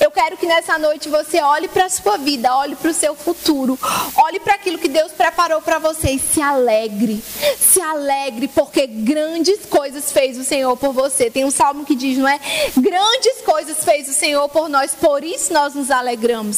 Eu 0.00 0.10
quero 0.10 0.36
que 0.36 0.46
nessa 0.46 0.78
noite 0.78 1.08
você 1.08 1.40
olhe 1.40 1.68
para 1.68 1.84
a 1.84 1.88
sua 1.88 2.16
vida, 2.16 2.54
olhe 2.54 2.74
para 2.74 2.90
o 2.90 2.94
seu 2.94 3.14
futuro, 3.14 3.78
olhe 4.16 4.40
para 4.40 4.54
aquilo 4.54 4.78
que 4.78 4.88
Deus 4.88 5.12
preparou 5.12 5.60
para 5.60 5.78
você 5.78 6.12
e 6.12 6.18
se 6.18 6.40
alegre. 6.40 7.22
Se 7.60 7.80
alegre, 7.80 8.48
porque 8.48 8.86
grandes 8.86 9.66
coisas 9.66 10.10
fez 10.10 10.38
o 10.38 10.44
Senhor 10.44 10.76
por 10.76 10.92
você. 10.92 11.30
Tem 11.30 11.44
um 11.44 11.50
salmo 11.50 11.84
que 11.84 11.94
diz, 11.94 12.18
não 12.18 12.28
é? 12.28 12.40
Grandes 12.76 13.42
coisas 13.44 13.84
fez 13.84 14.08
o 14.08 14.12
Senhor 14.12 14.48
por 14.48 14.68
nós, 14.68 14.92
por 14.92 15.22
isso 15.22 15.52
nós 15.52 15.74
nos 15.74 15.90
alegramos. 15.90 16.56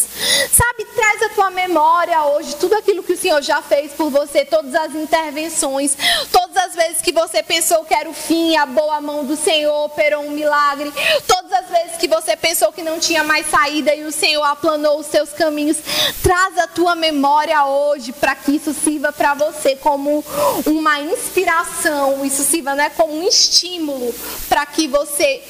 Sabe, 0.51 0.85
traz 0.95 1.23
a 1.23 1.29
tua 1.31 1.51
memória 1.51 2.25
hoje 2.25 2.57
tudo 2.57 2.75
aquilo 2.75 3.03
que 3.03 3.13
o 3.13 3.19
Senhor 3.19 3.43
já 3.43 3.61
fez 3.61 3.93
por 3.93 4.11
você, 4.11 4.45
todas 4.45 4.75
as 4.75 4.95
intervenções, 4.95 5.97
todas 6.33 6.57
as 6.57 6.75
vezes 6.75 7.03
que 7.03 7.13
você 7.13 7.43
pensou 7.43 7.85
que 7.85 7.95
era 7.95 8.09
o 8.09 8.15
fim, 8.15 8.57
a 8.57 8.67
boa 8.67 9.01
mão 9.01 9.25
do 9.25 9.37
Senhor 9.37 9.85
operou 9.85 10.25
um 10.25 10.31
milagre, 10.31 10.93
todas 11.27 11.53
as 11.53 11.69
vezes 11.69 11.97
que 11.99 12.09
você 12.09 12.37
pensou 12.37 12.73
que 12.73 12.83
não 12.83 12.99
tinha 12.99 13.23
mais 13.23 13.49
saída 13.51 13.95
e 13.95 14.05
o 14.05 14.13
Senhor 14.13 14.43
aplanou 14.43 14.99
os 14.99 15.07
seus 15.07 15.31
caminhos, 15.31 15.79
traz 16.23 16.59
a 16.59 16.67
tua 16.67 16.95
memória 16.95 17.65
hoje 17.65 18.13
para 18.13 18.35
que 18.35 18.57
isso 18.57 18.73
sirva 18.73 19.13
para 19.13 19.35
você 19.35 19.77
como 19.77 20.25
uma 20.67 21.01
inspiração, 21.01 22.25
isso 22.25 22.43
sirva 22.43 22.75
né, 22.75 22.91
como 22.97 23.15
um 23.15 23.27
estímulo 23.27 24.15
para 24.49 24.65
que 24.67 24.87
você 24.87 25.43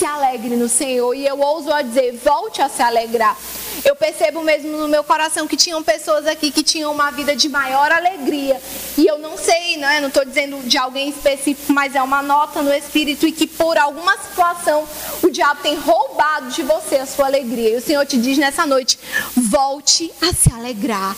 se 0.00 0.06
alegre 0.06 0.56
no 0.56 0.66
Senhor. 0.66 1.14
E 1.14 1.26
eu 1.26 1.38
ouso 1.38 1.70
a 1.70 1.82
dizer, 1.82 2.18
volte 2.24 2.62
a 2.62 2.70
se 2.70 2.82
alegrar. 2.82 3.36
Eu 3.84 3.96
percebo 3.96 4.42
mesmo 4.42 4.76
no 4.76 4.88
meu 4.88 5.02
coração 5.02 5.46
que 5.46 5.56
tinham 5.56 5.82
pessoas 5.82 6.26
aqui 6.26 6.50
que 6.50 6.62
tinham 6.62 6.92
uma 6.92 7.10
vida 7.10 7.34
de 7.34 7.48
maior 7.48 7.90
alegria. 7.90 8.60
E 8.96 9.06
eu 9.06 9.18
não 9.18 9.36
sei, 9.36 9.76
né? 9.76 10.00
Não 10.00 10.08
estou 10.08 10.24
dizendo 10.24 10.58
de 10.64 10.76
alguém 10.76 11.08
específico, 11.08 11.72
mas 11.72 11.94
é 11.94 12.02
uma 12.02 12.22
nota 12.22 12.62
no 12.62 12.72
espírito 12.72 13.26
e 13.26 13.32
que 13.32 13.46
por 13.46 13.78
alguma 13.78 14.16
situação 14.18 14.86
o 15.22 15.30
diabo 15.30 15.62
tem 15.62 15.76
roubado 15.76 16.50
de 16.50 16.62
você 16.62 16.96
a 16.96 17.06
sua 17.06 17.26
alegria. 17.26 17.70
E 17.70 17.76
o 17.76 17.80
Senhor 17.80 18.04
te 18.04 18.18
diz 18.18 18.36
nessa 18.38 18.66
noite: 18.66 18.98
volte 19.36 20.12
a 20.20 20.32
se 20.32 20.52
alegrar. 20.52 21.16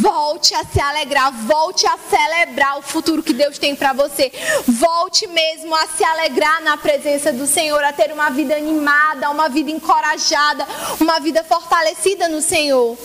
Volte 0.00 0.54
a 0.54 0.64
se 0.64 0.80
alegrar. 0.80 1.32
Volte 1.46 1.86
a 1.86 1.98
celebrar 2.08 2.78
o 2.78 2.82
futuro 2.82 3.22
que 3.22 3.32
Deus 3.32 3.58
tem 3.58 3.74
para 3.74 3.92
você. 3.92 4.30
Volte 4.66 5.26
mesmo 5.26 5.74
a 5.74 5.86
se 5.88 6.04
alegrar 6.04 6.62
na 6.62 6.76
presença 6.76 7.32
do 7.32 7.46
Senhor, 7.46 7.82
a 7.82 7.92
ter 7.92 8.12
uma 8.12 8.30
vida 8.30 8.54
animada, 8.54 9.30
uma 9.30 9.48
vida 9.48 9.70
encorajada, 9.70 10.66
uma 11.00 11.18
vida 11.18 11.42
fortalecida 11.42 11.85
no 12.28 12.40
Senhor. 12.40 12.96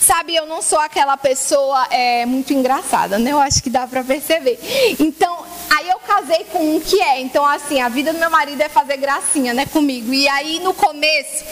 Sabe, 0.00 0.34
eu 0.34 0.46
não 0.46 0.62
sou 0.62 0.78
aquela 0.78 1.16
pessoa 1.16 1.86
é, 1.90 2.24
muito 2.24 2.52
engraçada, 2.52 3.18
né? 3.18 3.32
Eu 3.32 3.38
acho 3.38 3.62
que 3.62 3.70
dá 3.70 3.86
para 3.86 4.02
perceber. 4.02 4.58
Então, 4.98 5.44
aí 5.70 5.88
eu 5.88 5.98
casei 6.00 6.44
com 6.50 6.76
um 6.76 6.80
que 6.80 7.00
é. 7.00 7.20
Então, 7.20 7.44
assim, 7.44 7.80
a 7.80 7.88
vida 7.88 8.12
do 8.12 8.18
meu 8.18 8.30
marido 8.30 8.60
é 8.60 8.68
fazer 8.68 8.96
gracinha, 8.96 9.52
né, 9.52 9.66
comigo. 9.66 10.12
E 10.12 10.28
aí, 10.28 10.58
no 10.60 10.72
começo, 10.72 11.44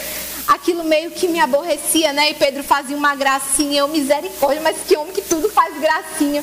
aquilo 0.49 0.85
meio 0.85 1.11
que 1.11 1.29
me 1.29 1.41
aborrecia, 1.41 2.13
né? 2.13 2.31
E 2.31 2.35
Pedro 2.35 2.63
fazia 2.63 2.97
uma 2.97 3.15
gracinha, 3.15 3.81
eu 3.81 3.89
misericórdia, 3.89 4.63
mas 4.63 4.77
que 4.87 4.97
homem 4.97 5.13
que 5.13 5.23
tudo 5.23 5.49
faz 5.51 5.79
gracinha. 5.79 6.43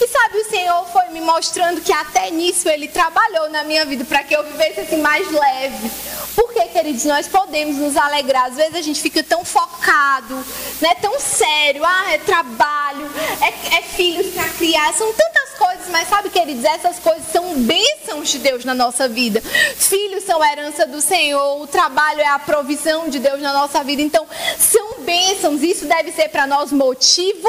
E 0.00 0.06
sabe, 0.06 0.38
o 0.38 0.50
Senhor 0.50 0.86
foi 0.92 1.06
me 1.08 1.20
mostrando 1.20 1.80
que 1.80 1.92
até 1.92 2.30
nisso 2.30 2.68
Ele 2.68 2.86
trabalhou 2.86 3.50
na 3.50 3.64
minha 3.64 3.84
vida 3.84 4.04
para 4.04 4.22
que 4.22 4.34
eu 4.34 4.44
vivesse 4.44 4.80
assim 4.80 4.98
mais 4.98 5.28
leve. 5.30 5.90
Porque, 6.36 6.60
queridos, 6.66 7.04
nós 7.04 7.26
podemos 7.26 7.76
nos 7.76 7.96
alegrar. 7.96 8.46
Às 8.46 8.54
vezes 8.54 8.76
a 8.76 8.80
gente 8.80 9.00
fica 9.00 9.24
tão 9.24 9.44
focado, 9.44 10.36
né, 10.80 10.94
tão 11.00 11.18
sério. 11.18 11.84
Ah, 11.84 12.12
é 12.12 12.18
trabalho, 12.18 13.10
é, 13.40 13.78
é 13.78 13.82
filhos 13.82 14.32
para 14.32 14.48
criar. 14.50 14.92
São 14.94 15.12
tantas 15.12 15.58
coisas, 15.58 15.88
mas 15.90 16.08
sabe, 16.08 16.30
queridos, 16.30 16.64
essas 16.64 17.00
coisas 17.00 17.24
são 17.32 17.54
bênçãos 17.62 18.28
de 18.28 18.38
Deus 18.38 18.64
na 18.64 18.72
nossa 18.72 19.08
vida. 19.08 19.40
Filhos 19.40 20.22
são 20.22 20.44
herança 20.44 20.86
do 20.86 21.00
Senhor, 21.00 21.60
o 21.60 21.66
trabalho 21.66 22.20
é 22.20 22.28
a 22.28 22.38
provisão 22.38 23.08
de 23.08 23.18
Deus 23.18 23.42
na 23.42 23.52
nossa 23.52 23.82
vida. 23.82 24.00
Então, 24.00 24.24
são 24.58 25.00
bênçãos. 25.00 25.60
Isso 25.60 25.86
deve 25.86 26.12
ser 26.12 26.28
para 26.28 26.46
nós 26.46 26.70
motivo 26.70 27.48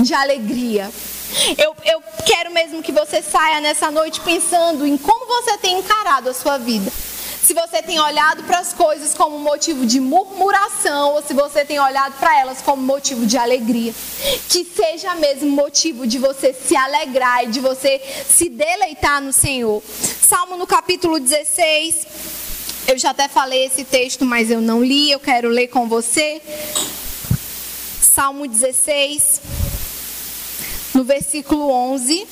de 0.00 0.14
alegria. 0.14 0.90
Eu, 1.56 1.76
eu 1.84 2.02
quero 2.26 2.52
mesmo 2.52 2.82
que 2.82 2.92
você 2.92 3.22
saia 3.22 3.60
nessa 3.60 3.90
noite 3.90 4.20
pensando 4.20 4.86
em 4.86 4.96
como 4.96 5.26
você 5.26 5.58
tem 5.58 5.78
encarado 5.78 6.28
a 6.28 6.34
sua 6.34 6.58
vida. 6.58 6.90
Se 7.42 7.54
você 7.54 7.82
tem 7.82 7.98
olhado 7.98 8.44
para 8.44 8.58
as 8.58 8.72
coisas 8.72 9.14
como 9.14 9.38
motivo 9.38 9.86
de 9.86 9.98
murmuração 9.98 11.14
ou 11.14 11.22
se 11.22 11.32
você 11.34 11.64
tem 11.64 11.80
olhado 11.80 12.14
para 12.18 12.38
elas 12.38 12.60
como 12.60 12.82
motivo 12.82 13.26
de 13.26 13.36
alegria. 13.36 13.94
Que 14.48 14.64
seja 14.64 15.14
mesmo 15.14 15.50
motivo 15.50 16.06
de 16.06 16.18
você 16.18 16.52
se 16.52 16.76
alegrar 16.76 17.44
e 17.44 17.48
de 17.48 17.60
você 17.60 18.00
se 18.28 18.48
deleitar 18.48 19.20
no 19.20 19.32
Senhor. 19.32 19.82
Salmo 20.22 20.56
no 20.56 20.66
capítulo 20.66 21.18
16. 21.18 22.06
Eu 22.86 22.98
já 22.98 23.10
até 23.10 23.28
falei 23.28 23.66
esse 23.66 23.84
texto, 23.84 24.24
mas 24.24 24.50
eu 24.50 24.60
não 24.60 24.82
li, 24.82 25.10
eu 25.10 25.20
quero 25.20 25.48
ler 25.48 25.68
com 25.68 25.88
você. 25.88 26.40
Salmo 28.00 28.46
16 28.46 29.59
no 30.94 31.04
versículo 31.04 31.68
11. 31.68 32.26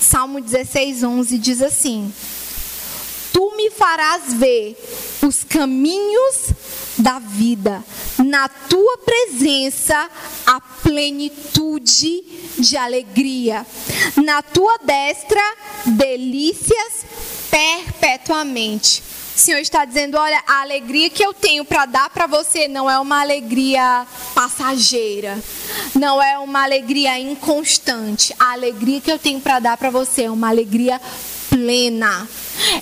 Salmo 0.00 0.40
16, 0.40 1.02
11 1.04 1.38
diz 1.38 1.62
assim: 1.62 2.12
Tu 3.32 3.56
me 3.56 3.70
farás 3.70 4.32
ver 4.32 4.76
os 5.22 5.44
caminhos 5.44 6.52
da 6.96 7.18
vida, 7.18 7.84
na 8.24 8.48
tua 8.48 8.98
presença 8.98 10.10
a 10.46 10.60
plenitude 10.60 12.22
de 12.58 12.76
alegria, 12.76 13.66
na 14.16 14.42
tua 14.42 14.78
destra 14.78 15.42
delícias 15.86 17.04
perpetuamente. 17.50 19.07
O 19.38 19.40
Senhor 19.40 19.60
está 19.60 19.84
dizendo: 19.84 20.18
olha, 20.18 20.42
a 20.48 20.62
alegria 20.62 21.08
que 21.08 21.24
eu 21.24 21.32
tenho 21.32 21.64
para 21.64 21.86
dar 21.86 22.10
para 22.10 22.26
você 22.26 22.66
não 22.66 22.90
é 22.90 22.98
uma 22.98 23.20
alegria 23.20 24.04
passageira, 24.34 25.38
não 25.94 26.20
é 26.20 26.36
uma 26.40 26.64
alegria 26.64 27.16
inconstante. 27.20 28.34
A 28.36 28.50
alegria 28.50 29.00
que 29.00 29.12
eu 29.12 29.16
tenho 29.16 29.40
para 29.40 29.60
dar 29.60 29.76
para 29.76 29.90
você 29.90 30.24
é 30.24 30.30
uma 30.30 30.48
alegria 30.48 31.00
plena. 31.48 32.26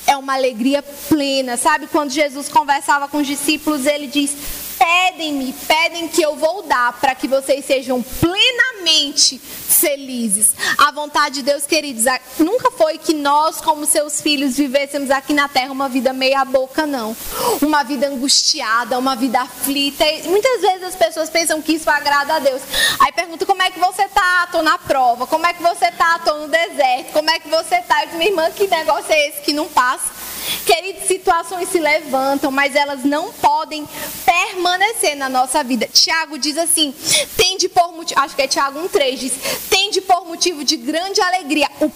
É 0.06 0.16
uma 0.16 0.32
alegria 0.32 0.82
plena. 0.82 1.58
Sabe 1.58 1.88
quando 1.88 2.08
Jesus 2.08 2.48
conversava 2.48 3.06
com 3.06 3.18
os 3.18 3.26
discípulos, 3.26 3.84
ele 3.84 4.06
diz: 4.06 4.34
pedem-me, 4.78 5.52
pedem 5.52 6.08
que 6.08 6.22
eu 6.22 6.36
vou 6.36 6.62
dar 6.62 6.92
para 7.00 7.14
que 7.14 7.26
vocês 7.26 7.64
sejam 7.64 8.02
plenamente 8.02 9.38
felizes. 9.38 10.54
A 10.78 10.90
vontade 10.90 11.36
de 11.36 11.42
Deus, 11.42 11.66
queridos, 11.66 12.04
nunca 12.38 12.70
foi 12.70 12.98
que 12.98 13.12
nós, 13.12 13.60
como 13.60 13.84
seus 13.84 14.20
filhos, 14.20 14.56
vivêssemos 14.56 15.10
aqui 15.10 15.32
na 15.32 15.48
terra 15.48 15.72
uma 15.72 15.88
vida 15.88 16.12
meia 16.12 16.44
boca, 16.44 16.86
não. 16.86 17.16
Uma 17.60 17.82
vida 17.82 18.08
angustiada, 18.08 18.98
uma 18.98 19.16
vida 19.16 19.40
aflita. 19.40 20.04
E 20.04 20.28
muitas 20.28 20.60
vezes 20.60 20.82
as 20.84 20.96
pessoas 20.96 21.28
pensam 21.28 21.60
que 21.60 21.72
isso 21.74 21.90
agrada 21.90 22.34
a 22.34 22.38
Deus. 22.38 22.62
Aí 23.00 23.12
pergunta 23.12 23.44
como 23.44 23.62
é 23.62 23.70
que 23.70 23.78
você 23.78 24.08
tá? 24.08 24.48
Tô 24.50 24.62
na 24.62 24.78
prova. 24.78 25.26
Como 25.26 25.46
é 25.46 25.52
que 25.52 25.62
você 25.62 25.90
tá? 25.92 26.18
Tô 26.24 26.34
no 26.38 26.48
deserto. 26.48 27.12
Como 27.12 27.30
é 27.30 27.38
que 27.38 27.48
você 27.48 27.80
tá? 27.82 28.00
Eu 28.00 28.06
disse, 28.06 28.18
minha 28.18 28.30
irmã, 28.30 28.50
que 28.50 28.66
negócio 28.66 29.12
é 29.12 29.28
esse 29.28 29.40
que 29.42 29.52
não 29.52 29.68
passa? 29.68 30.25
Queridos, 30.64 31.06
situações 31.06 31.68
se 31.68 31.78
levantam, 31.78 32.50
mas 32.50 32.74
elas 32.74 33.04
não 33.04 33.32
podem 33.32 33.86
permanecer 34.24 35.16
na 35.16 35.28
nossa 35.28 35.62
vida. 35.62 35.88
Tiago 35.92 36.38
diz 36.38 36.56
assim: 36.56 36.94
tende 37.36 37.68
por 37.68 37.92
motivo, 37.92 38.20
acho 38.20 38.36
que 38.36 38.42
é 38.42 38.48
Tiago 38.48 38.80
1,3, 38.80 39.16
diz: 39.16 39.32
tende 39.68 40.00
por 40.00 40.26
motivo 40.26 40.64
de 40.64 40.76
grande 40.76 41.20
alegria 41.20 41.68
o 41.80 41.88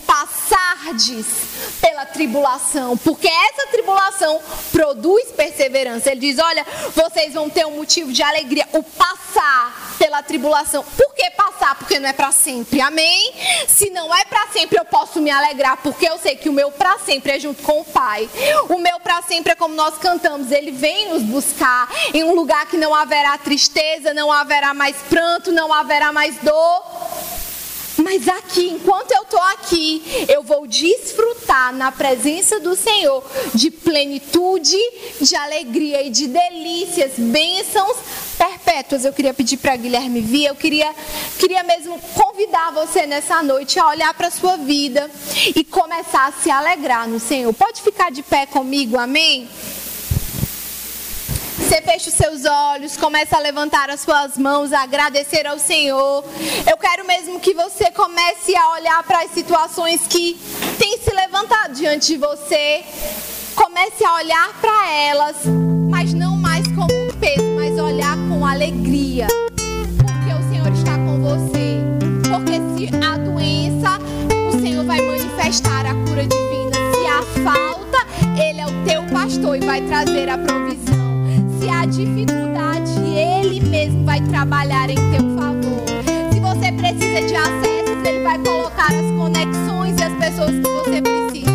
passardes 0.51 1.27
pela 1.81 2.05
tribulação, 2.05 2.97
porque 2.99 3.29
essa 3.29 3.69
tribulação 3.69 4.41
produz 4.73 5.31
perseverança. 5.31 6.11
Ele 6.11 6.21
diz: 6.21 6.39
olha, 6.39 6.67
vocês 6.95 7.35
vão 7.35 7.49
ter 7.49 7.65
um 7.67 7.77
motivo 7.77 8.13
de 8.13 8.23
alegria, 8.23 8.69
o 8.73 8.83
passar 8.83 9.95
pela 9.99 10.23
tribulação. 10.23 10.83
Por 10.83 11.15
que 11.15 11.31
passar? 11.31 11.77
Porque 11.77 12.01
não 12.01 12.09
é 12.09 12.13
para 12.13 12.33
sempre. 12.33 12.81
Amém? 12.81 13.33
Se 13.69 13.91
não 13.91 14.15
é 14.15 14.25
para 14.25 14.49
sempre, 14.49 14.79
eu 14.79 14.85
posso 14.85 15.21
me 15.21 15.31
alegrar, 15.31 15.77
porque 15.79 16.09
eu 16.09 16.19
sei 16.19 16.35
que 16.37 16.49
o 16.49 16.53
meu 16.53 16.73
para 16.73 16.99
sempre 16.99 17.33
é 17.33 17.39
junto 17.39 17.63
com 17.63 17.81
o 17.81 17.85
Pai. 17.85 18.29
O 18.69 18.79
meu 18.79 18.99
para 18.99 19.23
sempre 19.23 19.53
é 19.53 19.55
como 19.55 19.75
nós 19.75 19.99
cantamos, 19.99 20.51
ele 20.51 20.73
vem 20.73 21.11
nos 21.11 21.23
buscar 21.23 21.89
em 22.13 22.25
um 22.25 22.35
lugar 22.35 22.67
que 22.67 22.77
não 22.77 22.95
haverá 22.95 23.39
tristeza, 23.39 24.13
não 24.13 24.33
haverá 24.33 24.75
mais 24.75 24.97
pranto, 25.09 25.53
não 25.53 25.73
haverá 25.73 26.13
mais 26.13 26.37
dor. 26.39 27.40
Mas 27.99 28.29
aqui, 28.29 28.69
enquanto 28.69 29.13
eu 29.13 29.23
estou 29.23 29.43
aqui, 29.43 30.03
eu 30.29 30.43
vou 30.43 30.67
desfrutar 30.67 31.75
na 31.75 31.93
presença 31.93 32.59
do 32.61 32.75
Senhor 32.75 33.25
de 33.55 33.71
plenitude, 33.71 34.77
de 35.21 35.37
alegria 35.37 36.03
e 36.03 36.11
de 36.11 36.27
delícias, 36.27 37.13
bênçãos 37.19 37.97
perpétuas. 38.39 39.05
Eu 39.05 39.13
queria 39.13 39.35
pedir 39.35 39.59
para 39.59 39.77
Guilherme 39.77 40.21
vir, 40.21 40.47
eu 40.47 40.55
queria, 40.55 40.95
queria 41.39 41.63
mesmo 41.63 41.99
convidar 42.15 42.73
você 42.73 43.07
nessa 43.07 43.43
noite 43.43 43.79
a 43.79 43.89
olhar 43.89 44.15
para 44.15 44.29
a 44.29 44.31
sua 44.31 44.57
vida 44.57 45.11
e 45.55 45.63
começar 45.63 46.29
a 46.29 46.33
se 46.33 46.51
alegrar 46.51 47.09
no 47.09 47.21
Senhor. 47.21 47.53
Pode 47.53 47.83
ficar 47.83 48.11
de 48.11 48.23
pé 48.23 48.47
comigo, 48.47 48.99
amém? 48.99 49.49
Você 51.71 51.83
fecha 51.83 52.09
os 52.09 52.15
seus 52.17 52.45
olhos, 52.45 52.97
começa 52.97 53.37
a 53.37 53.39
levantar 53.39 53.91
as 53.91 54.01
suas 54.01 54.37
mãos, 54.37 54.73
a 54.73 54.83
agradecer 54.83 55.47
ao 55.47 55.57
Senhor. 55.57 56.25
Eu 56.69 56.77
quero 56.77 57.07
mesmo 57.07 57.39
que 57.39 57.55
você 57.55 57.93
comece 57.93 58.57
a 58.57 58.73
olhar 58.73 59.01
para 59.05 59.23
as 59.23 59.31
situações 59.31 60.05
que 60.09 60.37
têm 60.81 60.99
se 60.99 61.15
levantado 61.15 61.75
diante 61.75 62.09
de 62.09 62.17
você. 62.17 62.83
Comece 63.55 64.05
a 64.05 64.15
olhar 64.17 64.61
para 64.61 64.91
elas, 64.91 65.37
mas 65.89 66.13
não 66.13 66.37
mais 66.37 66.67
como 66.67 66.93
um 66.93 67.09
peso, 67.21 67.49
mas 67.55 67.79
olhar 67.79 68.17
com 68.17 68.45
alegria. 68.45 69.29
Porque 69.29 70.35
o 70.35 70.51
Senhor 70.51 70.73
está 70.73 70.97
com 70.97 71.21
você. 71.21 71.79
Porque 72.29 72.57
se 72.75 72.97
a 72.97 73.17
doença, 73.17 73.97
o 74.49 74.61
Senhor 74.61 74.85
vai 74.85 75.01
manifestar 75.03 75.87
a 75.87 75.95
cura 75.95 76.27
divina. 76.27 76.75
Se 76.97 77.07
há 77.07 77.23
falta, 77.45 77.99
Ele 78.43 78.61
é 78.61 78.67
o 78.67 78.85
teu 78.85 79.05
pastor 79.15 79.57
e 79.57 79.61
vai 79.65 79.81
trazer 79.83 80.29
a 80.29 80.37
provisão 80.37 81.10
se 81.61 81.69
há 81.69 81.85
dificuldade, 81.85 82.99
Ele 82.99 83.61
mesmo 83.61 84.05
vai 84.05 84.21
trabalhar 84.23 84.89
em 84.89 84.97
teu 84.97 85.37
favor. 85.37 85.85
Se 86.33 86.41
você 86.41 86.73
precisa 86.73 87.27
de 87.27 87.37
acessos, 87.37 88.03
Ele 88.05 88.25
vai 88.25 88.39
colocar 88.39 88.87
as 88.87 89.11
conexões 89.17 89.97
e 89.99 90.03
as 90.03 90.13
pessoas 90.15 90.53
que 90.53 90.63
você 90.63 91.03
precisa. 91.03 91.50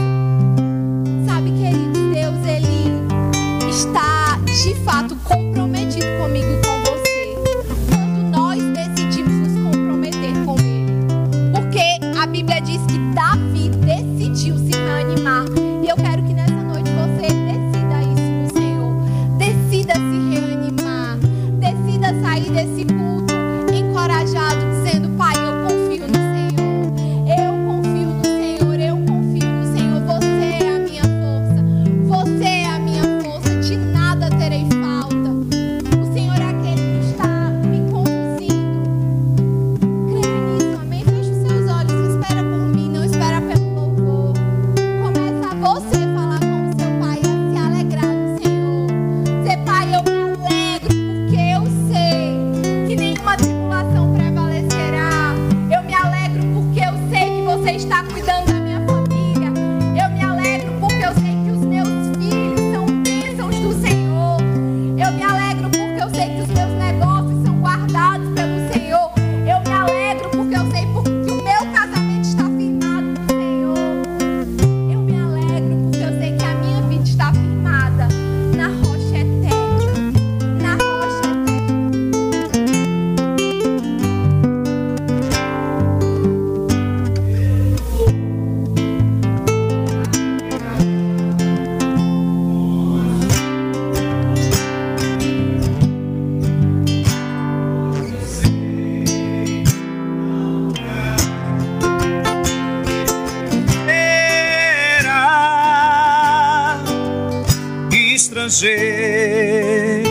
Estrangeiro 108.55 110.05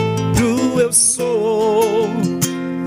eu 0.79 0.93
sou 0.93 2.07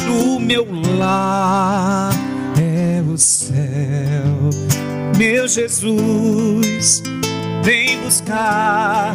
do 0.06 0.38
meu 0.38 0.64
lar 0.96 2.12
é 2.60 3.02
o 3.02 3.18
céu. 3.18 3.56
Meu 5.16 5.48
Jesus 5.48 7.02
vem 7.64 7.98
buscar 8.02 9.12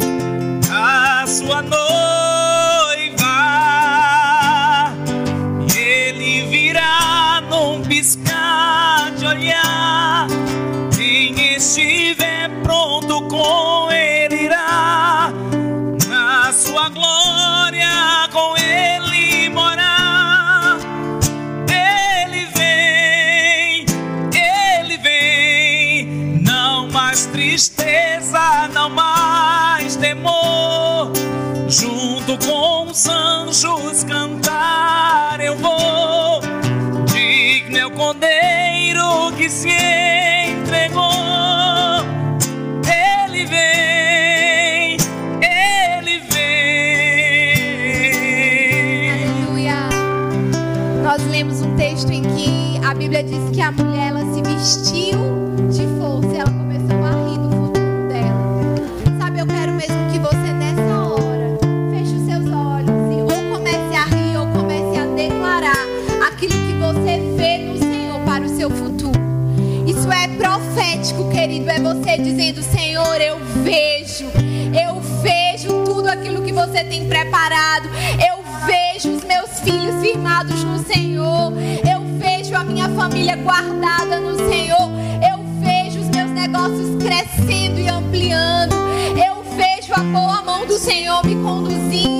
Senhor, 72.64 73.20
eu 73.20 73.38
vejo, 73.62 74.24
eu 74.24 75.00
vejo 75.22 75.84
tudo 75.84 76.08
aquilo 76.08 76.42
que 76.42 76.52
você 76.52 76.84
tem 76.84 77.06
preparado. 77.08 77.88
Eu 78.14 78.42
vejo 78.66 79.16
os 79.16 79.24
meus 79.24 79.60
filhos 79.60 80.00
firmados 80.00 80.62
no 80.64 80.78
Senhor. 80.84 81.52
Eu 81.88 82.00
vejo 82.18 82.54
a 82.56 82.64
minha 82.64 82.88
família 82.90 83.36
guardada 83.36 84.18
no 84.18 84.36
Senhor. 84.36 84.90
Eu 85.22 85.38
vejo 85.60 86.00
os 86.00 86.08
meus 86.08 86.30
negócios 86.30 87.02
crescendo 87.02 87.80
e 87.80 87.88
ampliando. 87.88 88.74
Eu 89.10 89.42
vejo 89.56 89.92
a 89.92 90.02
boa 90.02 90.42
mão 90.42 90.66
do 90.66 90.78
Senhor 90.78 91.24
me 91.24 91.34
conduzindo. 91.36 92.13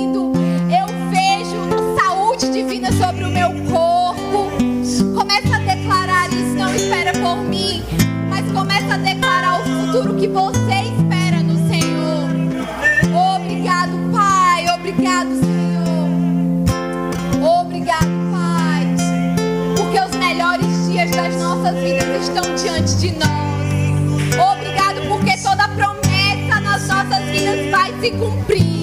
Que 10.19 10.27
você 10.27 10.93
espera 10.95 11.41
no 11.43 11.55
Senhor. 11.67 12.29
Obrigado, 13.35 13.91
Pai. 14.13 14.65
Obrigado, 14.73 15.29
Senhor. 15.39 16.09
Obrigado, 17.61 18.07
Pai. 18.31 18.87
Porque 19.75 19.99
os 19.99 20.15
melhores 20.15 20.87
dias 20.89 21.11
das 21.11 21.35
nossas 21.35 21.75
vidas 21.81 22.23
estão 22.23 22.55
diante 22.55 22.95
de 22.95 23.11
nós. 23.13 24.53
Obrigado 24.53 25.07
porque 25.07 25.37
toda 25.37 25.67
promessa 25.69 26.59
nas 26.61 26.87
nossas 26.87 27.25
vidas 27.25 27.69
vai 27.71 27.93
se 27.99 28.11
cumprir. 28.11 28.74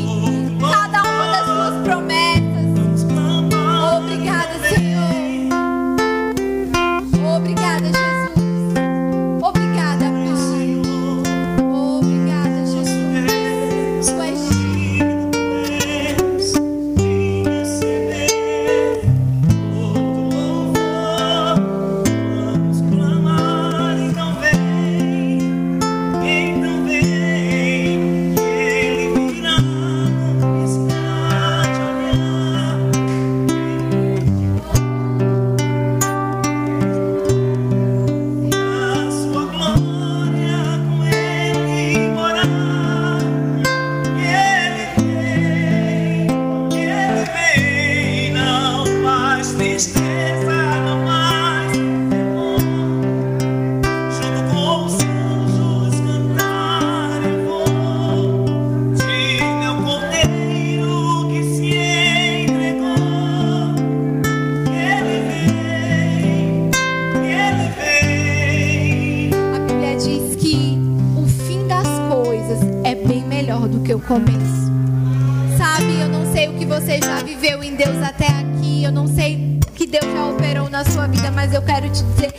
Te 81.92 82.04
dizer 82.14 82.31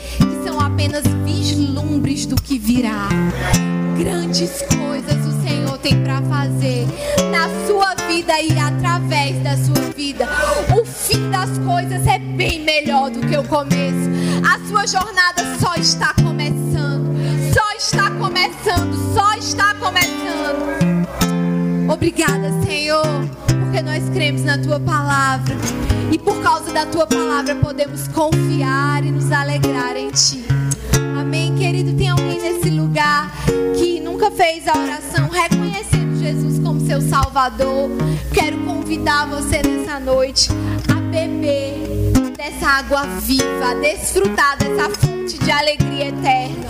Salvador? 37.54 37.90
Quero 38.34 38.58
convidar 38.60 39.28
você 39.28 39.62
nessa 39.62 40.00
noite 40.00 40.50
a 40.90 40.96
beber 40.96 42.12
dessa 42.36 42.68
água 42.68 43.04
viva, 43.22 43.72
a 43.72 43.74
desfrutar 43.76 44.58
dessa 44.58 44.90
fonte 44.90 45.38
de 45.38 45.52
alegria 45.52 46.10
eterna. 46.10 46.68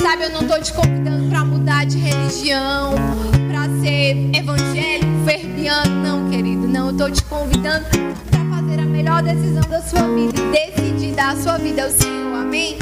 Sabe, 0.00 0.24
eu 0.24 0.30
não 0.30 0.42
estou 0.42 0.60
te 0.60 0.72
convidando 0.72 1.28
para 1.30 1.44
mudar 1.44 1.86
de 1.86 1.98
religião, 1.98 2.94
para 3.48 3.68
ser 3.80 4.30
evangélico, 4.34 5.24
ferbiano, 5.24 6.02
não, 6.02 6.30
querido. 6.30 6.68
Não, 6.68 6.86
eu 6.86 6.92
estou 6.92 7.10
te 7.10 7.24
convidando 7.24 7.86
para 8.30 8.44
fazer 8.56 8.80
a 8.80 8.84
melhor 8.84 9.22
decisão 9.22 9.62
da 9.68 9.80
sua 9.80 10.02
vida 10.08 10.38
e 10.38 10.72
decidir 10.72 11.14
dar 11.14 11.32
a 11.32 11.36
sua 11.36 11.58
vida 11.58 11.84
ao 11.84 11.90
Senhor. 11.90 12.34
Amém? 12.34 12.76